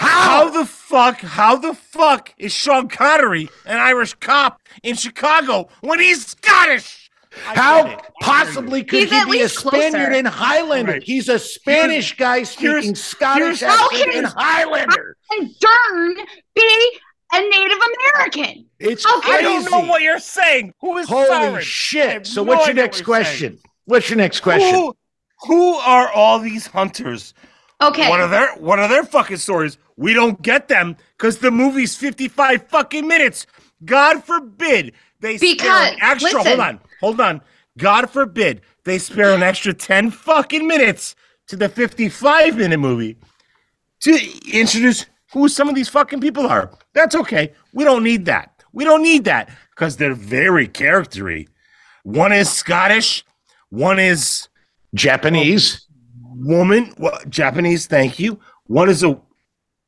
How 0.01 0.46
How? 0.46 0.51
the 0.51 0.64
fuck? 0.64 1.20
How 1.20 1.57
the 1.57 1.74
fuck 1.74 2.32
is 2.38 2.53
Sean 2.55 2.88
Connery 2.88 3.51
an 3.66 3.76
Irish 3.76 4.14
cop 4.14 4.59
in 4.82 4.96
Chicago 4.96 5.68
when 5.82 6.01
he's 6.01 6.26
Scottish? 6.26 7.11
I 7.46 7.55
How 7.55 8.01
possibly 8.22 8.82
could 8.82 9.01
He's 9.01 9.11
he 9.11 9.24
be 9.26 9.38
a 9.40 9.42
least 9.42 9.57
closer. 9.59 9.90
Spaniard 9.90 10.14
and 10.14 10.26
Highlander? 10.26 10.92
Right. 10.92 11.03
He's 11.03 11.28
a 11.28 11.38
Spanish 11.38 12.16
guy 12.16 12.44
speaking 12.44 12.70
here's- 12.70 12.98
Scottish 12.98 13.61
here's- 13.61 13.62
accent 13.62 13.92
How 13.92 14.03
and 14.03 14.12
can- 14.12 14.24
Highlander. 14.36 15.16
And 15.32 15.51
Dern 15.61 16.14
be 16.55 16.98
a 17.32 17.40
Native 17.40 17.78
American. 18.16 18.66
It's 18.78 19.05
How 19.05 19.20
I 19.22 19.42
don't 19.42 19.70
know 19.70 19.80
what 19.80 20.01
you're 20.01 20.18
saying. 20.18 20.72
Who 20.80 20.96
is 20.96 21.09
Holy 21.11 21.26
Siren? 21.26 21.62
Shit! 21.62 22.26
So, 22.26 22.42
no 22.42 22.51
what's 22.55 22.66
your 22.66 22.74
next 22.74 23.01
what 23.01 23.07
you're 23.07 23.24
question? 23.24 23.59
What's 23.84 24.09
your 24.09 24.16
next 24.16 24.40
question? 24.40 24.74
Who, 24.74 24.96
who 25.42 25.74
are 25.74 26.09
all 26.09 26.38
these 26.38 26.66
hunters? 26.68 27.34
Okay. 27.83 28.09
What 28.09 28.20
are 28.20 28.28
their 28.28 28.55
what 28.57 28.78
are 28.78 28.89
their 28.89 29.05
fucking 29.05 29.39
stories? 29.39 29.78
We 29.97 30.12
don't 30.14 30.41
get 30.43 30.68
them 30.68 30.97
because 31.16 31.39
the 31.39 31.51
movie's 31.51 31.97
55 31.97 32.68
fucking 32.68 33.07
minutes. 33.07 33.47
God 33.85 34.22
forbid 34.24 34.93
they 35.20 35.37
spare 35.39 35.53
Because- 35.53 35.93
an 35.93 35.99
extra 36.03 36.31
listen. 36.43 36.47
hold 36.47 36.61
on, 36.61 36.81
hold 37.01 37.20
on. 37.20 37.41
God 37.78 38.11
forbid 38.11 38.61
they 38.85 38.99
spare 38.99 39.33
an 39.35 39.43
extra 39.43 39.72
10 39.72 40.11
fucking 40.11 40.66
minutes 40.66 41.14
to 41.49 41.57
the 41.57 41.68
55 41.68 42.57
minute 42.57 42.78
movie 42.78 43.16
to 44.01 44.18
introduce 44.53 45.07
who 45.33 45.49
some 45.49 45.68
of 45.68 45.74
these 45.74 45.89
fucking 45.89 46.20
people 46.20 46.47
are. 46.47 46.70
That's 46.95 47.14
okay. 47.14 47.53
We 47.72 47.85
don't 47.85 48.03
need 48.03 48.24
that. 48.26 48.62
We 48.72 48.85
don't 48.85 49.03
need 49.03 49.24
that 49.24 49.49
because 49.70 49.97
they're 49.97 50.14
very 50.14 50.68
charactery. 50.68 51.49
One 52.03 52.33
is 52.33 52.51
Scottish, 52.51 53.24
one 53.70 53.99
is 53.99 54.49
Japanese. 54.95 55.87
Woman, 56.41 56.95
well, 56.99 57.18
Japanese. 57.28 57.86
Thank 57.86 58.18
you. 58.18 58.38
One 58.66 58.88
is 58.88 59.03
a 59.03 59.20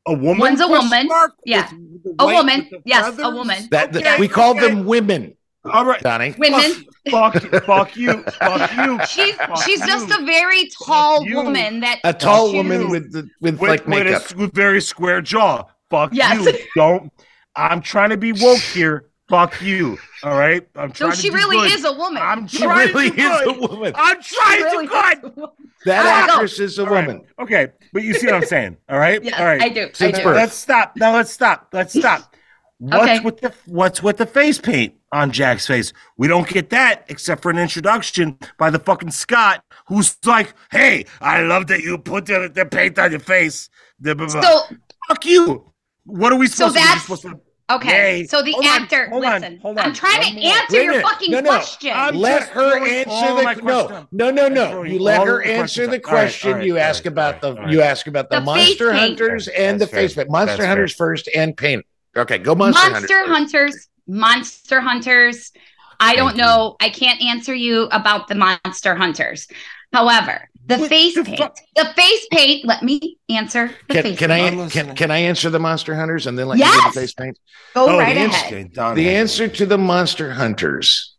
a 0.07 0.12
woman. 0.14 0.38
One's 0.38 0.61
a 0.61 0.66
woman. 0.66 1.07
mark, 1.07 1.34
Yeah. 1.46 1.70
with 1.72 2.14
A 2.18 2.26
woman. 2.26 2.61
with 2.62 2.70
the 2.70 2.80
Yes, 2.84 3.16
a 3.20 3.30
woman. 3.30 3.68
That, 3.70 3.92
that- 3.92 4.03
Okay, 4.03 4.16
we 4.18 4.26
call 4.26 4.50
okay. 4.57 4.66
them 4.68 4.84
women, 4.84 5.36
All 5.64 5.84
right. 5.84 6.00
Donnie. 6.00 6.34
Women. 6.38 6.84
Fuck, 7.09 7.40
fuck 7.64 7.96
you. 7.96 8.22
Fuck 8.24 8.76
you. 8.76 8.98
She's 9.09 9.36
Fuck 9.36 9.62
she's 9.62 9.78
you. 9.80 9.86
just 9.86 10.11
a 10.11 10.24
very 10.24 10.68
tall 10.84 11.24
woman 11.32 11.80
that 11.80 12.00
A 12.03 12.12
tall 12.12 12.46
chews. 12.48 12.55
woman 12.57 12.88
with 12.90 13.12
the, 13.12 13.28
with, 13.40 13.61
with, 13.61 13.70
like 13.70 13.86
with 13.86 14.00
a 14.00 14.05
makeup. 14.05 14.34
with 14.34 14.53
very 14.53 14.80
square 14.80 15.20
jaw. 15.20 15.64
Fuck 15.88 16.11
Yes. 16.14 16.44
you. 16.44 16.59
Don't. 16.76 17.12
I'm 17.55 17.80
trying 17.80 18.11
to 18.11 18.16
be 18.16 18.32
woke 18.32 18.59
here. 18.59 19.05
Fuck 19.33 19.62
you. 19.62 19.97
All 20.24 20.37
right. 20.39 20.68
I'm 20.76 20.95
So 20.95 21.07
trying. 21.07 21.16
she 21.16 21.30
to 21.30 21.30
do 21.30 21.37
really 21.39 21.57
good. 21.68 21.78
is 21.78 21.85
a 21.87 21.93
woman. 21.95 22.20
I'm 22.22 22.47
She 22.47 22.59
trying 22.59 22.93
really 22.95 23.09
to 23.11 23.16
do 23.16 23.22
is 23.22 23.47
a 23.47 23.53
woman. 23.66 23.93
I'm 23.97 24.22
trying 24.22 24.59
She 24.59 24.62
really 24.64 24.87
to 24.89 24.93
good. 24.93 25.18
is 25.18 25.24
a 25.24 25.28
woman. 25.41 25.57
That 25.87 25.99
All 25.99 26.05
right, 26.12 26.26
go. 26.26 26.33
actress 26.35 26.61
is 26.61 26.78
a 26.78 26.83
All 26.83 26.89
right. 26.93 27.07
woman. 27.07 27.24
Okay, 27.41 27.68
but 27.95 28.03
you 28.03 28.12
see 28.12 28.26
what 28.26 28.35
I'm 28.35 28.45
saying, 28.45 28.76
all 28.91 28.99
right? 28.99 29.24
Yes, 29.24 29.41
all 29.41 29.47
right. 29.47 29.62
I 29.62 29.68
do. 29.70 29.89
So 29.95 30.07
I 30.07 30.11
do. 30.11 30.22
birth. 30.22 30.37
Let's 30.37 30.55
stop. 30.55 30.93
Now 30.97 31.14
let's 31.14 31.30
stop. 31.33 31.68
Let's 31.72 31.99
stop. 31.99 32.37
What's 32.78 33.03
Okay. 33.05 33.20
with 33.20 33.41
the 33.41 33.55
what's 33.66 34.03
with 34.03 34.16
the 34.18 34.26
face 34.26 34.59
paint 34.59 34.95
on 35.12 35.30
Jack's 35.30 35.66
face? 35.66 35.95
We 36.18 36.28
don't 36.28 36.47
get 36.49 36.68
that 36.70 37.05
except 37.09 37.41
for 37.41 37.51
an 37.51 37.57
introduction 37.59 38.39
by 38.59 38.68
the 38.70 38.80
fucking 38.80 39.12
Scott, 39.12 39.64
who's 39.87 40.16
like, 40.26 40.53
"Hey, 40.72 41.07
I 41.22 41.41
love 41.43 41.68
that 41.68 41.80
you 41.80 41.97
put 41.97 42.26
the, 42.26 42.51
the 42.55 42.66
paint 42.66 42.99
on 42.99 43.12
your 43.12 43.20
face." 43.20 43.70
The, 43.99 44.14
blah, 44.16 44.26
blah. 44.26 44.43
So 44.43 44.76
fuck 45.09 45.24
you. 45.24 45.72
What 46.05 46.33
are 46.33 46.39
we 46.39 46.49
So 46.49 46.68
supposed 46.68 46.74
to 46.74 46.80
do? 46.80 46.85
That's- 46.87 47.03
supposed 47.03 47.22
to 47.22 47.41
okay. 47.70 48.18
Yay. 48.20 48.24
So 48.26 48.42
the 48.42 48.52
Hold 48.52 48.66
on, 48.66 48.82
actor. 48.82 49.08
hold 49.08 49.24
on, 49.24 49.40
listen, 49.40 49.58
hold 49.60 49.78
on. 49.78 49.84
I'm 49.86 49.92
trying 49.94 50.18
One 50.20 50.34
to 50.34 50.40
more. 50.40 50.52
answer 50.52 50.76
Wait 50.78 50.84
your 50.84 51.00
fucking 51.02 51.30
No, 51.30 51.40
no. 51.40 51.50
question. 51.50 51.92
I'm 51.94 52.16
Let 52.16 52.42
her 52.48 52.78
answer 52.86 53.34
the 53.36 53.42
my 53.42 53.54
no, 53.54 54.06
no, 54.12 54.30
no, 54.30 54.48
no. 54.48 54.82
You 54.82 54.98
let 54.98 55.26
her 55.26 55.42
answer 55.42 55.86
the 55.86 55.96
out. 55.96 56.04
All 56.04 56.12
right, 56.12 56.22
question. 56.24 56.50
all 56.52 56.56
right, 56.58 56.66
you 56.66 56.78
ask 56.78 57.04
right, 57.04 57.12
about 57.12 57.40
the 57.40 57.56
you 57.68 57.82
ask 57.82 58.06
about 58.06 58.30
the, 58.30 58.36
The 58.40 58.44
monster 58.44 58.90
face 58.92 59.00
paint. 59.00 59.18
hunters 59.20 59.48
and 59.48 59.80
the 59.80 59.84
That's 59.86 59.90
fair. 59.92 60.00
face 60.02 60.14
paint. 60.14 60.30
Monster 60.30 60.56
That's 60.56 60.66
hunters 60.66 60.94
first 60.94 61.28
and 61.34 61.56
paint. 61.56 61.84
Okay, 62.16 62.38
go 62.38 62.54
monster, 62.54 62.90
Monster 62.90 63.26
hunters. 63.26 63.52
hunters. 63.74 63.88
Monster 64.06 64.80
hunters. 64.80 65.52
I 66.00 66.16
don't 66.16 66.36
know. 66.36 66.76
I 66.80 66.88
can't 66.90 67.22
answer 67.22 67.54
you 67.54 67.84
about 67.84 68.26
the 68.28 68.34
monster 68.34 68.94
hunters. 68.96 69.46
However, 69.92 70.50
the 70.77 70.81
What 70.83 70.89
face 70.91 71.14
the 71.14 71.25
paint. 71.25 71.39
fuck? 71.39 71.57
The 71.77 71.85
face 71.97 72.27
paint. 72.31 72.64
Let 72.66 72.83
me 72.83 73.18
answer 73.29 73.70
the 73.89 73.95
Can, 73.95 74.03
face 74.03 74.18
can 74.18 74.31
paint. 74.31 74.55
I'm 74.55 74.59
I 74.61 74.62
listening. 74.64 74.87
can, 74.87 74.97
can 74.97 75.11
I 75.11 75.18
answer 75.18 75.51
the 75.51 75.59
monster 75.61 75.95
hunters 75.95 76.27
and 76.27 76.39
then 76.39 76.49
let 76.49 76.59
you 76.59 76.64
do 76.64 76.70
the 76.85 77.01
face 77.01 77.14
paint? 77.14 77.39
Go 77.75 77.89
Oh, 77.89 77.99
right 77.99 78.14
the 78.14 78.25
ahead. 78.27 78.47
Okay, 78.53 78.64
Don 78.64 78.95
The 78.97 79.11
answer 79.11 79.49
to 79.49 79.66
the 79.66 79.79
monster 79.79 80.33
hunters 80.33 81.16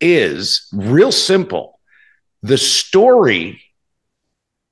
is 0.00 0.68
real 0.72 1.12
simple. 1.12 1.80
The 2.42 2.58
story, 2.58 3.62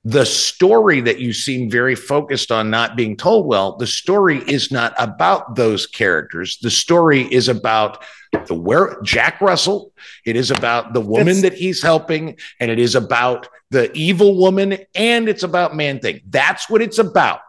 the 0.05 0.25
story 0.25 0.99
that 1.01 1.19
you 1.19 1.31
seem 1.31 1.69
very 1.69 1.95
focused 1.95 2.51
on 2.51 2.69
not 2.69 2.95
being 2.97 3.15
told 3.15 3.45
well, 3.47 3.77
the 3.77 3.87
story 3.87 4.39
is 4.47 4.71
not 4.71 4.93
about 4.97 5.55
those 5.55 5.87
characters. 5.87 6.57
The 6.61 6.69
story 6.71 7.21
is 7.21 7.47
about 7.47 8.03
the 8.47 8.53
where 8.53 8.97
Jack 9.03 9.39
Russell. 9.39 9.93
It 10.25 10.35
is 10.35 10.51
about 10.51 10.93
the 10.93 10.99
woman 11.01 11.27
That's- 11.27 11.41
that 11.43 11.53
he's 11.53 11.81
helping, 11.81 12.37
and 12.59 12.69
it 12.69 12.79
is 12.79 12.95
about 12.95 13.47
the 13.71 13.91
evil 13.93 14.37
woman, 14.37 14.77
and 14.93 15.29
it's 15.29 15.43
about 15.43 15.75
man 15.75 15.99
thing. 15.99 16.21
That's 16.29 16.69
what 16.69 16.81
it's 16.81 16.97
about. 16.99 17.39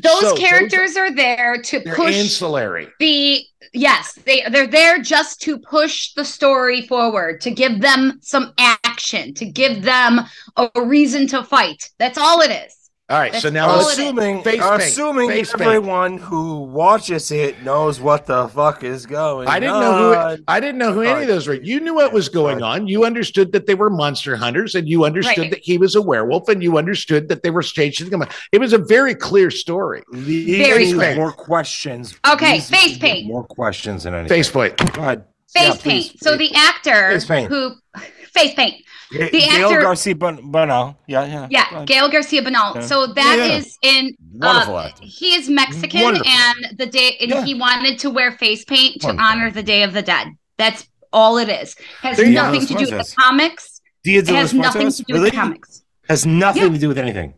Those 0.00 0.20
So 0.20 0.36
characters 0.36 0.96
are 0.96 1.10
there 1.14 1.60
to 1.62 1.80
push 1.80 2.14
ancillary. 2.14 2.88
the 3.00 3.42
yes 3.72 4.14
they 4.24 4.42
they're 4.50 4.66
there 4.66 5.00
just 5.00 5.40
to 5.40 5.58
push 5.58 6.12
the 6.14 6.24
story 6.24 6.86
forward 6.86 7.40
to 7.40 7.50
give 7.50 7.80
them 7.80 8.18
some 8.22 8.52
action 8.58 9.34
to 9.34 9.44
give 9.44 9.82
them 9.82 10.20
a 10.56 10.70
reason 10.82 11.26
to 11.26 11.42
fight. 11.44 11.90
That's 11.98 12.18
all 12.18 12.40
it 12.40 12.50
is 12.50 12.77
All 13.10 13.18
right, 13.18 13.32
That's 13.32 13.42
so 13.42 13.48
now 13.48 13.70
all 13.70 13.78
let's 13.78 13.88
it 13.88 13.92
is. 13.92 13.98
assuming 14.00 14.42
Face 14.42 14.60
paint. 14.60 14.82
assuming 14.82 15.30
Face 15.30 15.50
paint. 15.50 15.62
everyone 15.62 16.18
who 16.18 16.58
watches 16.64 17.30
it 17.30 17.62
knows 17.62 18.02
what 18.02 18.26
the 18.26 18.48
fuck 18.48 18.84
is 18.84 19.06
going 19.06 19.48
I 19.48 19.58
didn't 19.58 19.80
know 19.80 19.96
who 20.10 20.14
on. 20.14 20.44
I 20.46 20.60
didn't 20.60 20.76
know 20.76 20.92
who 20.92 21.00
any 21.00 21.22
of 21.22 21.28
those 21.28 21.46
were. 21.46 21.54
You 21.54 21.80
knew 21.80 21.94
what 21.94 22.12
was 22.12 22.28
going 22.28 22.62
on. 22.62 22.86
You 22.86 23.06
understood 23.06 23.52
that 23.52 23.66
they 23.66 23.74
were 23.74 23.88
monster 23.88 24.36
hunters, 24.36 24.74
and 24.74 24.86
you 24.86 25.06
understood 25.06 25.38
Right. 25.38 25.50
that 25.52 25.60
he 25.64 25.78
was 25.78 25.94
a 25.94 26.02
werewolf, 26.02 26.50
and 26.50 26.62
you 26.62 26.76
understood 26.76 27.28
that 27.30 27.42
they 27.42 27.48
were 27.50 27.62
chasing 27.62 28.10
him. 28.10 28.24
It 28.52 28.58
was 28.60 28.74
a 28.74 28.78
very 28.78 29.14
clear 29.14 29.50
story. 29.50 30.02
Very 30.12 30.92
clear. 30.92 31.16
more 31.16 31.32
questions. 31.32 32.14
Okay, 32.30 32.56
Leave 32.56 32.70
me 32.70 32.76
face 32.76 32.98
paint. 32.98 33.26
More 33.26 33.44
questions 33.44 34.02
than 34.02 34.12
anything. 34.12 34.36
Face 34.36 34.50
paint. 34.50 34.76
Go 34.92 35.00
ahead. 35.00 35.24
face 35.48 35.62
Yeah, 35.64 35.70
paint 35.70 35.80
please. 35.80 36.12
so 36.20 36.36
the 36.36 36.54
actor 36.54 37.12
Face 37.12 37.24
paint. 37.24 37.48
who 37.48 37.72
face 38.34 38.52
paint 38.52 38.84
Ga- 39.12 39.30
the 39.30 39.40
Gael 39.40 39.68
actor- 39.70 39.80
Garcia 39.82 40.14
Bern- 40.14 40.50
Bernal. 40.50 40.98
Yeah, 41.06 41.24
yeah. 41.26 41.46
Yeah 41.50 41.84
gael 41.86 42.10
garcia 42.10 42.42
bernal 42.42 42.74
Yeah. 42.74 42.80
so 42.82 43.06
that 43.06 43.36
Yeah, 43.38 43.46
yeah. 43.46 43.56
is 43.58 43.78
in 43.82 44.14
Wonderful 44.34 44.76
uh, 44.76 44.86
actor. 44.88 45.02
he 45.04 45.34
is 45.34 45.48
mexican 45.48 46.02
Wonderful. 46.02 46.26
and 46.30 46.78
the 46.78 46.86
day 46.86 47.16
and 47.20 47.30
Yeah. 47.30 47.44
he 47.44 47.54
wanted 47.54 47.98
to 48.00 48.10
wear 48.10 48.32
face 48.32 48.64
paint 48.64 49.00
to 49.00 49.06
Wonderful. 49.08 49.26
honor 49.30 49.50
the 49.50 49.62
day 49.62 49.82
of 49.82 49.92
the 49.94 50.02
dead 50.02 50.28
that's 50.58 50.86
all 51.12 51.38
it 51.38 51.48
is 51.48 51.74
has 52.02 52.16
There 52.18 52.28
nothing 52.28 52.60
to 52.66 52.74
do 52.74 52.80
with 52.80 52.90
the 52.90 53.14
comics 53.22 53.80
Dia 54.04 54.22
de 54.22 54.32
has 54.34 54.52
nothing 54.52 54.90
to 54.90 55.02
do 55.04 55.12
with 55.14 55.20
Really? 55.22 55.30
the 55.30 55.36
comics 55.36 55.82
Has 56.08 56.24
nothing 56.26 56.62
Yeah. 56.64 56.68
to 56.68 56.78
do 56.78 56.88
with 56.88 56.98
anything. 56.98 57.34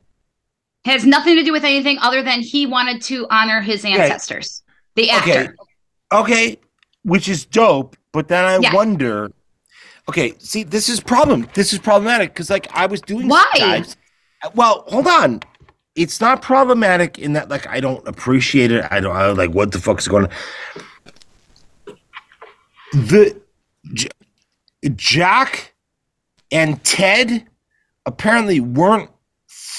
has 0.85 1.05
nothing 1.07 1.37
to 1.37 1.45
do 1.45 1.53
with 1.53 1.65
anything 1.65 1.99
other 2.01 2.23
than 2.23 2.41
he 2.41 2.67
wanted 2.67 3.01
to 3.03 3.27
honor 3.31 3.61
his 3.61 3.85
ancestors 3.85 4.63
the 4.97 5.11
actor 5.11 5.31
Okay. 5.31 5.49
Okay, 6.13 6.57
which 7.05 7.29
is 7.29 7.45
dope, 7.45 7.97
but 8.13 8.27
then 8.27 8.45
I 8.45 8.59
Yeah. 8.59 8.75
wonder. 8.75 9.31
Okay, 10.09 10.35
see, 10.39 10.63
this 10.63 10.89
is 10.89 11.01
problem. 11.01 11.47
This 11.55 11.73
is 11.73 11.79
problematic 11.79 12.31
because, 12.35 12.51
like, 12.51 12.67
I 12.73 12.87
was 12.87 13.01
doing 13.01 13.29
Why? 13.29 13.47
dives- 13.57 13.97
Well, 14.55 14.85
hold 14.89 15.07
on. 15.07 15.41
It's 15.95 16.21
not 16.21 16.41
problematic 16.43 17.19
in 17.19 17.33
that, 17.35 17.49
like, 17.49 17.67
I 17.67 17.81
don't 17.81 18.07
appreciate 18.09 18.71
it. 18.73 18.87
I 18.91 19.01
don't 19.01 19.15
I, 19.15 19.31
like 19.33 19.51
what 19.51 19.73
the 19.73 19.79
fuck 19.81 19.99
is 19.99 20.09
going 20.09 20.27
on. 20.27 21.97
The 22.93 23.41
J- 23.93 24.09
Jack 24.97 25.75
and 26.51 26.83
Ted 26.85 27.47
apparently 28.07 28.61
weren't 28.61 29.11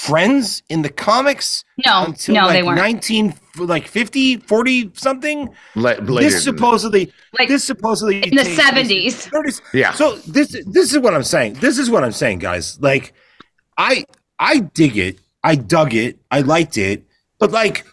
friends 0.06 0.62
in 0.68 0.82
the 0.82 0.88
comics 0.88 1.64
No, 1.86 2.04
until 2.06 2.34
no, 2.34 2.40
like 2.46 2.52
they 2.54 2.62
weren't. 2.62 2.78
19 2.78 3.34
like 3.58 3.86
50 3.86 4.38
40 4.38 4.90
something 4.94 5.48
Le- 5.76 6.00
this 6.00 6.42
supposedly 6.42 7.12
Like, 7.38 7.48
this 7.48 7.62
supposedly 7.64 8.22
in 8.22 8.34
the 8.34 8.42
70s. 8.42 9.28
30s. 9.30 9.60
Yeah. 9.72 9.92
so 9.92 10.16
this 10.26 10.48
this 10.66 10.92
is 10.92 10.98
what 10.98 11.14
i'm 11.14 11.22
saying 11.22 11.54
this 11.54 11.78
is 11.78 11.88
what 11.90 12.02
i'm 12.02 12.12
saying 12.12 12.38
guys 12.40 12.80
like 12.80 13.12
i 13.78 14.04
i 14.38 14.58
dig 14.80 14.96
it 14.96 15.20
i 15.44 15.54
dug 15.54 15.94
it 15.94 16.18
i 16.30 16.40
liked 16.40 16.76
it 16.78 17.04
but 17.38 17.50
like 17.52 17.86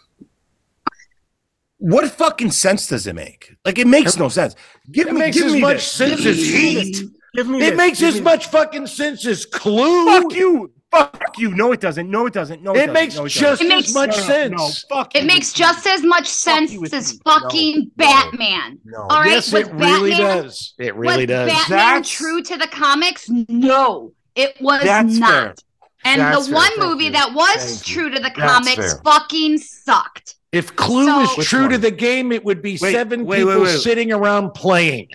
what 1.78 2.10
fucking 2.10 2.51
sense 2.51 2.88
does 2.88 3.05
it 3.07 3.14
make 3.14 3.55
like 3.66 3.78
it 3.78 3.88
makes 3.88 4.18
no 4.18 4.30
sense 4.30 4.55
give 4.91 5.07
It 5.07 5.14
me 5.14 5.32
give 5.32 5.45
as 5.45 5.53
me 5.53 5.62
much 5.62 5.76
this. 5.78 5.91
sense 5.91 6.18
Give 6.22 6.28
as 6.28 6.38
this. 6.38 6.53
heat. 6.53 7.10
give 7.36 7.47
me 7.47 7.57
It 7.57 7.70
this. 7.72 7.78
makes 7.78 7.99
Give 7.99 8.10
as 8.10 8.16
me 8.16 8.22
much 8.22 8.47
fucking 8.47 8.88
sense 8.88 9.26
as 9.26 9.45
Clue. 9.45 10.05
Fuck 10.07 10.34
you. 10.34 10.72
Fuck 10.92 11.38
you. 11.38 11.52
No, 11.54 11.72
it 11.72 11.80
doesn't. 11.82 12.10
No, 12.10 12.26
it 12.26 12.34
doesn't. 12.34 12.64
No, 12.64 12.72
it, 12.74 12.78
It 12.78 12.80
doesn't. 12.88 12.94
makes 12.94 13.16
no, 13.16 13.26
it 13.26 13.30
just 13.30 13.42
doesn't. 13.44 13.66
It 13.66 13.70
makes- 13.70 13.88
as 13.90 13.94
much 13.96 14.10
No, 14.12 14.18
no, 14.18 14.24
sense. 14.28 14.86
No, 14.90 14.96
fuck 14.96 15.16
It 15.16 15.22
you 15.22 15.28
makes 15.28 15.50
with 15.52 15.56
just 15.56 15.88
as 15.88 16.04
much 16.04 16.28
sense 16.28 16.72
you 16.72 16.82
with 16.82 16.94
as 16.94 17.20
fucking 17.24 17.76
No, 17.76 17.82
no, 17.82 17.90
Batman. 18.12 18.80
no. 18.86 18.98
All 19.02 19.22
right, 19.22 19.30
yes, 19.32 19.52
was 19.54 19.68
it 19.68 19.74
really 19.74 20.12
Batman, 20.12 20.44
does. 20.44 20.74
It 20.80 20.96
really 20.96 21.18
was 21.26 21.28
does. 21.28 21.52
Batman 21.52 21.78
That's- 21.78 22.10
true 22.10 22.42
to 22.42 22.58
the 22.58 22.68
comics? 22.68 23.30
No, 23.30 24.14
it 24.36 24.56
was 24.60 24.82
That's 24.84 25.18
not. 25.18 25.30
fair. 25.30 25.56
And 26.06 26.22
That's 26.22 26.38
the 26.40 26.44
fair. 26.46 26.56
one 26.56 26.68
Thank 26.70 26.80
movie 26.82 27.04
you. 27.06 27.12
that 27.12 27.34
was 27.34 27.56
Thank 27.58 27.88
you. 27.88 27.94
true 27.94 28.10
to 28.10 28.20
the 28.22 28.32
comics 28.32 28.76
fair. 28.94 29.02
fucking 29.04 29.58
sucked. 29.60 30.36
If 30.52 30.76
Clue 30.76 31.06
So- 31.06 31.20
was 31.20 31.38
Which 31.38 31.48
true 31.50 31.68
to 31.70 31.78
the 31.78 31.92
game, 31.92 32.32
it 32.32 32.44
would 32.44 32.64
be 32.64 32.80
Wait, 32.82 32.94
seven 32.94 33.26
wait, 33.26 33.40
people 33.40 33.54
wait, 33.58 33.64
wait. 33.64 33.80
sitting 33.82 34.12
around 34.12 34.56
playing. 34.56 35.10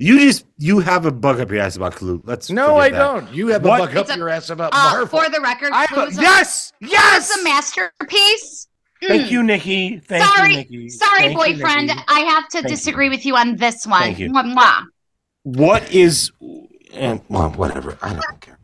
You 0.00 0.20
just 0.20 0.46
you 0.58 0.78
have 0.78 1.06
a 1.06 1.10
bug 1.10 1.40
up 1.40 1.50
your 1.50 1.60
ass 1.60 1.74
about 1.74 1.94
Clue. 1.96 2.22
Let's 2.24 2.50
No, 2.50 2.76
I 2.76 2.88
that. 2.90 2.98
don't. 2.98 3.34
You 3.34 3.48
have 3.48 3.64
What? 3.64 3.80
a 3.80 3.86
bug 3.86 3.96
up 3.96 4.08
a- 4.10 4.16
your 4.16 4.28
ass 4.28 4.48
about 4.48 4.72
Uh, 4.72 4.90
Marvel. 4.92 5.06
for 5.20 5.28
the 5.28 5.40
record, 5.40 5.70
I 5.72 5.86
Clue's 5.86 6.16
a, 6.16 6.22
yes, 6.22 6.72
yes. 6.80 7.32
Clue's 7.32 7.40
a 7.40 7.44
masterpiece. 7.44 8.68
Thank 9.06 9.26
Mm. 9.26 9.30
you, 9.30 9.42
Nikki. 9.42 9.98
Thank 9.98 10.24
sorry, 10.24 10.50
you, 10.50 10.56
Nikki. 10.58 10.88
sorry, 10.90 11.18
Thank 11.20 11.30
you, 11.32 11.36
boyfriend. 11.56 11.86
Nikki. 11.88 12.00
I 12.08 12.20
have 12.20 12.44
to 12.48 12.58
Thank 12.58 12.64
you. 12.64 12.70
disagree 12.76 13.08
with 13.08 13.26
you 13.26 13.36
on 13.36 13.56
this 13.56 13.86
one. 13.86 14.02
Thank 14.02 14.18
you. 14.20 14.30
Mwah, 14.30 14.54
mwah. 14.54 14.82
What 15.42 15.90
is? 15.92 16.30
And 16.94 17.20
well, 17.28 17.50
whatever. 17.50 17.98
I 18.00 18.10
don't 18.14 18.40
care. 18.40 18.58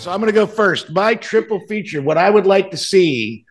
So 0.00 0.10
I'm 0.10 0.18
going 0.18 0.32
to 0.32 0.34
go 0.34 0.46
first. 0.46 0.90
My 0.90 1.14
triple 1.14 1.60
feature, 1.66 2.00
what 2.00 2.16
I 2.16 2.30
would 2.30 2.46
like 2.46 2.70
to 2.70 2.78
see, 2.78 3.44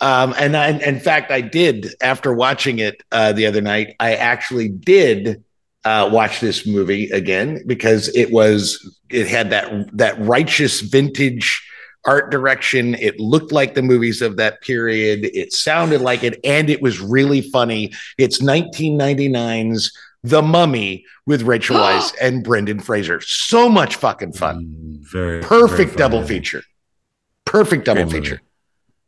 um, 0.00 0.34
and 0.38 0.56
I, 0.56 0.70
in 0.70 0.98
fact, 0.98 1.30
I 1.30 1.42
did 1.42 1.88
after 2.00 2.32
watching 2.32 2.78
it 2.78 3.02
uh, 3.12 3.32
the 3.32 3.44
other 3.44 3.60
night. 3.60 3.94
I 4.00 4.14
actually 4.14 4.70
did 4.70 5.44
uh, 5.84 6.08
watch 6.10 6.40
this 6.40 6.66
movie 6.66 7.10
again 7.10 7.64
because 7.66 8.08
it 8.16 8.32
was 8.32 8.98
it 9.10 9.26
had 9.26 9.50
that 9.50 9.94
that 9.94 10.18
righteous 10.20 10.80
vintage 10.80 11.62
art 12.06 12.30
direction. 12.30 12.94
It 12.94 13.20
looked 13.20 13.52
like 13.52 13.74
the 13.74 13.82
movies 13.82 14.22
of 14.22 14.38
that 14.38 14.62
period. 14.62 15.26
It 15.34 15.52
sounded 15.52 16.00
like 16.00 16.24
it, 16.24 16.40
and 16.44 16.70
it 16.70 16.80
was 16.80 16.98
really 16.98 17.42
funny. 17.42 17.92
It's 18.16 18.40
1999's 18.40 19.92
The 20.24 20.42
Mummy 20.42 21.04
with 21.26 21.42
Rachel 21.42 21.76
Weisz 21.80 22.12
and 22.20 22.42
Brendan 22.42 22.80
Fraser. 22.80 23.20
So 23.20 23.68
much 23.68 23.94
fucking 23.96 24.32
fun. 24.32 24.64
Mm, 24.64 25.12
Very 25.12 25.40
Perfect 25.42 25.90
very 25.92 25.96
double 25.98 26.22
funny. 26.22 26.28
feature. 26.40 26.62
Perfect 27.44 27.84
double 27.84 28.02
Great 28.04 28.12
movie. 28.14 28.26
feature. 28.30 28.40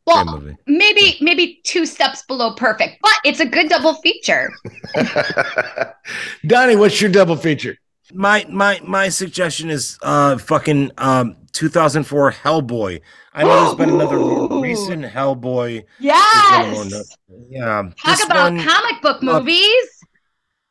Well, 0.07 0.41
maybe 0.69 1.17
maybe 1.21 1.61
two 1.65 1.85
steps 1.85 2.23
below 2.23 2.55
perfect, 2.55 2.99
but 3.03 3.11
it's 3.25 3.41
a 3.41 3.47
good 3.47 3.69
double 3.69 3.95
feature. 3.95 4.53
Donnie, 6.47 6.77
what's 6.77 7.01
your 7.01 7.11
double 7.11 7.35
feature? 7.35 7.77
My 8.15 8.47
my 8.49 8.81
my 8.85 9.09
suggestion 9.09 9.69
is 9.69 9.99
uh 10.03 10.39
fucking 10.39 10.93
um 10.99 11.37
2004 11.55 12.31
Hellboy. 12.33 13.01
I 13.35 13.43
know 13.43 13.65
there's 13.65 13.75
been 13.75 13.91
another 13.91 14.19
recent 14.61 15.05
Hellboy. 15.05 15.83
There's 15.99 16.53
been 16.63 16.71
more 16.73 16.85
no- 16.85 16.97
Yes. 16.99 17.17
Yeah. 17.51 17.83
Talk 17.83 18.17
this 18.17 18.25
about 18.25 18.53
one- 18.53 18.65
comic 18.65 19.03
book 19.03 19.23
look, 19.23 19.43
movies. 19.45 19.96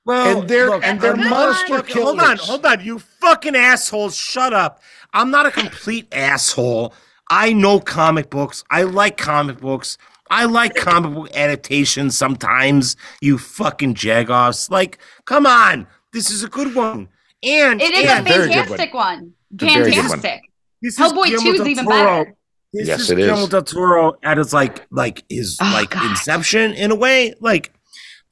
Well, 0.06 0.40
And 0.42 0.50
they're- 0.50 0.70
look, 0.70 0.84
and 0.86 1.02
they're 1.02 1.14
I'm 1.14 1.30
monster 1.30 1.74
look, 1.78 1.90
Hold 1.92 2.20
on, 2.20 2.38
hold 2.38 2.66
on, 2.66 2.84
you 2.84 3.00
fucking 3.00 3.56
assholes! 3.56 4.16
Shut 4.16 4.54
up! 4.54 4.82
I'm 5.14 5.32
not 5.32 5.46
a 5.46 5.52
complete 5.52 6.08
asshole. 6.14 6.94
I 7.32 7.54
know 7.54 7.80
comic 7.80 8.30
books. 8.30 8.64
I 8.70 8.84
like 8.84 9.18
comic 9.18 9.60
books. 9.60 9.98
I 10.30 10.46
like 10.46 10.76
comic 10.76 11.14
book 11.14 11.36
adaptations 11.36 12.16
sometimes. 12.18 12.96
You 13.22 13.38
fucking 13.40 13.96
jagoffs! 13.96 14.70
Like, 14.70 15.00
come 15.26 15.46
on, 15.48 15.88
this 16.14 16.30
is 16.30 16.44
a 16.44 16.50
good 16.50 16.76
one. 16.76 17.10
And 17.42 17.82
It 17.82 17.94
is 17.94 18.10
and 18.10 18.28
a 18.28 18.30
fantastic 18.30 18.94
one. 18.94 19.34
a 19.60 19.66
very 19.66 19.92
good 19.92 19.98
one. 19.98 20.20
Fantastic. 20.20 20.42
this 20.82 20.98
Hellboy 21.00 21.30
2 21.30 21.34
is 21.54 21.68
even 21.68 21.86
Toro. 21.86 21.96
better. 21.96 22.36
This 22.74 22.88
Yes, 22.88 23.00
is 23.02 23.12
it 23.12 23.20
is. 23.20 23.26
Guillermo 23.28 23.48
del 23.48 23.62
Toro 23.64 24.14
at 24.24 24.38
its 24.38 24.52
like 24.54 24.86
like 24.92 25.24
his 25.30 25.58
Oh, 25.62 25.72
like 25.74 25.92
God. 25.92 26.10
Inception 26.12 26.74
in 26.74 26.92
a 26.92 26.96
way. 26.96 27.34
Like, 27.40 27.68
it- 27.68 27.72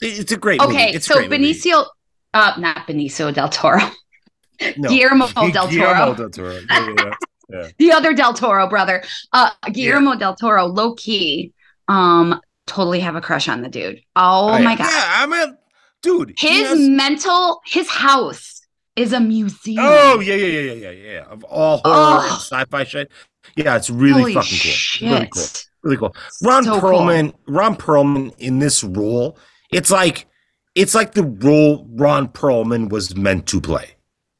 it's 0.03 0.31
a 0.31 0.37
great 0.37 0.59
movie. 0.61 0.73
Okay, 0.73 0.91
It's 0.93 1.05
so 1.05 1.15
great 1.15 1.29
movie. 1.29 1.53
Benicio, 1.53 1.85
uh, 2.33 2.53
not 2.57 2.87
Benicio 2.87 3.33
del 3.33 3.49
Toro, 3.49 3.79
No. 4.77 4.89
Guillermo 4.89 5.27
del 5.51 5.67
Guillermo 5.67 6.13
Toro. 6.13 6.13
del 6.15 6.29
Toro. 6.29 6.51
Yeah, 6.51 6.59
yeah, 6.69 6.93
yeah. 6.97 7.11
Yeah. 7.49 7.67
the 7.77 7.91
other 7.91 8.13
Del 8.13 8.33
Toro 8.33 8.67
brother, 8.69 9.03
uh, 9.33 9.49
Guillermo 9.71 10.15
del 10.15 10.35
Toro, 10.35 10.65
low 10.65 10.93
key, 10.95 11.53
um, 11.87 12.39
totally 12.67 12.99
have 13.01 13.15
a 13.15 13.21
crush 13.21 13.47
on 13.49 13.61
the 13.61 13.69
dude. 13.69 14.01
Oh, 14.15 14.55
yeah. 14.57 14.63
my 14.63 14.75
god, 14.75 14.87
Yeah, 14.89 15.13
I 15.17 15.25
mean, 15.27 15.57
dude. 16.01 16.33
his 16.37 16.69
has- 16.69 16.79
mental, 16.79 17.61
his 17.65 17.89
house 17.89 18.61
is 18.95 19.11
a 19.11 19.19
museum. 19.19 19.83
oh 19.85 20.19
yeah, 20.19 20.35
yeah, 20.35 20.45
yeah, 20.47 20.71
yeah, 20.73 20.89
yeah, 20.91 21.11
yeah. 21.13 21.23
Of 21.25 21.43
all 21.45 21.77
horror 21.83 22.21
Oh. 22.23 22.37
sci-fi 22.39 22.83
shit. 22.85 23.11
Yeah, 23.57 23.75
it's 23.75 23.89
really 23.89 24.21
Holy 24.21 24.33
fucking 24.35 24.49
cool. 24.59 24.71
shit. 24.71 25.09
Really 25.11 25.27
cool. 25.27 25.43
Really 25.83 25.97
cool. 25.97 26.15
Ron 26.43 26.63
So 26.63 26.79
cool. 26.79 26.91
Perlman. 26.91 27.33
Ron 27.47 27.75
Perlman 27.75 28.33
in 28.39 28.59
this 28.59 28.83
role. 28.83 29.37
It's 29.74 29.91
like 29.91 30.28
it's 30.76 30.95
like 30.95 31.13
the 31.13 31.24
role 31.24 31.88
Ron 31.91 32.28
Perlman 32.30 32.89
was 32.89 33.15
meant 33.15 33.47
to 33.47 33.61
play. 33.61 33.91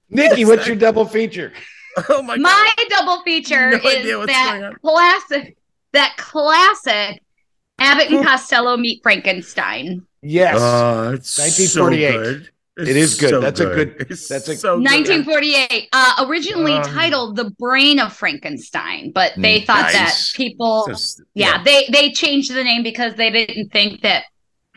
Nikki, 0.10 0.46
what's 0.46 0.68
your 0.68 0.76
double 0.76 1.06
feature? 1.06 1.52
Oh 2.10 2.24
my 2.24 2.38
My 2.38 2.74
double 2.90 3.22
feature 3.22 3.70
No 3.70 3.78
is 3.78 4.26
that 4.26 4.72
classic, 4.82 5.56
that 5.92 6.16
classic 6.18 7.22
Abbott 7.78 8.10
and 8.10 8.26
Costello 8.26 8.78
meet 8.78 9.04
Frankenstein. 9.04 10.04
Yes. 10.24 10.56
Oh, 10.60 11.12
it's 11.14 11.38
1948. 11.38 12.12
so 12.12 12.24
good. 12.24 12.50
It 12.90 12.98
It's 12.98 13.20
good. 13.20 13.30
so 13.30 13.40
That's 13.42 13.60
a 13.60 13.66
good. 13.66 14.08
It's 14.10 14.28
That's 14.28 14.48
a 14.50 14.56
so 14.56 14.78
good. 14.78 14.86
1948, 14.86 15.90
uh, 15.94 16.26
originally 16.28 16.74
Um, 16.74 16.84
titled 16.84 17.36
"The 17.36 17.52
Brain 17.60 18.00
of 18.00 18.12
Frankenstein," 18.12 19.12
but 19.14 19.34
they 19.38 19.62
Mm, 19.62 19.66
thought 19.68 19.92
that 19.92 20.06
nice. 20.06 20.32
people, 20.36 20.86
Just- 20.88 21.22
yeah, 21.36 21.62
they 21.64 21.88
they 21.92 22.12
changed 22.12 22.52
the 22.52 22.64
name 22.64 22.82
because 22.82 23.14
they 23.14 23.30
didn't 23.30 23.70
think 23.72 24.02
that 24.02 24.24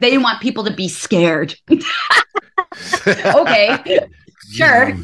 they 0.01 0.11
didn't 0.11 0.23
want 0.23 0.41
people 0.43 0.65
to 0.65 0.73
be 0.73 0.89
scared. 0.89 1.55
okay, 3.17 3.79
sure, 4.53 4.95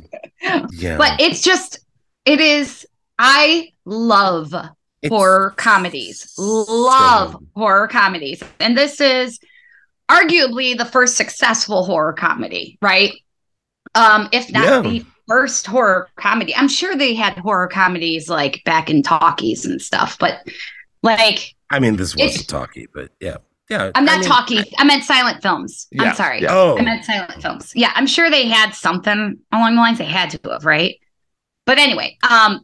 Yeah. 0.73 0.97
but 0.97 1.21
it's 1.21 1.43
just 1.43 1.79
it 2.25 2.41
is. 2.41 2.87
I 3.19 3.73
love 3.85 4.55
It's 5.03 5.11
horror 5.11 5.55
comedies. 5.57 6.33
Love 6.39 7.37
horror 7.55 7.89
comedies, 7.89 8.43
and 8.61 8.77
this 8.77 9.01
is 9.01 9.39
arguably 10.11 10.77
the 10.77 10.85
first 10.85 11.17
successful 11.17 11.85
horror 11.85 12.13
comedy, 12.13 12.79
right? 12.83 13.13
Um, 13.95 14.29
if 14.33 14.51
not 14.53 14.65
Yeah. 14.65 14.81
the 14.91 15.05
first 15.29 15.67
horror 15.67 16.09
comedy. 16.17 16.55
I'm 16.55 16.69
sure 16.69 16.97
they 16.97 17.15
had 17.15 17.39
horror 17.39 17.69
comedies 17.69 18.29
like 18.29 18.63
back 18.65 18.91
in 18.91 19.03
talkies 19.03 19.65
and 19.65 19.81
stuff, 19.81 20.19
but 20.19 20.41
like 21.03 21.55
I 21.71 21.79
mean, 21.79 21.97
this 21.97 22.15
wasn't 22.17 22.49
talkie, 22.49 22.87
but 22.93 23.11
yeah, 23.21 23.37
yeah. 23.73 23.91
I'm 23.95 24.05
not 24.05 24.17
I 24.17 24.21
mean, 24.21 24.29
talking. 24.29 24.65
I 24.79 24.85
meant 24.85 25.05
silent 25.05 25.43
films. 25.43 25.87
Yeah, 25.91 26.03
I'm 26.03 26.15
sorry. 26.15 26.43
yeah. 26.43 26.53
Oh. 26.55 26.79
I 26.79 26.83
meant 26.83 27.05
silent 27.05 27.43
films. 27.43 27.73
Yeah, 27.75 27.93
I'm 27.95 28.07
sure 28.07 28.31
they 28.31 28.47
had 28.49 28.73
something 28.73 29.39
along 29.53 29.75
the 29.75 29.81
lines. 29.81 29.99
They 29.99 30.05
had 30.05 30.31
to 30.31 30.51
have, 30.51 30.65
right? 30.65 30.97
But 31.67 31.79
anyway, 31.79 32.19
um, 32.29 32.61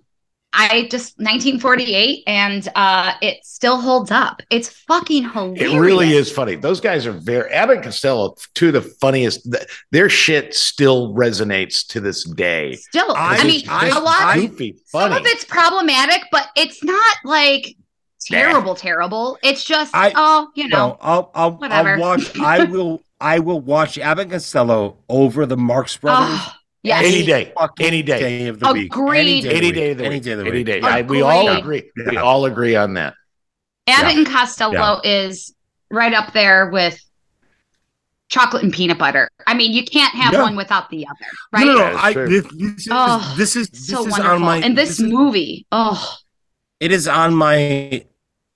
I 0.53 0.89
just 0.91 1.19
1948, 1.19 2.25
and 2.27 2.67
uh, 2.75 3.13
it 3.21 3.45
still 3.45 3.81
holds 3.81 4.11
up. 4.11 4.41
It's 4.51 4.71
fucking 4.71 5.31
hilarious. 5.31 5.73
It 5.75 5.79
really 5.79 6.13
is 6.13 6.33
funny. 6.33 6.55
Those 6.57 6.81
guys 6.81 7.07
are 7.07 7.13
very 7.13 7.51
Abbott 7.51 7.77
and 7.77 7.85
Costello, 7.85 8.35
two 8.55 8.69
of 8.69 8.73
the 8.73 8.81
funniest. 8.83 9.45
th- 9.53 9.67
Their 9.93 10.09
shit 10.09 10.55
still 10.55 11.15
resonates 11.15 11.87
to 11.89 12.01
this 12.01 12.25
day. 12.25 12.77
Still, 12.77 13.13
I, 13.15 13.37
I- 13.37 13.45
mean, 13.45 13.63
I- 13.69 13.89
a 13.91 14.01
lot. 14.01 14.35
Goofy, 14.37 14.79
some 14.87 15.11
funny. 15.11 15.17
of 15.21 15.27
it's 15.27 15.45
problematic, 15.45 16.23
but 16.33 16.49
it's 16.57 16.83
not 16.83 17.17
like 17.25 17.77
terrible, 18.27 18.75
terrible. 18.75 19.39
It's 19.43 19.65
just 19.65 19.95
I- 19.95 20.13
oh, 20.15 20.49
you 20.55 20.69
know, 20.69 20.77
No, 20.91 20.99
I'll 21.01 21.31
I'll, 21.35 21.53
whatever. 21.53 21.95
I'll 21.95 22.01
watch. 22.01 22.39
I 22.39 22.65
will. 22.75 23.03
I 23.21 23.41
will 23.41 23.61
watch 23.61 23.99
Abbott 23.99 24.23
and 24.25 24.31
Costello 24.33 24.99
over 25.09 25.45
the 25.45 25.57
Marx 25.57 25.97
ah, 25.97 26.01
Brothers. 26.01 26.39
oh, 26.41 26.53
yes. 26.85 27.05
Any 27.05 27.27
day, 27.27 27.53
any 27.81 28.03
day. 28.03 28.47
of 28.47 28.61
the 28.61 28.73
week. 28.73 28.95
Agreed. 28.95 29.45
Any 29.45 29.57
Any 29.57 29.73
day, 29.73 29.73
day 29.73 29.91
of 29.91 29.91
of 29.91 29.99
the 29.99 30.05
the 30.05 30.13
week. 30.13 30.15
week. 30.15 30.15
Any 30.15 30.21
day 30.21 30.33
of 30.33 30.39
the 30.39 30.45
Any 30.47 30.57
week. 30.59 30.67
day. 30.67 30.81
I, 30.81 31.03
we 31.03 31.23
all 31.23 31.49
Agreed. 31.49 31.87
agree. 31.97 32.07
We 32.13 32.17
all 32.17 32.45
agree 32.45 32.77
on 32.77 32.95
that. 32.95 33.15
Abbott 33.89 34.13
Yeah. 34.13 34.19
and 34.19 34.27
Costello 34.29 35.01
is 35.03 35.53
right 35.91 36.15
up 36.15 36.33
there 36.33 36.71
with 36.71 37.01
chocolate 38.29 38.63
and 38.63 38.73
peanut 38.73 38.99
butter. 38.99 39.29
I 39.49 39.55
mean, 39.55 39.73
you 39.73 39.85
can't 39.85 40.15
have 40.15 40.35
Yeah. 40.35 40.43
one 40.43 40.55
without 40.55 40.89
the 40.91 41.05
other, 41.07 41.27
right? 41.53 41.67
No, 41.67 41.73
no, 41.75 41.91
no. 41.93 41.99
I, 42.01 42.13
true. 42.13 42.29
this, 42.29 42.45
this 42.53 42.77
is 42.83 42.89
Oh, 42.93 43.35
this 43.37 43.57
is 43.57 43.69
this 43.71 43.89
so 43.89 44.07
is 44.07 44.13
wonderful. 44.13 44.35
on 44.37 44.41
my 44.43 44.59
and 44.59 44.77
this, 44.79 44.91
this 44.91 45.01
is- 45.01 45.11
movie, 45.13 45.67
oh, 45.73 46.15
it 46.79 46.93
is 46.93 47.09
on 47.09 47.35
my 47.35 48.05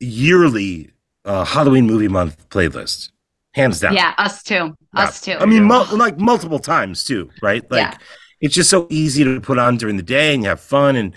yearly 0.03 0.91
uh, 1.25 1.45
Halloween 1.45 1.87
movie 1.87 2.09
month 2.09 2.49
playlist, 2.51 3.11
hands 3.55 3.81
down. 3.81 3.95
yeah, 3.95 4.15
us 4.19 4.43
too, 4.43 4.75
us 4.97 5.21
too. 5.21 5.35
I 5.39 5.47
mean, 5.47 5.65
mul- 5.65 5.87
like 5.97 6.19
multiple 6.19 6.59
times 6.59 7.05
too, 7.05 7.31
right? 7.43 7.63
Like 7.71 7.93
Yeah. 7.93 7.99
it's 8.41 8.55
just 8.55 8.71
so 8.71 8.87
easy 8.91 9.25
to 9.25 9.41
put 9.41 9.59
on 9.59 9.77
during 9.77 9.97
the 9.97 10.03
day 10.03 10.35
and 10.35 10.43
you 10.43 10.49
have 10.49 10.61
fun 10.61 10.97
and 10.97 11.15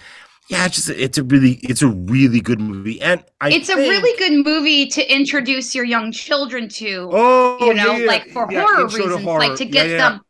yeah, 0.49 0.65
it's 0.67 0.75
just 0.75 0.89
it's 0.91 1.17
a 1.17 1.23
really 1.23 1.53
it's 1.63 1.81
a 1.81 1.87
really 1.87 2.39
good 2.39 2.59
movie 2.59 3.01
and 3.01 3.23
I 3.41 3.49
it's 3.49 3.69
a 3.69 3.75
really 3.75 4.15
good 4.19 4.45
movie 4.45 4.85
to 4.89 5.13
introduce 5.13 5.73
your 5.73 5.85
young 5.85 6.11
children 6.11 6.69
to. 6.69 7.09
oh 7.11 7.57
you 7.65 7.73
know, 7.73 7.93
yeah, 7.93 7.97
yeah, 7.97 8.07
like 8.07 8.27
for 8.29 8.47
yeah, 8.51 8.61
horror 8.61 8.85
reasons, 8.85 9.23
horror. 9.23 9.39
like 9.39 9.57
to 9.57 9.65
Yeah, 9.65 9.71
get 9.71 9.89
yeah. 9.89 9.97
them. 10.09 10.21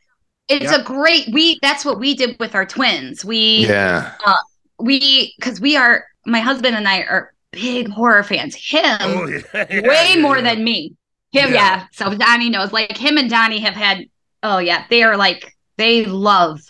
It's 0.48 0.72
Yeah. 0.72 0.80
a 0.80 0.84
great. 0.84 1.28
We 1.34 1.60
that's 1.62 1.84
what 1.84 2.00
we 2.00 2.16
did 2.16 2.38
with 2.40 2.56
our 2.56 2.66
twins. 2.66 3.26
We 3.26 3.68
Yeah. 3.68 4.14
uh, 4.26 4.36
we 4.80 5.34
because 5.38 5.60
we 5.60 5.76
are 5.76 6.06
my 6.26 6.40
husband 6.40 6.76
and 6.78 6.88
I 6.88 7.02
are 7.02 7.34
big 7.56 7.90
horror 7.90 8.24
fans. 8.24 8.56
Him 8.56 8.84
Oh, 9.02 9.28
yeah, 9.54 9.66
yeah, 9.70 9.88
way 9.88 10.14
yeah, 10.16 10.22
more 10.22 10.38
yeah. 10.38 10.54
than 10.54 10.64
me. 10.64 10.96
Him, 11.32 11.50
Yeah. 11.52 11.56
yeah. 11.56 11.88
So 11.92 12.14
Donnie 12.16 12.50
knows. 12.50 12.72
Like 12.72 12.96
him 12.96 13.18
and 13.18 13.30
Donnie 13.30 13.60
have 13.60 13.74
had. 13.74 14.06
Oh 14.44 14.60
yeah, 14.60 14.86
they 14.90 15.02
are 15.04 15.18
like 15.18 15.52
they 15.78 16.06
love. 16.06 16.62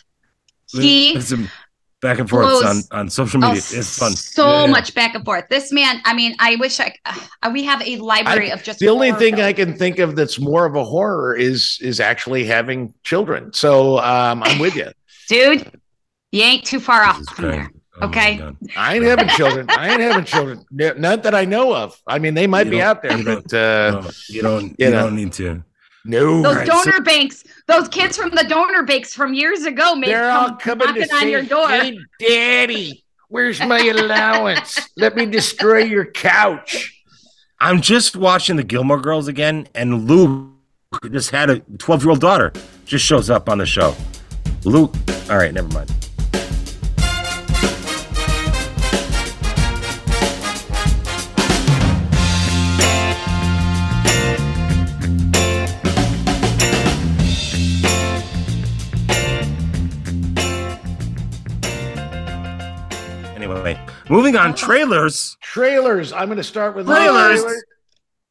He 0.71 1.19
back 2.01 2.19
and 2.19 2.29
forth 2.29 2.63
on, 2.63 2.77
on 2.91 3.09
social 3.09 3.43
oh, 3.43 3.47
media. 3.49 3.61
it's 3.71 3.97
fun. 3.97 4.11
So 4.11 4.47
Yeah, 4.47 4.61
yeah. 4.65 4.71
much 4.71 4.93
back 4.93 5.15
and 5.15 5.25
forth. 5.25 5.45
This 5.49 5.71
man. 5.71 6.01
I 6.05 6.13
mean, 6.13 6.36
I 6.39 6.55
wish 6.57 6.79
I. 6.79 6.93
Uh, 7.05 7.51
we 7.51 7.63
have 7.63 7.81
a 7.81 7.97
library 7.97 8.51
I- 8.51 8.53
of 8.53 8.63
just 8.63 8.79
the 8.79 8.89
only 8.89 9.11
thing 9.13 9.36
films. 9.36 9.47
I 9.47 9.53
can 9.53 9.75
think 9.77 9.99
of 9.99 10.15
that's 10.15 10.39
more 10.39 10.65
of 10.65 10.75
a 10.75 10.83
horror 10.83 11.36
is 11.36 11.79
is 11.81 11.99
actually 11.99 12.45
having 12.45 12.93
children. 13.03 13.51
So 13.53 13.99
um, 13.99 14.43
I'm 14.43 14.59
with 14.59 14.75
you. 14.75 14.91
dude. 15.27 15.71
You 16.31 16.43
ain't 16.43 16.65
too 16.65 16.81
far 16.81 17.03
off 17.03 17.21
Jesus 18.01 18.01
from 18.01 18.11
there. 18.11 18.37
Christ. 18.37 18.41
Oh 18.41 18.65
Okay. 18.65 18.77
I 18.77 18.95
ain't 18.95 19.05
having 19.05 19.27
children. 19.29 19.65
I 19.69 19.89
ain't 19.89 20.01
having 20.01 20.25
children. 20.25 20.65
Not 20.71 21.23
that 21.23 21.33
I 21.35 21.45
know 21.45 21.75
of. 21.75 21.99
I 22.07 22.19
mean, 22.19 22.33
they 22.33 22.47
might 22.47 22.65
You 22.67 22.71
be 22.71 22.81
out 22.81 23.01
there, 23.01 23.23
but 23.23 23.53
uh, 23.53 24.01
No, 24.01 24.09
you 24.29 24.41
don't 24.41 24.63
you 24.63 24.75
you, 24.79 24.89
know. 24.91 25.03
don't 25.03 25.15
need 25.15 25.31
to. 25.33 25.63
no. 26.03 26.41
Those 26.41 26.55
Right, 26.57 26.67
donor 26.67 26.91
so- 26.97 27.01
banks, 27.03 27.43
those 27.67 27.87
kids 27.87 28.17
from 28.17 28.29
the 28.31 28.43
donor 28.43 28.83
banks 28.83 29.13
from 29.13 29.33
years 29.33 29.65
ago, 29.65 29.95
may 29.95 30.07
They're 30.07 30.29
come 30.29 30.51
all 30.51 30.57
coming 30.57 30.87
knocking 30.87 31.03
to 31.07 31.13
on 31.13 31.19
say, 31.21 31.31
your 31.31 31.41
door. 31.43 31.67
"Hey, 31.69 31.97
Daddy, 32.19 33.03
where's 33.29 33.59
my 33.61 33.79
allowance? 33.79 34.79
Let 34.97 35.15
me 35.15 35.25
destroy 35.25 35.79
your 35.79 36.05
couch." 36.05 36.91
I'm 37.61 37.81
just 37.81 38.15
watching 38.17 38.57
the 38.57 38.63
Gilmore 38.63 38.99
Girls 38.99 39.27
again, 39.29 39.67
and 39.73 40.07
Luke 40.09 40.49
just 41.11 41.31
had 41.31 41.49
a 41.49 41.59
12 41.77 42.03
year 42.03 42.09
old 42.11 42.19
daughter. 42.19 42.51
Just 42.85 43.05
shows 43.05 43.29
up 43.29 43.49
on 43.49 43.57
the 43.59 43.65
show. 43.65 43.95
Luke. 44.65 44.93
All 45.29 45.37
right, 45.37 45.53
never 45.53 45.69
mind. 45.69 45.91
Moving 64.10 64.36
on. 64.36 64.53
Trailers. 64.56 65.38
Trailers. 65.41 66.14
I'm 66.14 66.28
going 66.28 66.38
to 66.38 66.43
start 66.43 66.76
with 66.76 66.88
Trailers. 66.88 67.41
Trailer. 67.41 67.56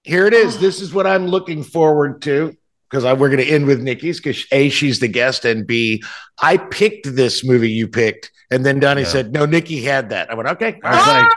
Here 0.03 0.27
it 0.27 0.35
is. 0.35 0.59
This 0.59 0.81
is 0.81 0.93
what 0.93 1.07
I'm 1.07 1.27
looking 1.27 1.62
forward 1.62 2.20
to 2.22 2.55
because 2.91 3.05
we're 3.18 3.29
going 3.31 3.39
to 3.45 3.49
end 3.49 3.66
with 3.66 3.81
Nikki's 3.81 4.20
because 4.20 4.45
A, 4.53 4.68
she's 4.68 5.01
the 5.01 5.09
guest, 5.09 5.45
and 5.45 5.66
B, 5.66 6.03
I 6.43 6.59
picked 6.59 7.14
this 7.16 7.45
movie 7.45 7.70
you 7.70 7.89
picked. 7.89 8.31
And 8.51 8.64
then 8.64 8.79
Donnie 8.79 9.03
Yeah. 9.03 9.09
said, 9.09 9.33
No, 9.33 9.47
Nikki 9.47 9.83
had 9.83 10.11
that. 10.11 10.31
I 10.31 10.35
went, 10.35 10.49
Okay. 10.51 10.79
I 10.85 10.91
was 10.91 11.01
ah! 11.01 11.29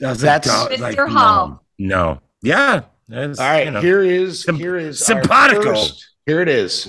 like, 0.00 0.06
I 0.06 0.10
was 0.10 0.22
like, 0.22 0.42
That's- 0.42 0.68
"Duh," 0.78 0.82
like, 0.82 0.96
Mr. 0.96 1.08
Hall. 1.08 1.64
No, 1.78 1.96
no. 2.14 2.20
Yeah. 2.42 2.82
All 3.12 3.28
right. 3.38 3.64
you 3.64 3.70
know. 3.70 3.80
Here 3.80 4.02
is, 4.02 4.42
Sim- 4.42 4.56
here 4.56 4.76
is, 4.76 5.00
our 5.10 5.22
simpatico. 5.22 5.62
first- 5.74 6.06
Here 6.26 6.40
it 6.42 6.48
is. 6.48 6.88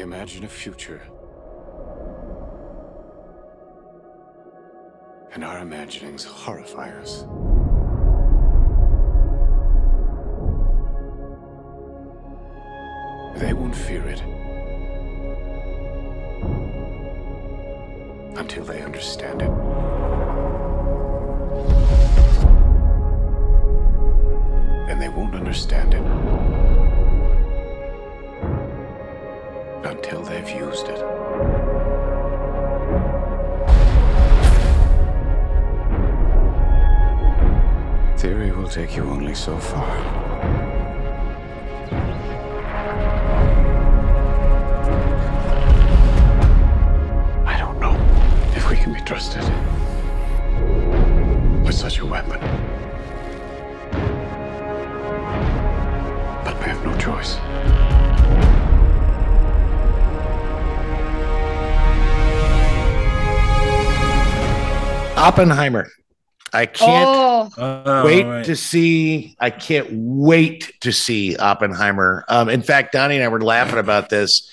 We 0.00 0.04
imagine 0.04 0.44
a 0.44 0.48
future. 0.48 1.02
And 5.34 5.44
our 5.44 5.58
imaginings 5.58 6.24
horrify 6.24 6.88
us. 6.98 7.26
They 13.42 13.52
won't 13.52 13.76
fear 13.76 14.02
it. 14.08 14.22
Until 18.38 18.64
they 18.64 18.80
understand 18.80 19.42
it. 19.42 19.50
And 24.90 25.02
they 25.02 25.10
won't 25.10 25.34
understand 25.34 25.92
it. 25.92 26.49
until 29.84 30.22
they've 30.22 30.50
used 30.50 30.86
it. 30.88 30.98
Theory 38.18 38.52
will 38.52 38.68
take 38.68 38.96
you 38.96 39.04
only 39.04 39.34
so 39.34 39.56
far. 39.56 39.88
I 47.46 47.56
don't 47.58 47.80
know 47.80 47.96
if 48.54 48.68
we 48.68 48.76
can 48.76 48.92
be 48.92 49.00
trusted 49.00 49.42
with 51.64 51.74
such 51.74 52.00
a 52.00 52.06
weapon. 52.06 52.40
But 56.44 56.58
we 56.58 56.64
have 56.66 56.84
no 56.84 56.94
choice. 56.98 57.39
Oppenheimer. 65.20 65.88
I 66.52 66.66
can't 66.66 67.52
Oh. 67.56 68.04
wait 68.04 68.26
right. 68.26 68.44
to 68.44 68.56
see. 68.56 69.36
I 69.38 69.50
can't 69.50 69.88
wait 69.92 70.72
to 70.80 70.92
see 70.92 71.36
Oppenheimer. 71.36 72.24
Um, 72.28 72.48
in 72.48 72.62
fact, 72.62 72.92
Donnie 72.92 73.16
and 73.16 73.24
I 73.24 73.28
were 73.28 73.40
laughing 73.40 73.78
about 73.78 74.08
this 74.08 74.50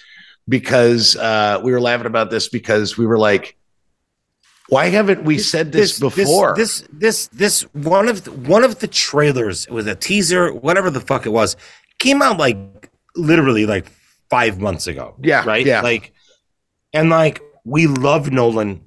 because 0.48 1.16
uh, 1.16 1.60
we 1.64 1.72
were 1.72 1.82
laughing 1.82 2.06
about 2.06 2.30
this 2.30 2.50
because 2.50 2.98
we 2.98 3.06
were 3.08 3.18
like, 3.18 3.58
"Why 4.70 4.90
haven't 4.90 5.24
we 5.24 5.40
said 5.40 5.72
this, 5.72 6.00
before?" 6.00 6.54
This, 6.56 6.84
this, 6.92 7.28
this, 7.28 7.62
one 7.74 8.08
of 8.08 8.26
the, 8.26 8.32
one 8.32 8.64
of 8.64 8.80
the 8.80 8.88
trailers 8.88 9.66
it 9.66 9.72
was 9.72 9.88
a 9.88 9.96
teaser, 9.96 10.54
whatever 10.54 10.90
the 10.92 11.02
fuck 11.02 11.26
it 11.26 11.32
was, 11.32 11.56
came 11.98 12.22
out 12.22 12.38
like 12.38 12.58
literally 13.16 13.66
like 13.66 13.88
five 14.30 14.60
months 14.60 14.86
ago. 14.86 15.16
Yeah, 15.24 15.44
right. 15.46 15.66
yeah. 15.66 15.82
like, 15.82 16.14
and 16.94 17.10
like 17.10 17.42
we 17.66 17.88
love 17.88 18.32
Nolan. 18.32 18.87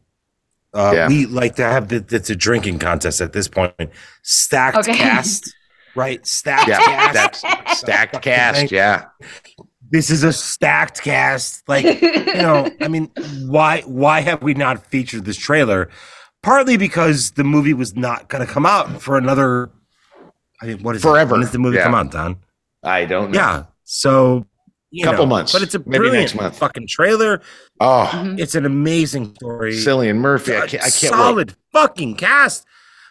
Uh, 0.73 0.93
Yeah. 0.95 1.09
We 1.09 1.27
like 1.27 1.57
to 1.57 1.65
have 1.65 1.89
the, 1.89 2.05
it's 2.11 2.31
a 2.31 2.37
drinking 2.37 2.79
contest 2.79 3.21
at 3.21 3.33
this 3.33 3.49
point. 3.49 3.75
Stacked 4.23 4.77
Okay. 4.79 4.95
cast, 4.95 5.53
right? 5.97 6.25
Stacked 6.27 6.69
yeah, 6.69 6.79
cast. 6.79 7.43
that's 7.43 7.79
stacked 7.79 8.23
cast. 8.23 8.71
Yeah, 8.71 9.07
this 9.91 10.11
is 10.11 10.23
a 10.23 10.33
stacked 10.33 11.03
cast. 11.03 11.69
Like, 11.69 11.85
you 12.03 12.35
know, 12.35 12.71
I 12.81 12.89
mean, 12.89 13.11
why 13.47 13.81
why 13.83 14.21
have 14.21 14.43
we 14.43 14.55
not 14.55 14.87
featured 14.87 15.25
this 15.25 15.37
trailer? 15.37 15.89
Partly 16.43 16.77
because 16.77 17.33
the 17.33 17.45
movie 17.45 17.75
was 17.75 17.95
not 17.97 18.29
going 18.29 18.47
to 18.47 18.51
come 18.51 18.65
out 18.65 19.03
for 19.03 19.19
another. 19.19 19.71
I 20.63 20.67
mean, 20.67 20.83
what 20.83 20.95
is 20.97 21.03
it? 21.03 21.09
Forever. 21.09 21.33
When 21.33 21.41
does 21.41 21.51
the 21.51 21.59
movie 21.59 21.77
Yeah. 21.79 21.85
come 21.85 21.95
out, 21.95 22.11
Don? 22.13 22.37
I 22.83 23.05
don't 23.07 23.31
know. 23.33 23.39
Yeah. 23.39 23.65
So, 23.85 24.47
you 24.91 25.05
Couple 25.05 25.25
know, 25.27 25.31
months. 25.31 25.53
but 25.53 25.63
it's 25.63 25.75
a 25.75 25.79
Maybe 25.81 25.99
brilliant 25.99 26.19
next 26.23 26.35
month. 26.35 26.59
fucking 26.59 26.87
trailer. 26.89 27.41
Oh, 27.81 28.09
mm-hmm. 28.13 28.39
It's 28.39 28.55
an 28.55 28.67
amazing 28.67 29.35
story. 29.37 29.73
Cillian 29.75 30.17
Murphy. 30.17 30.55
I 30.55 30.65
A 30.65 30.67
can't. 30.67 30.83
I 30.83 30.91
can't 30.91 30.95
solid 31.15 31.51
wait. 31.51 31.57
fucking 31.73 32.17
cast. 32.17 32.67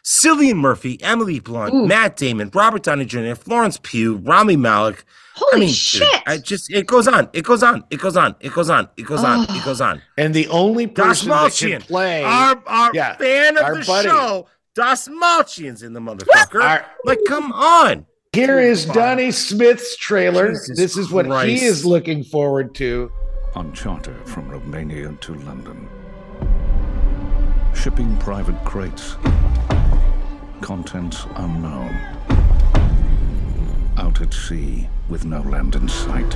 Cillian 0.05 0.55
Murphy, 0.57 1.01
Emily 1.03 1.39
Blunt, 1.39 1.73
Ooh. 1.73 1.86
Matt 1.86 2.15
Damon, 2.15 2.49
Robert 2.53 2.84
Downey 2.84 3.05
Jr., 3.05 3.34
Florence 3.36 3.80
Pugh, 3.84 4.15
Rami 4.17 4.55
Malek. 4.55 5.03
Holy 5.36 5.51
I 5.53 5.59
mean, 5.59 5.67
dude, 5.69 5.75
shit. 5.77 6.21
I 6.27 6.38
just 6.38 6.71
it 6.71 6.88
goes 6.88 7.07
on, 7.07 7.30
it 7.34 7.43
goes 7.43 7.63
on, 7.63 7.84
it 7.89 7.99
goes 7.99 8.15
on, 8.17 8.36
it 8.41 8.51
goes 8.53 8.69
on, 8.69 8.89
it 8.97 9.05
goes 9.05 9.23
on, 9.23 9.43
it 9.49 9.63
goes 9.63 9.80
on. 9.82 10.01
And 10.17 10.34
the 10.34 10.47
only 10.47 10.88
person 10.88 11.30
that 11.30 11.53
can 11.53 11.82
play 11.82 12.23
our, 12.23 12.61
our 12.65 12.91
Yeah, 12.93 13.15
fan 13.17 13.57
of 13.57 13.63
our 13.63 13.75
the 13.80 13.86
buddy. 13.86 14.07
show, 14.09 14.47
Dastmalchian's 14.77 15.84
in 15.84 15.93
the 15.93 15.99
motherfucker. 16.01 16.61
Our- 16.61 16.86
like, 17.05 17.19
come 17.27 17.51
on. 17.51 18.05
Here 18.34 18.59
is 18.59 18.86
Donnie 18.86 19.32
Smith's 19.32 19.97
trailer. 19.97 20.49
Jesus 20.49 20.77
this 20.77 20.95
is 20.95 21.09
what 21.11 21.25
Christ. 21.25 21.49
he 21.49 21.65
is 21.65 21.84
looking 21.84 22.23
forward 22.23 22.75
to. 22.75 23.11
On 23.55 23.73
charter 23.73 24.23
from 24.25 24.47
Romania 24.47 25.11
to 25.21 25.34
London. 25.34 25.89
Shipping 27.73 28.15
private 28.17 28.63
crates. 28.63 29.15
Contents 30.61 31.25
unknown. 31.38 31.89
Out 33.97 34.21
at 34.21 34.32
sea 34.32 34.88
with 35.09 35.25
no 35.25 35.41
land 35.41 35.73
in 35.73 35.89
sight. 35.89 36.30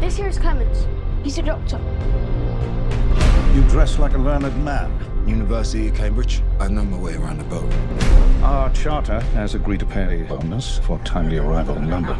This 0.00 0.16
here 0.16 0.28
is 0.28 0.38
Clemens. 0.38 0.86
He's 1.22 1.36
a 1.36 1.42
doctor. 1.42 1.78
You 3.54 3.60
dress 3.68 3.98
like 3.98 4.14
a 4.14 4.18
learned 4.18 4.64
man. 4.64 5.13
University 5.26 5.88
of 5.88 5.94
Cambridge. 5.94 6.42
I 6.60 6.68
know 6.68 6.84
my 6.84 6.98
way 6.98 7.14
around 7.14 7.38
the 7.38 7.44
boat. 7.44 7.72
Our 8.42 8.70
charter 8.70 9.20
has 9.20 9.54
agreed 9.54 9.80
to 9.80 9.86
pay 9.86 10.22
a 10.22 10.24
bonus 10.24 10.78
for 10.78 10.98
timely 11.00 11.38
arrival 11.38 11.76
in 11.76 11.88
London. 11.88 12.18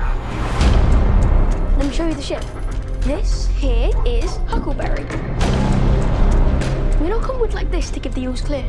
Let 1.78 1.86
me 1.86 1.92
show 1.92 2.06
you 2.06 2.14
the 2.14 2.22
ship. 2.22 2.44
This 3.00 3.48
here 3.58 3.90
is 4.06 4.36
Huckleberry. 4.46 5.04
We 7.00 7.08
don't 7.08 7.22
come 7.22 7.40
with 7.40 7.52
like 7.52 7.70
this 7.70 7.90
to 7.90 8.00
give 8.00 8.14
the 8.14 8.22
ewes 8.22 8.40
clear. 8.40 8.66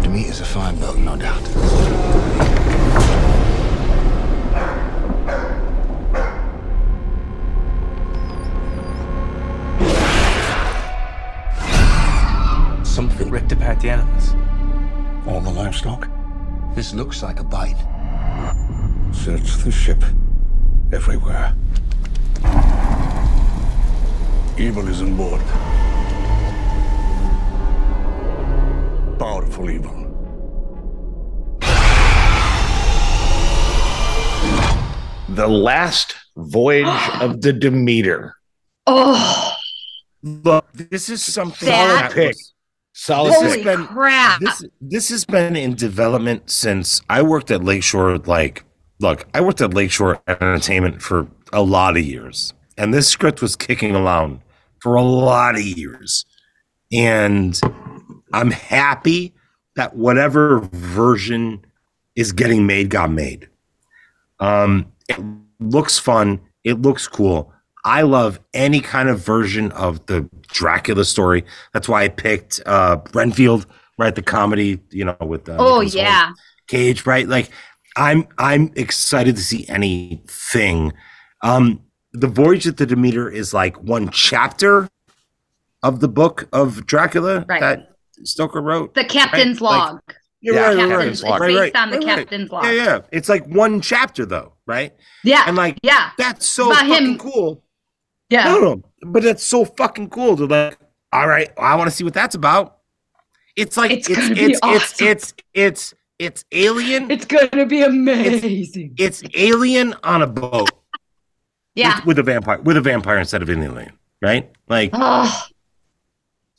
Demeter's 0.00 0.40
a 0.40 0.44
fine 0.44 0.76
boat, 0.80 0.96
no 0.96 1.16
doubt. 1.16 2.23
The 13.84 13.90
animals. 13.90 14.34
All 15.26 15.40
the 15.42 15.50
livestock. 15.50 16.08
This 16.74 16.94
looks 16.94 17.22
like 17.22 17.38
a 17.38 17.44
bite. 17.44 17.76
Search 19.12 19.56
the 19.62 19.70
ship. 19.70 20.02
Everywhere. 20.92 21.54
Evil 24.58 24.88
is 24.88 25.02
on 25.02 25.16
board. 25.16 25.42
Powerful 29.18 29.70
evil. 29.70 30.00
The 35.28 35.48
last 35.48 36.14
voyage 36.36 37.08
of 37.20 37.40
the 37.42 37.52
Demeter. 37.52 38.36
Oh, 38.86 39.52
Look, 40.22 40.66
this 40.74 41.08
is 41.08 41.22
something 41.24 41.66
That- 41.68 42.02
that 42.02 42.12
pick. 42.12 42.28
was- 42.34 42.53
Holy 42.96 43.32
has 43.32 43.64
been 43.64 43.86
crap. 43.86 44.40
this 44.40 44.64
this 44.80 45.08
has 45.08 45.24
been 45.24 45.56
in 45.56 45.74
development 45.74 46.48
since 46.48 47.02
I 47.10 47.22
worked 47.22 47.50
at 47.50 47.64
Lakeshore. 47.64 48.18
Like, 48.18 48.64
look, 49.00 49.26
I 49.34 49.40
worked 49.40 49.60
at 49.60 49.74
Lakeshore 49.74 50.22
Entertainment 50.28 51.02
for 51.02 51.28
a 51.52 51.62
lot 51.62 51.96
of 51.96 52.04
years, 52.04 52.54
and 52.78 52.94
this 52.94 53.08
script 53.08 53.42
was 53.42 53.56
kicking 53.56 53.96
around 53.96 54.40
for 54.80 54.94
a 54.94 55.02
lot 55.02 55.56
of 55.56 55.62
years. 55.62 56.24
And 56.92 57.60
I'm 58.32 58.50
happy 58.50 59.34
that 59.76 59.96
whatever 59.96 60.60
version 60.72 61.64
is 62.14 62.32
getting 62.32 62.66
made 62.66 62.90
got 62.90 63.10
made. 63.10 63.48
Um, 64.38 64.92
it 65.08 65.18
looks 65.58 65.98
fun. 65.98 66.40
It 66.62 66.80
looks 66.82 67.08
cool. 67.08 67.52
I 67.84 68.02
love 68.02 68.40
any 68.54 68.80
kind 68.80 69.08
of 69.08 69.20
version 69.20 69.70
of 69.72 70.04
the 70.06 70.28
Dracula 70.48 71.04
story. 71.04 71.44
That's 71.72 71.88
why 71.88 72.04
I 72.04 72.08
picked 72.08 72.60
uh 72.66 72.98
Renfield, 73.12 73.66
right? 73.98 74.14
The 74.14 74.22
comedy, 74.22 74.80
you 74.90 75.04
know, 75.04 75.16
with 75.20 75.48
uh, 75.48 75.56
oh 75.58 75.80
Nicolas 75.80 75.94
yeah. 75.94 76.32
Cage, 76.68 77.06
right? 77.06 77.28
Like 77.28 77.50
I'm 77.96 78.26
I'm 78.38 78.72
excited 78.76 79.36
to 79.36 79.42
see 79.42 79.66
anything. 79.68 80.92
Um 81.42 81.80
The 82.12 82.28
Voyage 82.28 82.66
of 82.66 82.76
the 82.76 82.86
Demeter 82.86 83.28
is 83.30 83.52
like 83.52 83.76
one 83.82 84.08
chapter 84.10 84.88
of 85.82 86.00
the 86.00 86.08
book 86.08 86.48
of 86.52 86.86
Dracula 86.86 87.44
Right. 87.48 87.60
that 87.60 87.90
Stoker 88.22 88.62
wrote. 88.62 88.94
The 88.94 89.04
captain's 89.04 89.60
Like- 89.60 89.92
log. 89.92 90.00
Yeah, 90.40 90.52
Yeah, 90.52 90.60
right, 90.60 90.76
right, 90.76 90.76
right, 90.76 90.88
Captain's, 90.90 91.22
right, 91.22 91.40
right, 91.40 91.46
based 91.48 91.58
right, 91.74 91.76
on 91.76 91.90
the 91.90 91.96
right, 91.98 92.06
right. 92.06 92.16
captain's 92.18 92.50
log. 92.52 92.64
Yeah, 92.64 92.72
yeah. 92.72 93.00
It's 93.12 93.28
like 93.30 93.46
one 93.46 93.80
chapter 93.80 94.26
though, 94.26 94.52
right? 94.66 94.92
Yeah. 95.24 95.44
And 95.46 95.56
like 95.56 95.78
yeah. 95.82 96.10
that's 96.18 96.46
so 96.46 96.66
About 96.70 96.86
fucking 96.86 97.06
him- 97.12 97.18
cool. 97.18 97.63
Yeah. 98.30 98.44
No, 98.44 98.58
no, 98.60 98.82
but 99.02 99.22
that's 99.22 99.42
so 99.44 99.64
fucking 99.64 100.10
cool 100.10 100.36
to 100.36 100.46
like. 100.46 100.78
All 101.12 101.28
right, 101.28 101.50
I 101.58 101.76
want 101.76 101.88
to 101.88 101.94
see 101.96 102.02
what 102.04 102.14
that's 102.14 102.34
about. 102.34 102.78
It's 103.56 103.76
like 103.76 103.92
It's 103.92 104.08
it's 104.10 104.18
it's 104.30 104.60
be 104.60 104.68
it's, 104.68 105.00
it's 105.00 105.34
it's 105.54 105.94
it's 106.18 106.44
alien. 106.52 107.10
It's 107.10 107.24
gonna 107.24 107.66
be 107.66 107.82
amazing. 107.82 108.94
It's 108.98 109.22
alien 109.34 109.94
on 110.02 110.22
a 110.22 110.26
boat 110.26 110.70
yeah. 111.74 111.98
with, 111.98 112.06
with 112.06 112.18
a 112.18 112.22
vampire 112.24 112.60
with 112.62 112.76
a 112.76 112.80
vampire 112.80 113.18
instead 113.18 113.42
of 113.42 113.48
an 113.48 113.62
alien, 113.62 113.92
right? 114.20 114.50
Like 114.68 114.90
Oh, 114.92 115.42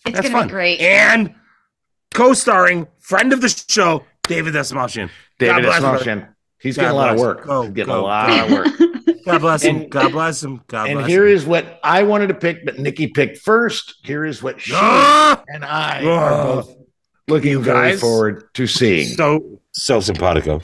it's 0.06 0.16
that's 0.16 0.28
gonna 0.30 0.40
fun. 0.40 0.48
be 0.48 0.52
great. 0.52 0.80
And 0.80 1.36
co-starring 2.14 2.88
friend 3.00 3.34
of 3.34 3.42
the 3.42 3.50
show, 3.50 4.04
David 4.24 4.54
Dastmalchian. 4.54 5.10
David 5.40 5.64
God. 5.64 5.82
Dastmalchian. 5.82 6.30
He's 6.60 6.78
God 6.78 6.84
getting 6.84 6.96
a 6.98 7.00
lot 7.00 7.14
of 7.14 7.20
work. 7.20 7.46
Go, 7.46 7.64
He's 7.64 7.72
getting 7.74 7.94
go, 7.94 8.00
a 8.00 8.04
lot 8.04 8.30
go. 8.30 8.46
of 8.46 8.52
work. 8.52 8.68
God 9.26 9.40
bless 9.42 9.64
him. 9.64 9.76
And- 9.78 9.90
God 9.92 10.12
bless 10.12 10.44
him. 10.44 10.62
God 10.68 10.88
and 10.90 11.00
bless 11.00 11.08
here 11.10 11.26
him. 11.28 11.34
is 11.36 11.46
what 11.46 11.80
I 11.84 12.04
wanted 12.04 12.28
to 12.28 12.34
pick, 12.36 12.64
but 12.66 12.80
Nikki 12.80 13.08
picked 13.08 13.40
first. 13.40 13.96
Here 14.04 14.26
is 14.26 14.42
what 14.44 14.62
she 14.62 14.74
Ah! 14.76 15.42
and 15.48 15.66
I 15.66 16.06
are 16.06 16.44
both 16.56 16.76
looking 17.28 17.52
You 17.52 17.62
very 17.62 17.98
forward 17.98 18.44
to 18.54 18.68
seeing. 18.68 19.08
so 19.18 19.60
so 19.72 20.00
simpatico. 20.00 20.62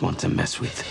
Not 0.00 0.06
want 0.06 0.18
to 0.20 0.28
mess 0.28 0.60
with. 0.60 0.84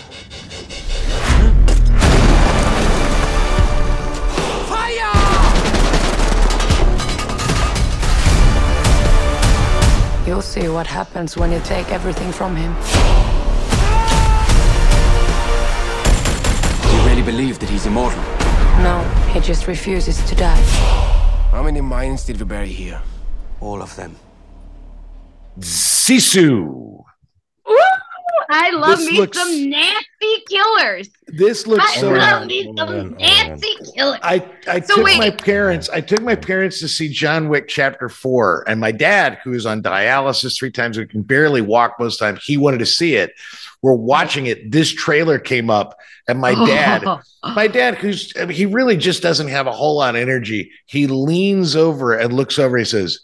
You'll 10.26 10.42
see 10.42 10.68
what 10.68 10.86
happens 10.86 11.38
when 11.38 11.50
you 11.50 11.60
take 11.60 11.90
everything 11.90 12.32
from 12.32 12.54
him. 12.54 12.74
Do 16.82 16.96
You 16.96 17.02
really 17.08 17.22
believe 17.22 17.58
that 17.60 17.70
he's 17.70 17.86
immortal? 17.86 18.20
No, 18.82 19.00
he 19.32 19.40
just 19.40 19.66
refuses 19.66 20.22
to 20.28 20.34
die. 20.34 20.60
How 21.50 21.62
many 21.62 21.80
minds 21.80 22.26
did 22.26 22.38
we 22.38 22.44
bury 22.44 22.68
here? 22.68 23.00
All 23.60 23.80
of 23.80 23.96
them. 23.96 24.16
Sisu. 25.60 26.97
I 28.50 28.70
love 28.70 28.98
This 28.98 29.10
me 29.10 29.18
looks- 29.18 29.36
some 29.38 29.68
nasty 29.70 30.44
killers. 30.48 31.08
This 31.26 31.66
looks 31.66 31.84
I 31.84 32.00
so. 32.00 32.10
love 32.12 32.46
me 32.46 32.72
some 32.76 33.14
nasty 33.18 33.74
killers. 33.94 34.18
I, 34.22 34.48
I 34.66 34.80
So 34.80 34.96
took 34.96 35.04
wait. 35.04 35.18
my 35.18 35.30
parents. 35.30 35.90
I 35.90 36.00
took 36.00 36.22
my 36.22 36.34
parents 36.34 36.78
to 36.80 36.88
see 36.88 37.10
John 37.10 37.48
Wick 37.50 37.68
Chapter 37.68 38.08
Four, 38.08 38.64
and 38.66 38.80
my 38.80 38.90
dad, 38.92 39.38
who 39.44 39.52
is 39.52 39.66
on 39.66 39.82
dialysis 39.82 40.58
three 40.58 40.70
times, 40.70 40.96
who 40.96 41.06
can 41.06 41.20
barely 41.22 41.60
walk 41.60 41.96
most 42.00 42.18
times, 42.18 42.42
he 42.42 42.56
wanted 42.56 42.78
to 42.78 42.86
see 42.86 43.16
it. 43.16 43.32
We're 43.82 43.92
watching 43.92 44.46
it. 44.46 44.72
This 44.72 44.90
trailer 44.92 45.38
came 45.38 45.68
up, 45.68 45.98
and 46.26 46.40
my 46.40 46.54
dad, 46.54 47.04
my 47.54 47.68
dad, 47.68 47.96
who's 47.96 48.32
I 48.40 48.46
mean, 48.46 48.56
he 48.56 48.64
really 48.66 48.96
just 48.96 49.22
doesn't 49.22 49.48
have 49.48 49.66
a 49.66 49.72
whole 49.72 49.96
lot 49.98 50.16
of 50.16 50.20
energy. 50.22 50.72
He 50.86 51.06
leans 51.06 51.76
over 51.76 52.14
and 52.14 52.32
looks 52.32 52.58
over. 52.58 52.78
He 52.78 52.84
says, 52.86 53.20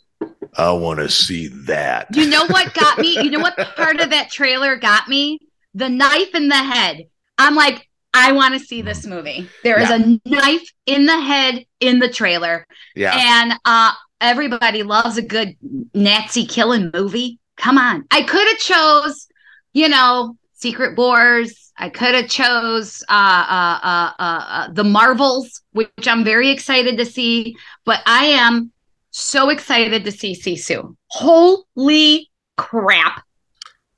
"I 0.56 0.72
want 0.72 1.00
to 1.00 1.08
see 1.08 1.48
that." 1.66 2.08
You 2.14 2.28
know 2.28 2.46
what 2.46 2.74
got 2.74 2.98
me? 2.98 3.14
You 3.20 3.30
know 3.30 3.40
what 3.40 3.56
part 3.76 4.00
of 4.00 4.10
that 4.10 4.30
trailer 4.30 4.76
got 4.76 5.08
me? 5.08 5.40
The 5.74 5.88
knife 5.88 6.34
in 6.34 6.48
the 6.48 6.56
head. 6.56 7.04
I'm 7.38 7.56
like, 7.56 7.88
I 8.14 8.30
want 8.32 8.54
to 8.54 8.60
see 8.60 8.80
this 8.80 9.04
movie. 9.06 9.48
There 9.64 9.80
is 9.80 9.90
a 9.90 10.20
knife 10.24 10.72
in 10.86 11.06
the 11.06 11.20
head 11.20 11.66
in 11.80 11.98
the 11.98 12.08
trailer. 12.08 12.66
Yeah. 12.94 13.12
And 13.16 13.54
uh 13.64 13.92
everybody 14.20 14.82
loves 14.82 15.18
a 15.18 15.22
good 15.22 15.56
Nazi 15.92 16.46
killing 16.46 16.90
movie. 16.94 17.38
Come 17.56 17.76
on. 17.76 18.04
I 18.10 18.22
could 18.22 18.46
have 18.48 18.58
chose, 18.58 19.26
you 19.72 19.88
know, 19.88 20.36
Secret 20.54 20.96
Wars. 20.96 21.72
I 21.76 21.88
could 21.88 22.14
have 22.14 22.28
chose 22.28 23.02
uh, 23.08 23.12
uh, 23.12 23.78
uh, 23.82 24.10
uh, 24.18 24.44
uh, 24.48 24.72
the 24.72 24.84
Marvels, 24.84 25.60
which 25.72 25.90
I'm 26.06 26.22
very 26.22 26.50
excited 26.50 26.98
to 26.98 27.04
see. 27.04 27.56
But 27.84 28.00
I 28.06 28.26
am 28.26 28.72
so 29.16 29.48
excited 29.48 30.04
to 30.04 30.10
see 30.12 30.34
Sisu. 30.34 30.94
Holy 31.08 32.28
crap! 32.56 33.22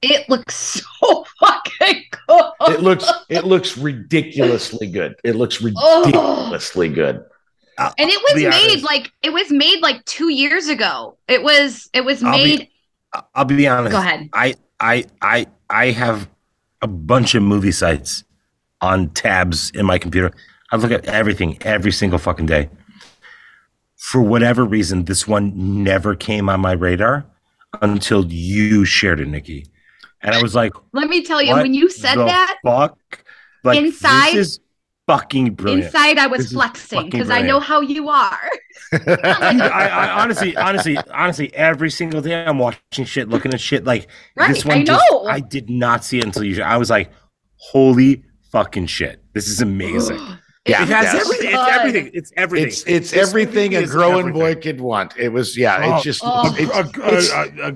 It 0.02 0.28
looks 0.28 0.54
so 1.00 1.24
fucking 1.40 2.02
good. 2.28 2.44
It 2.68 2.80
looks 2.82 3.10
it 3.28 3.44
looks 3.44 3.76
ridiculously 3.78 4.86
good. 4.88 5.14
It 5.24 5.36
looks 5.36 5.62
Oh. 5.76 6.04
ridiculously 6.04 6.88
good. 6.90 7.24
Uh, 7.78 7.90
and 7.98 8.08
it 8.10 8.18
was 8.22 8.42
made 8.42 8.46
honest. 8.70 8.84
like 8.84 9.12
it 9.22 9.32
was 9.32 9.50
made 9.50 9.80
like 9.82 10.04
two 10.06 10.30
years 10.30 10.68
ago. 10.68 11.16
It 11.28 11.42
was 11.42 11.88
it 11.92 12.04
was 12.04 12.22
I'll 12.22 12.36
be- 12.36 12.56
made. 12.58 12.68
I'll 13.34 13.44
be 13.44 13.66
honest. 13.66 13.92
Go 13.92 13.98
ahead. 13.98 14.28
I 14.32 14.54
I 14.80 15.04
I 15.22 15.46
I 15.70 15.90
have 15.92 16.28
a 16.82 16.86
bunch 16.86 17.34
of 17.34 17.42
movie 17.42 17.72
sites 17.72 18.24
on 18.82 19.08
tabs 19.10 19.70
in 19.74 19.86
my 19.86 19.98
computer. 19.98 20.32
I 20.72 20.76
look 20.76 20.90
at 20.90 21.06
everything 21.06 21.56
every 21.62 21.92
single 21.92 22.18
fucking 22.18 22.46
day. 22.46 22.68
For 23.96 24.20
whatever 24.20 24.64
reason, 24.64 25.04
this 25.04 25.26
one 25.26 25.82
never 25.82 26.14
came 26.14 26.48
on 26.48 26.60
my 26.60 26.72
radar 26.72 27.26
until 27.80 28.30
you 28.30 28.84
shared 28.84 29.20
it, 29.20 29.28
Nikki. 29.28 29.66
And 30.22 30.34
I 30.34 30.42
was 30.42 30.54
like, 30.54 30.72
Let 30.92 31.08
me 31.08 31.22
tell 31.22 31.42
you, 31.42 31.54
when 31.54 31.74
you 31.74 31.88
said 31.88 32.16
that, 32.16 32.58
fuck? 32.64 32.98
Like, 33.64 33.78
Inside- 33.78 34.34
this 34.34 34.48
is 34.48 34.60
fucking 35.06 35.54
brilliant. 35.54 35.84
inside 35.86 36.18
I 36.18 36.26
was 36.26 36.44
This 36.44 36.52
flexing 36.52 37.10
because 37.10 37.30
I 37.30 37.42
know 37.42 37.60
how 37.60 37.80
you 37.80 38.08
are. 38.08 38.38
I, 38.92 39.88
I 39.92 40.22
honestly, 40.22 40.56
honestly, 40.56 40.96
honestly, 41.12 41.54
every 41.54 41.90
single 41.90 42.20
day 42.20 42.44
I'm 42.44 42.58
watching 42.58 43.04
shit, 43.04 43.28
looking 43.28 43.52
at 43.52 43.60
shit. 43.60 43.84
Like 43.84 44.08
Right, 44.36 44.54
this 44.54 44.64
one, 44.64 44.78
I 44.78 44.84
just, 44.84 45.04
know. 45.10 45.24
I 45.24 45.40
did 45.40 45.70
not 45.70 46.04
see 46.04 46.18
it 46.18 46.24
until 46.24 46.44
you. 46.44 46.62
I 46.62 46.76
was 46.76 46.88
like, 46.88 47.10
"Holy 47.56 48.22
fucking 48.52 48.86
shit! 48.86 49.24
This 49.32 49.48
is 49.48 49.60
amazing." 49.60 50.20
Yeah, 50.66 50.82
it 50.82 50.88
has 50.88 51.04
yes. 51.04 51.14
everything. 51.24 51.50
It's 51.52 51.68
everything. 51.70 52.10
It's 52.14 52.32
everything. 52.36 52.68
It's 52.68 52.82
it's 52.84 53.10
This 53.12 53.28
everything 53.28 53.72
movie 53.72 53.84
a 53.84 53.86
growing 53.86 54.18
everything. 54.28 54.40
boy 54.40 54.54
could 54.56 54.80
want. 54.80 55.16
It 55.16 55.28
was 55.30 55.56
yeah. 55.56 55.80
Oh, 55.84 55.94
it's 55.96 56.04
just 56.04 56.20
oh, 56.24 56.54
it's, 56.58 56.70
a- 56.74 57.00
a- 57.02 57.14
it's 57.16 57.30
a- 57.32 57.68
a 57.68 57.72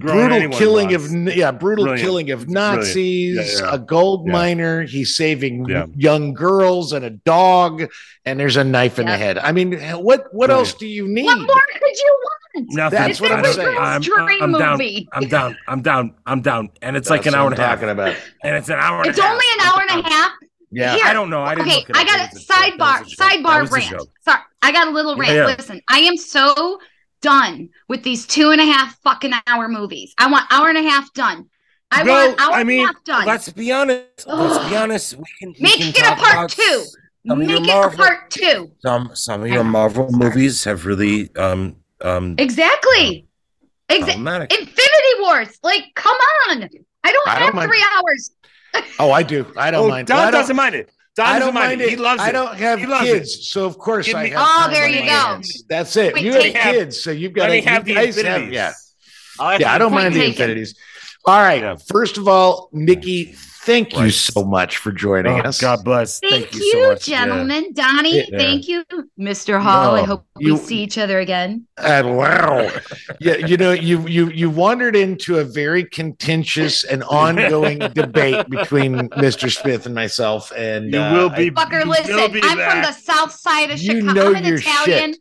growing 0.00 0.28
brutal 0.50 0.58
killing 0.58 0.90
wants. 0.92 1.12
of 1.30 1.36
yeah 1.36 1.50
brutal 1.50 1.84
Brilliant. 1.86 2.04
killing 2.06 2.30
of 2.30 2.48
Nazis. 2.48 3.36
Yeah, 3.60 3.66
yeah. 3.66 3.74
A 3.74 3.78
gold 3.78 4.26
Yeah. 4.26 4.32
miner. 4.32 4.82
He's 4.82 5.16
saving 5.16 5.66
Yeah. 5.68 5.86
young 5.96 6.34
girls 6.34 6.92
and 6.92 7.04
a 7.04 7.10
dog. 7.10 7.90
And 8.24 8.38
there's 8.38 8.56
a 8.56 8.64
knife 8.64 8.98
in 8.98 9.06
the 9.06 9.16
head. 9.16 9.38
I 9.38 9.52
mean, 9.52 9.72
what 9.80 10.02
what 10.32 10.46
Brilliant. 10.48 10.50
else 10.50 10.74
do 10.74 10.86
you 10.86 11.08
need? 11.08 11.26
What 11.26 11.38
more 11.38 11.62
could 11.72 11.96
you 11.96 12.18
want? 12.22 12.68
Nothing. 12.74 12.98
That's 12.98 13.20
what 13.20 13.32
I'm 13.32 13.42
This 13.42 13.56
saying. 13.56 13.74
was 13.76 14.08
I'm, 14.08 14.42
I'm 14.42 14.52
down. 14.52 14.80
I'm 15.12 15.28
down. 15.28 15.56
I'm 15.66 15.80
down. 15.82 16.14
I'm 16.26 16.42
down. 16.42 16.68
And 16.82 16.96
it's 16.96 17.08
like 17.10 17.24
an 17.26 17.34
hour 17.34 17.46
and 17.50 17.58
a 17.58 17.62
I'm 17.62 17.68
half. 17.68 17.78
talking 17.78 17.90
about. 17.90 18.14
And 18.44 18.56
it's 18.56 18.68
an 18.68 18.78
hour. 18.78 18.98
And 18.98 19.06
It's 19.08 19.18
half. 19.18 19.32
only 19.32 19.44
an 19.58 19.60
hour 19.66 19.80
and 19.88 20.04
a 20.06 20.08
half. 20.10 20.32
Yeah. 20.72 20.94
Here. 20.96 21.04
I 21.06 21.12
don't 21.12 21.30
know. 21.30 21.42
I 21.42 21.54
didn't 21.54 21.68
okay, 21.68 21.76
look 21.80 21.90
it 21.90 21.96
I 21.96 22.04
got 22.04 22.18
a 22.20 22.22
was 22.22 22.30
a 22.32 22.38
joke. 22.38 22.48
That 22.48 22.72
sidebar. 22.78 23.00
a 23.02 23.36
Sidebar 23.36 23.70
rant. 23.70 24.08
Sorry, 24.22 24.40
I 24.62 24.72
got 24.72 24.88
a 24.88 24.90
little 24.90 25.16
rant. 25.16 25.34
yeah. 25.34 25.46
Listen, 25.46 25.80
I 25.88 25.98
am 26.00 26.16
so 26.16 26.78
done 27.20 27.68
with 27.88 28.02
these 28.02 28.26
two 28.26 28.50
and 28.50 28.60
a 28.60 28.64
half 28.64 28.98
fucking 29.02 29.32
hour 29.46 29.68
movies. 29.68 30.14
I 30.18 30.30
want 30.30 30.46
hour 30.50 30.68
and 30.68 30.78
a 30.78 30.82
half 30.82 31.12
done. 31.12 31.48
I 31.90 32.02
No, 32.04 32.12
want 32.12 32.40
hour 32.40 32.52
I 32.54 32.60
and 32.62 32.70
a 32.70 32.78
half 32.86 33.04
done. 33.04 33.26
let's 33.26 33.48
be 33.52 33.70
honest. 33.70 34.26
Let's 34.26 34.68
be 34.70 34.76
honest. 34.76 35.14
We 35.16 35.24
can 35.38 35.52
we 35.52 35.60
Make 35.60 35.94
can 35.94 36.14
it 36.14 36.18
a 36.18 36.20
part 36.22 36.50
two. 36.50 36.84
some 37.28 37.40
of 37.42 37.48
your 37.50 37.60
Make 37.60 37.68
it 37.70 37.94
a 37.94 37.96
part 37.96 38.30
two. 38.30 38.72
Some 38.80 39.10
some 39.14 39.42
of 39.42 39.48
your 39.48 39.62
Marvel 39.64 40.08
movies 40.10 40.64
have 40.64 40.86
really 40.86 41.28
um 41.36 41.76
um 42.00 42.34
Exactly. 42.38 43.26
Exa- 43.90 44.04
problematic. 44.04 44.50
Infinity 44.52 45.14
Wars. 45.20 45.58
Like, 45.62 45.84
come 45.94 46.16
on. 46.48 46.62
I 47.04 47.12
don't 47.12 47.28
I 47.28 47.30
have 47.32 47.40
don't 47.40 47.56
mind- 47.56 47.70
three 47.70 47.84
hours. 47.94 48.30
Oh, 48.98 49.10
I 49.10 49.22
do. 49.22 49.46
I 49.56 49.70
don't 49.70 49.86
Oh, 49.86 49.88
mind. 49.88 50.08
Don 50.08 50.18
I 50.18 50.22
don't- 50.30 50.32
doesn't 50.32 50.56
mind 50.56 50.74
it. 50.74 50.90
Don 51.14 51.26
I 51.26 51.38
doesn't 51.38 51.46
don't 51.46 51.54
mind 51.54 51.68
mind 51.70 51.80
it. 51.82 51.84
it. 51.84 51.90
He 51.90 51.96
loves 51.96 52.22
it. 52.22 52.26
I 52.26 52.32
don't 52.32 52.56
have 52.56 52.78
kids, 53.02 53.34
it. 53.36 53.42
so 53.42 53.66
of 53.66 53.76
course 53.78 54.06
Give 54.06 54.16
I 54.16 54.28
have. 54.28 54.38
Oh, 54.38 54.68
there 54.72 54.88
you 54.88 55.00
go. 55.00 55.06
hands. 55.08 55.62
That's 55.68 55.94
it. 55.96 56.14
Wait, 56.14 56.24
you 56.24 56.32
have 56.32 56.42
take- 56.42 56.54
kids, 56.56 57.02
so 57.02 57.10
you've 57.10 57.34
got 57.34 57.50
Let 57.50 57.56
to. 57.56 57.60
me 57.60 57.60
have 57.70 57.84
the 57.84 57.90
you 57.92 57.96
guys 57.96 58.20
have, 58.22 58.50
yeah. 58.52 58.72
I 59.38 59.58
Yeah, 59.58 59.74
I 59.74 59.78
don't 59.78 59.90
Point 59.92 60.04
mind 60.04 60.14
the 60.14 60.20
taken. 60.20 60.32
infinities. 60.32 60.74
All 61.26 61.38
right. 61.40 61.80
First 61.88 62.16
of 62.16 62.28
all, 62.28 62.70
Nikki, 62.72 63.34
thank 63.62 63.96
you 63.96 64.10
so 64.10 64.44
much 64.44 64.76
for 64.78 64.92
joining 64.92 65.32
Oh, 65.40 65.44
us. 65.48 65.60
God 65.60 65.84
bless. 65.84 66.20
Thank, 66.20 66.50
Thank, 66.50 66.54
you, 66.54 66.72
so 66.72 66.88
much. 66.90 67.08
Yeah. 67.08 67.24
gentlemen. 67.26 67.72
Donnie, 67.72 68.18
Yeah. 68.18 68.38
thank 68.38 68.68
you. 68.68 68.84
Mr. 69.18 69.60
Hall, 69.60 69.94
I 69.94 70.02
hope 70.04 70.24
you- 70.38 70.54
we 70.54 70.60
see 70.60 70.82
each 70.82 70.98
other 70.98 71.18
again. 71.20 71.66
And 71.78 72.16
wow, 72.16 72.70
yeah, 73.20 73.36
you 73.36 73.56
know, 73.56 73.72
you 73.72 74.06
you 74.08 74.28
you 74.30 74.50
wandered 74.50 74.96
into 74.96 75.38
a 75.38 75.44
very 75.44 75.84
contentious 75.84 76.84
and 76.84 77.02
ongoing 77.22 77.78
debate 77.78 78.48
between 78.50 79.08
Mr. 79.10 79.50
Smith 79.50 79.86
and 79.86 79.94
myself, 79.94 80.52
and 80.56 80.92
You 80.92 81.00
uh, 81.00 81.12
will 81.12 81.30
I- 81.30 81.36
be. 81.38 81.50
Fucker, 81.50 81.84
you 81.84 81.90
listen, 81.90 82.16
will 82.16 82.28
be 82.28 82.40
I'm 82.42 82.58
from 82.58 82.82
the 82.82 82.92
south 82.92 83.32
side 83.32 83.70
of 83.70 83.78
You 83.80 84.00
Chicago. 84.00 84.12
know 84.12 84.28
I'm 84.28 84.36
an 84.36 84.44
your 84.44 84.58
Italian. 84.58 85.12
shit. 85.14 85.20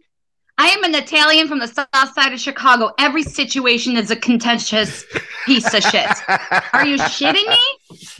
I 0.57 0.67
am 0.67 0.83
an 0.83 0.93
Italian 0.93 1.47
from 1.47 1.57
the 1.59 1.67
south 1.67 2.13
side 2.13 2.33
of 2.33 2.39
Chicago. 2.39 2.91
Every 2.99 3.23
situation 3.23 3.97
is 3.97 4.11
a 4.11 4.15
contentious 4.15 5.03
piece 5.47 5.73
of 5.73 5.81
shit. 5.81 6.05
Are 6.73 6.85
you 6.85 6.97
shitting 6.97 7.47
me? 7.47 7.57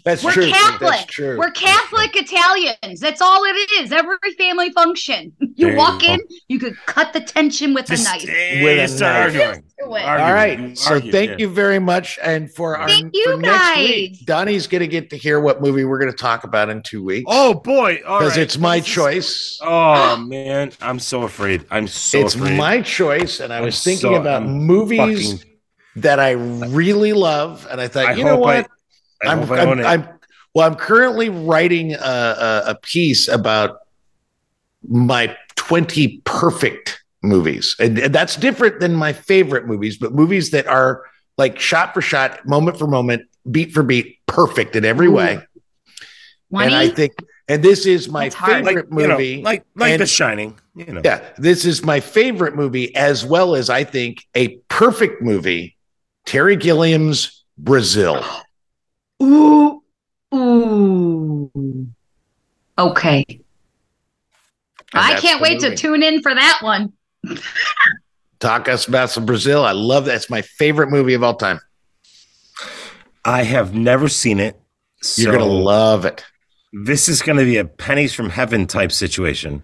That's 0.04 0.24
We're 0.24 0.32
true. 0.34 0.50
Catholic. 0.50 0.80
That's 0.92 1.06
true. 1.06 1.38
We're 1.38 1.52
Catholic 1.52 2.16
Italians. 2.16 3.00
That's 3.00 3.22
all 3.22 3.44
it 3.44 3.72
is. 3.82 3.92
Every 3.92 4.18
family 4.38 4.72
function. 4.72 5.34
You 5.62 5.68
There 5.68 5.78
walk 5.78 6.02
go. 6.02 6.14
in, 6.14 6.20
you 6.48 6.58
could 6.58 6.76
cut 6.88 7.14
the 7.14 7.20
tension 7.22 7.76
with 7.76 7.88
a 7.92 7.98
knife. 8.02 8.24
with 8.24 8.92
a 8.92 9.00
knife. 9.00 9.02
arguing. 9.04 9.64
Do 9.78 9.96
it. 9.96 10.02
All 10.02 10.18
right. 10.18 10.52
Arguing. 10.54 10.76
So 10.76 11.00
thank 11.00 11.32
yeah. 11.32 11.36
you 11.38 11.50
very 11.50 11.78
much. 11.78 12.18
And 12.24 12.52
for 12.52 12.78
our 12.78 12.88
Thank 12.88 13.12
you, 13.14 13.26
for 13.26 13.38
next 13.38 13.78
week, 13.78 14.26
Donnie's 14.26 14.66
going 14.66 14.80
to 14.80 14.88
get 14.88 15.12
to 15.12 15.18
hear 15.18 15.40
what 15.40 15.62
movie 15.62 15.84
we're 15.86 16.00
going 16.00 16.10
to 16.12 16.18
talk 16.18 16.46
about 16.46 16.70
in 16.70 16.82
two 16.82 17.04
weeks. 17.04 17.26
Oh 17.28 17.54
boy! 17.54 17.98
Because 17.98 18.32
right. 18.32 18.40
it's 18.40 18.58
my 18.58 18.80
This 18.80 18.88
is- 18.88 18.94
choice. 18.94 19.60
Oh 19.62 20.18
man, 20.28 20.72
I'm 20.82 20.98
so 20.98 21.24
afraid. 21.24 21.66
I'm 21.70 21.88
so 21.88 22.20
afraid. 22.20 22.26
it's 22.26 22.36
afraid. 22.36 22.58
my 22.58 22.82
choice, 22.82 23.40
and 23.40 23.54
I 23.54 23.58
I'm 23.58 23.66
was 23.66 23.84
thinking 23.84 24.14
so- 24.14 24.16
about 24.16 24.42
I'm 24.44 24.64
movies 24.66 25.34
fucking- 25.34 25.52
that 25.98 26.20
I 26.20 26.32
really 26.32 27.14
love, 27.14 27.68
and 27.70 27.80
I 27.80 27.88
thought, 27.88 28.06
I 28.08 28.14
you 28.14 28.24
know 28.24 28.38
what? 28.38 28.56
I 28.56 28.66
am 29.24 29.40
hope 29.40 29.52
I 29.52 29.66
own 29.66 29.80
it. 29.80 29.86
I'm 29.86 30.08
well. 30.54 30.68
I'm 30.68 30.76
currently 30.76 31.30
writing 31.30 31.94
a, 31.94 31.98
a, 31.98 32.64
a 32.68 32.76
piece 32.82 33.28
about 33.28 33.80
my 34.88 35.36
20 35.56 36.22
perfect 36.26 37.04
movies, 37.24 37.76
and, 37.80 37.98
and 38.00 38.14
that's 38.16 38.36
different 38.36 38.80
than 38.80 38.96
my 38.96 39.14
favorite 39.14 39.68
movies, 39.68 39.98
but 39.98 40.14
movies 40.14 40.52
that 40.52 40.68
are 40.68 41.04
like 41.38 41.60
shot 41.60 41.94
for 41.94 42.02
shot, 42.02 42.46
moment 42.46 42.78
for 42.78 42.88
moment, 42.88 43.24
beat 43.50 43.72
for 43.72 43.84
beat, 43.84 44.20
perfect 44.26 44.76
in 44.76 44.86
every 44.86 45.08
way. 45.08 45.40
And 46.54 46.76
I 46.76 46.90
think, 46.90 47.14
and 47.48 47.64
this 47.64 47.86
is 47.86 48.10
my 48.10 48.30
favorite 48.30 48.92
Like, 48.92 49.02
you 49.02 49.08
know, 49.08 49.14
movie, 49.18 49.42
like 49.42 49.66
like 49.76 49.94
and- 49.94 50.02
The 50.02 50.06
Shining. 50.06 50.58
You 50.74 50.86
know. 50.86 51.02
yeah, 51.04 51.22
this 51.38 51.66
is 51.66 51.84
my 51.84 52.00
favorite 52.00 52.56
movie, 52.56 52.96
as 52.96 53.26
well 53.26 53.56
as 53.56 53.70
I 53.70 53.84
think 53.84 54.26
a 54.36 54.56
perfect 54.70 55.22
movie. 55.22 55.76
Terry 56.26 56.56
Gilliam's 56.56 57.44
Brazil. 57.58 58.24
Ooh. 59.22 59.84
Ooh. 60.34 61.88
Okay. 62.78 63.26
I 64.94 65.20
can't 65.20 65.40
the 65.40 65.44
wait 65.44 65.60
to 65.62 65.76
tune 65.76 66.04
in 66.04 66.22
for 66.22 66.34
that 66.34 66.60
one. 66.62 66.94
Talk 68.40 68.68
us 68.68 68.88
about 68.88 69.10
some 69.10 69.26
Brazil. 69.26 69.64
I 69.64 69.72
love 69.72 70.06
that. 70.06 70.16
It's 70.16 70.30
my 70.30 70.42
favorite 70.42 70.90
movie 70.90 71.14
of 71.14 71.24
all 71.24 71.36
time. 71.36 71.60
I 73.24 73.44
have 73.44 73.74
never 73.74 74.08
seen 74.10 74.40
it. 74.40 74.60
You're 75.16 75.38
gonna 75.38 75.46
love 75.46 76.06
it. 76.06 76.26
This 76.74 77.10
is 77.10 77.22
going 77.22 77.38
to 77.38 77.44
be 77.44 77.58
a 77.58 77.66
pennies 77.66 78.14
from 78.14 78.30
heaven 78.30 78.66
type 78.66 78.92
situation. 78.92 79.64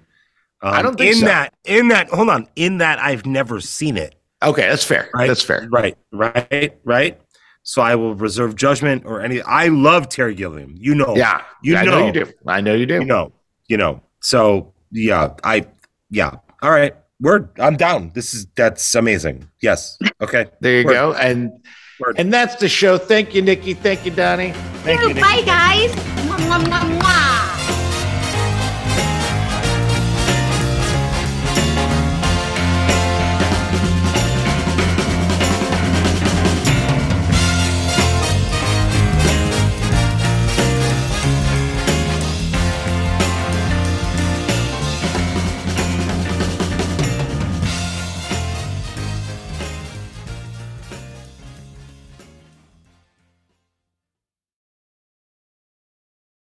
Um, 0.61 0.73
I 0.73 0.81
don't 0.81 0.97
think 0.97 1.13
in 1.13 1.19
so. 1.21 1.25
that. 1.27 1.53
In 1.63 1.87
that, 1.87 2.09
hold 2.09 2.29
on. 2.29 2.47
In 2.55 2.79
that, 2.79 2.99
I've 2.99 3.25
never 3.25 3.61
seen 3.61 3.97
it. 3.97 4.15
Okay, 4.43 4.67
that's 4.67 4.83
fair. 4.83 5.09
Right? 5.13 5.27
That's 5.27 5.41
fair. 5.41 5.67
Right, 5.71 5.97
right, 6.11 6.77
right. 6.83 7.19
So 7.67 7.81
I 7.81 7.95
will 7.95 8.15
reserve 8.15 8.55
judgment 8.55 9.03
or 9.05 9.19
any. 9.19 9.41
I 9.41 9.67
love 9.67 10.07
Terry 10.07 10.33
Gilliam. 10.35 10.73
You 10.79 10.95
know. 10.95 11.13
Yeah, 11.17 11.41
You 11.61 11.75
I 11.75 11.83
know. 11.83 12.05
you 12.07 12.13
do. 12.13 12.25
I 12.47 12.61
know 12.61 12.73
you 12.73 12.85
do. 12.85 12.93
You 13.03 13.05
know. 13.05 13.33
You 13.67 13.75
know. 13.75 13.99
So 14.21 14.71
yeah, 14.89 15.33
I 15.43 15.65
yeah. 16.09 16.31
All 16.63 16.71
right, 16.71 16.95
we're 17.19 17.49
I'm 17.59 17.75
down. 17.75 18.11
This 18.15 18.33
is 18.33 18.47
that's 18.55 18.95
amazing. 18.95 19.49
Yes. 19.61 19.99
Okay. 20.21 20.45
There 20.61 20.79
you 20.79 20.85
Word. 20.85 20.93
go. 20.93 21.13
And 21.15 21.51
Word. 21.99 22.15
and 22.17 22.31
that's 22.33 22.55
the 22.55 22.69
show. 22.69 22.97
Thank 22.97 23.35
you, 23.35 23.41
Nikki. 23.41 23.73
Thank 23.73 24.05
you, 24.05 24.11
Donnie. 24.11 24.53
Thank 24.87 25.01
you. 25.01 25.13
Nick. 25.13 25.21
Bye, 25.21 25.43
guys. 25.45 25.91
Mwah, 26.23 26.39
mwah, 26.39 26.63
mwah, 26.71 26.83
mwah. 26.95 27.26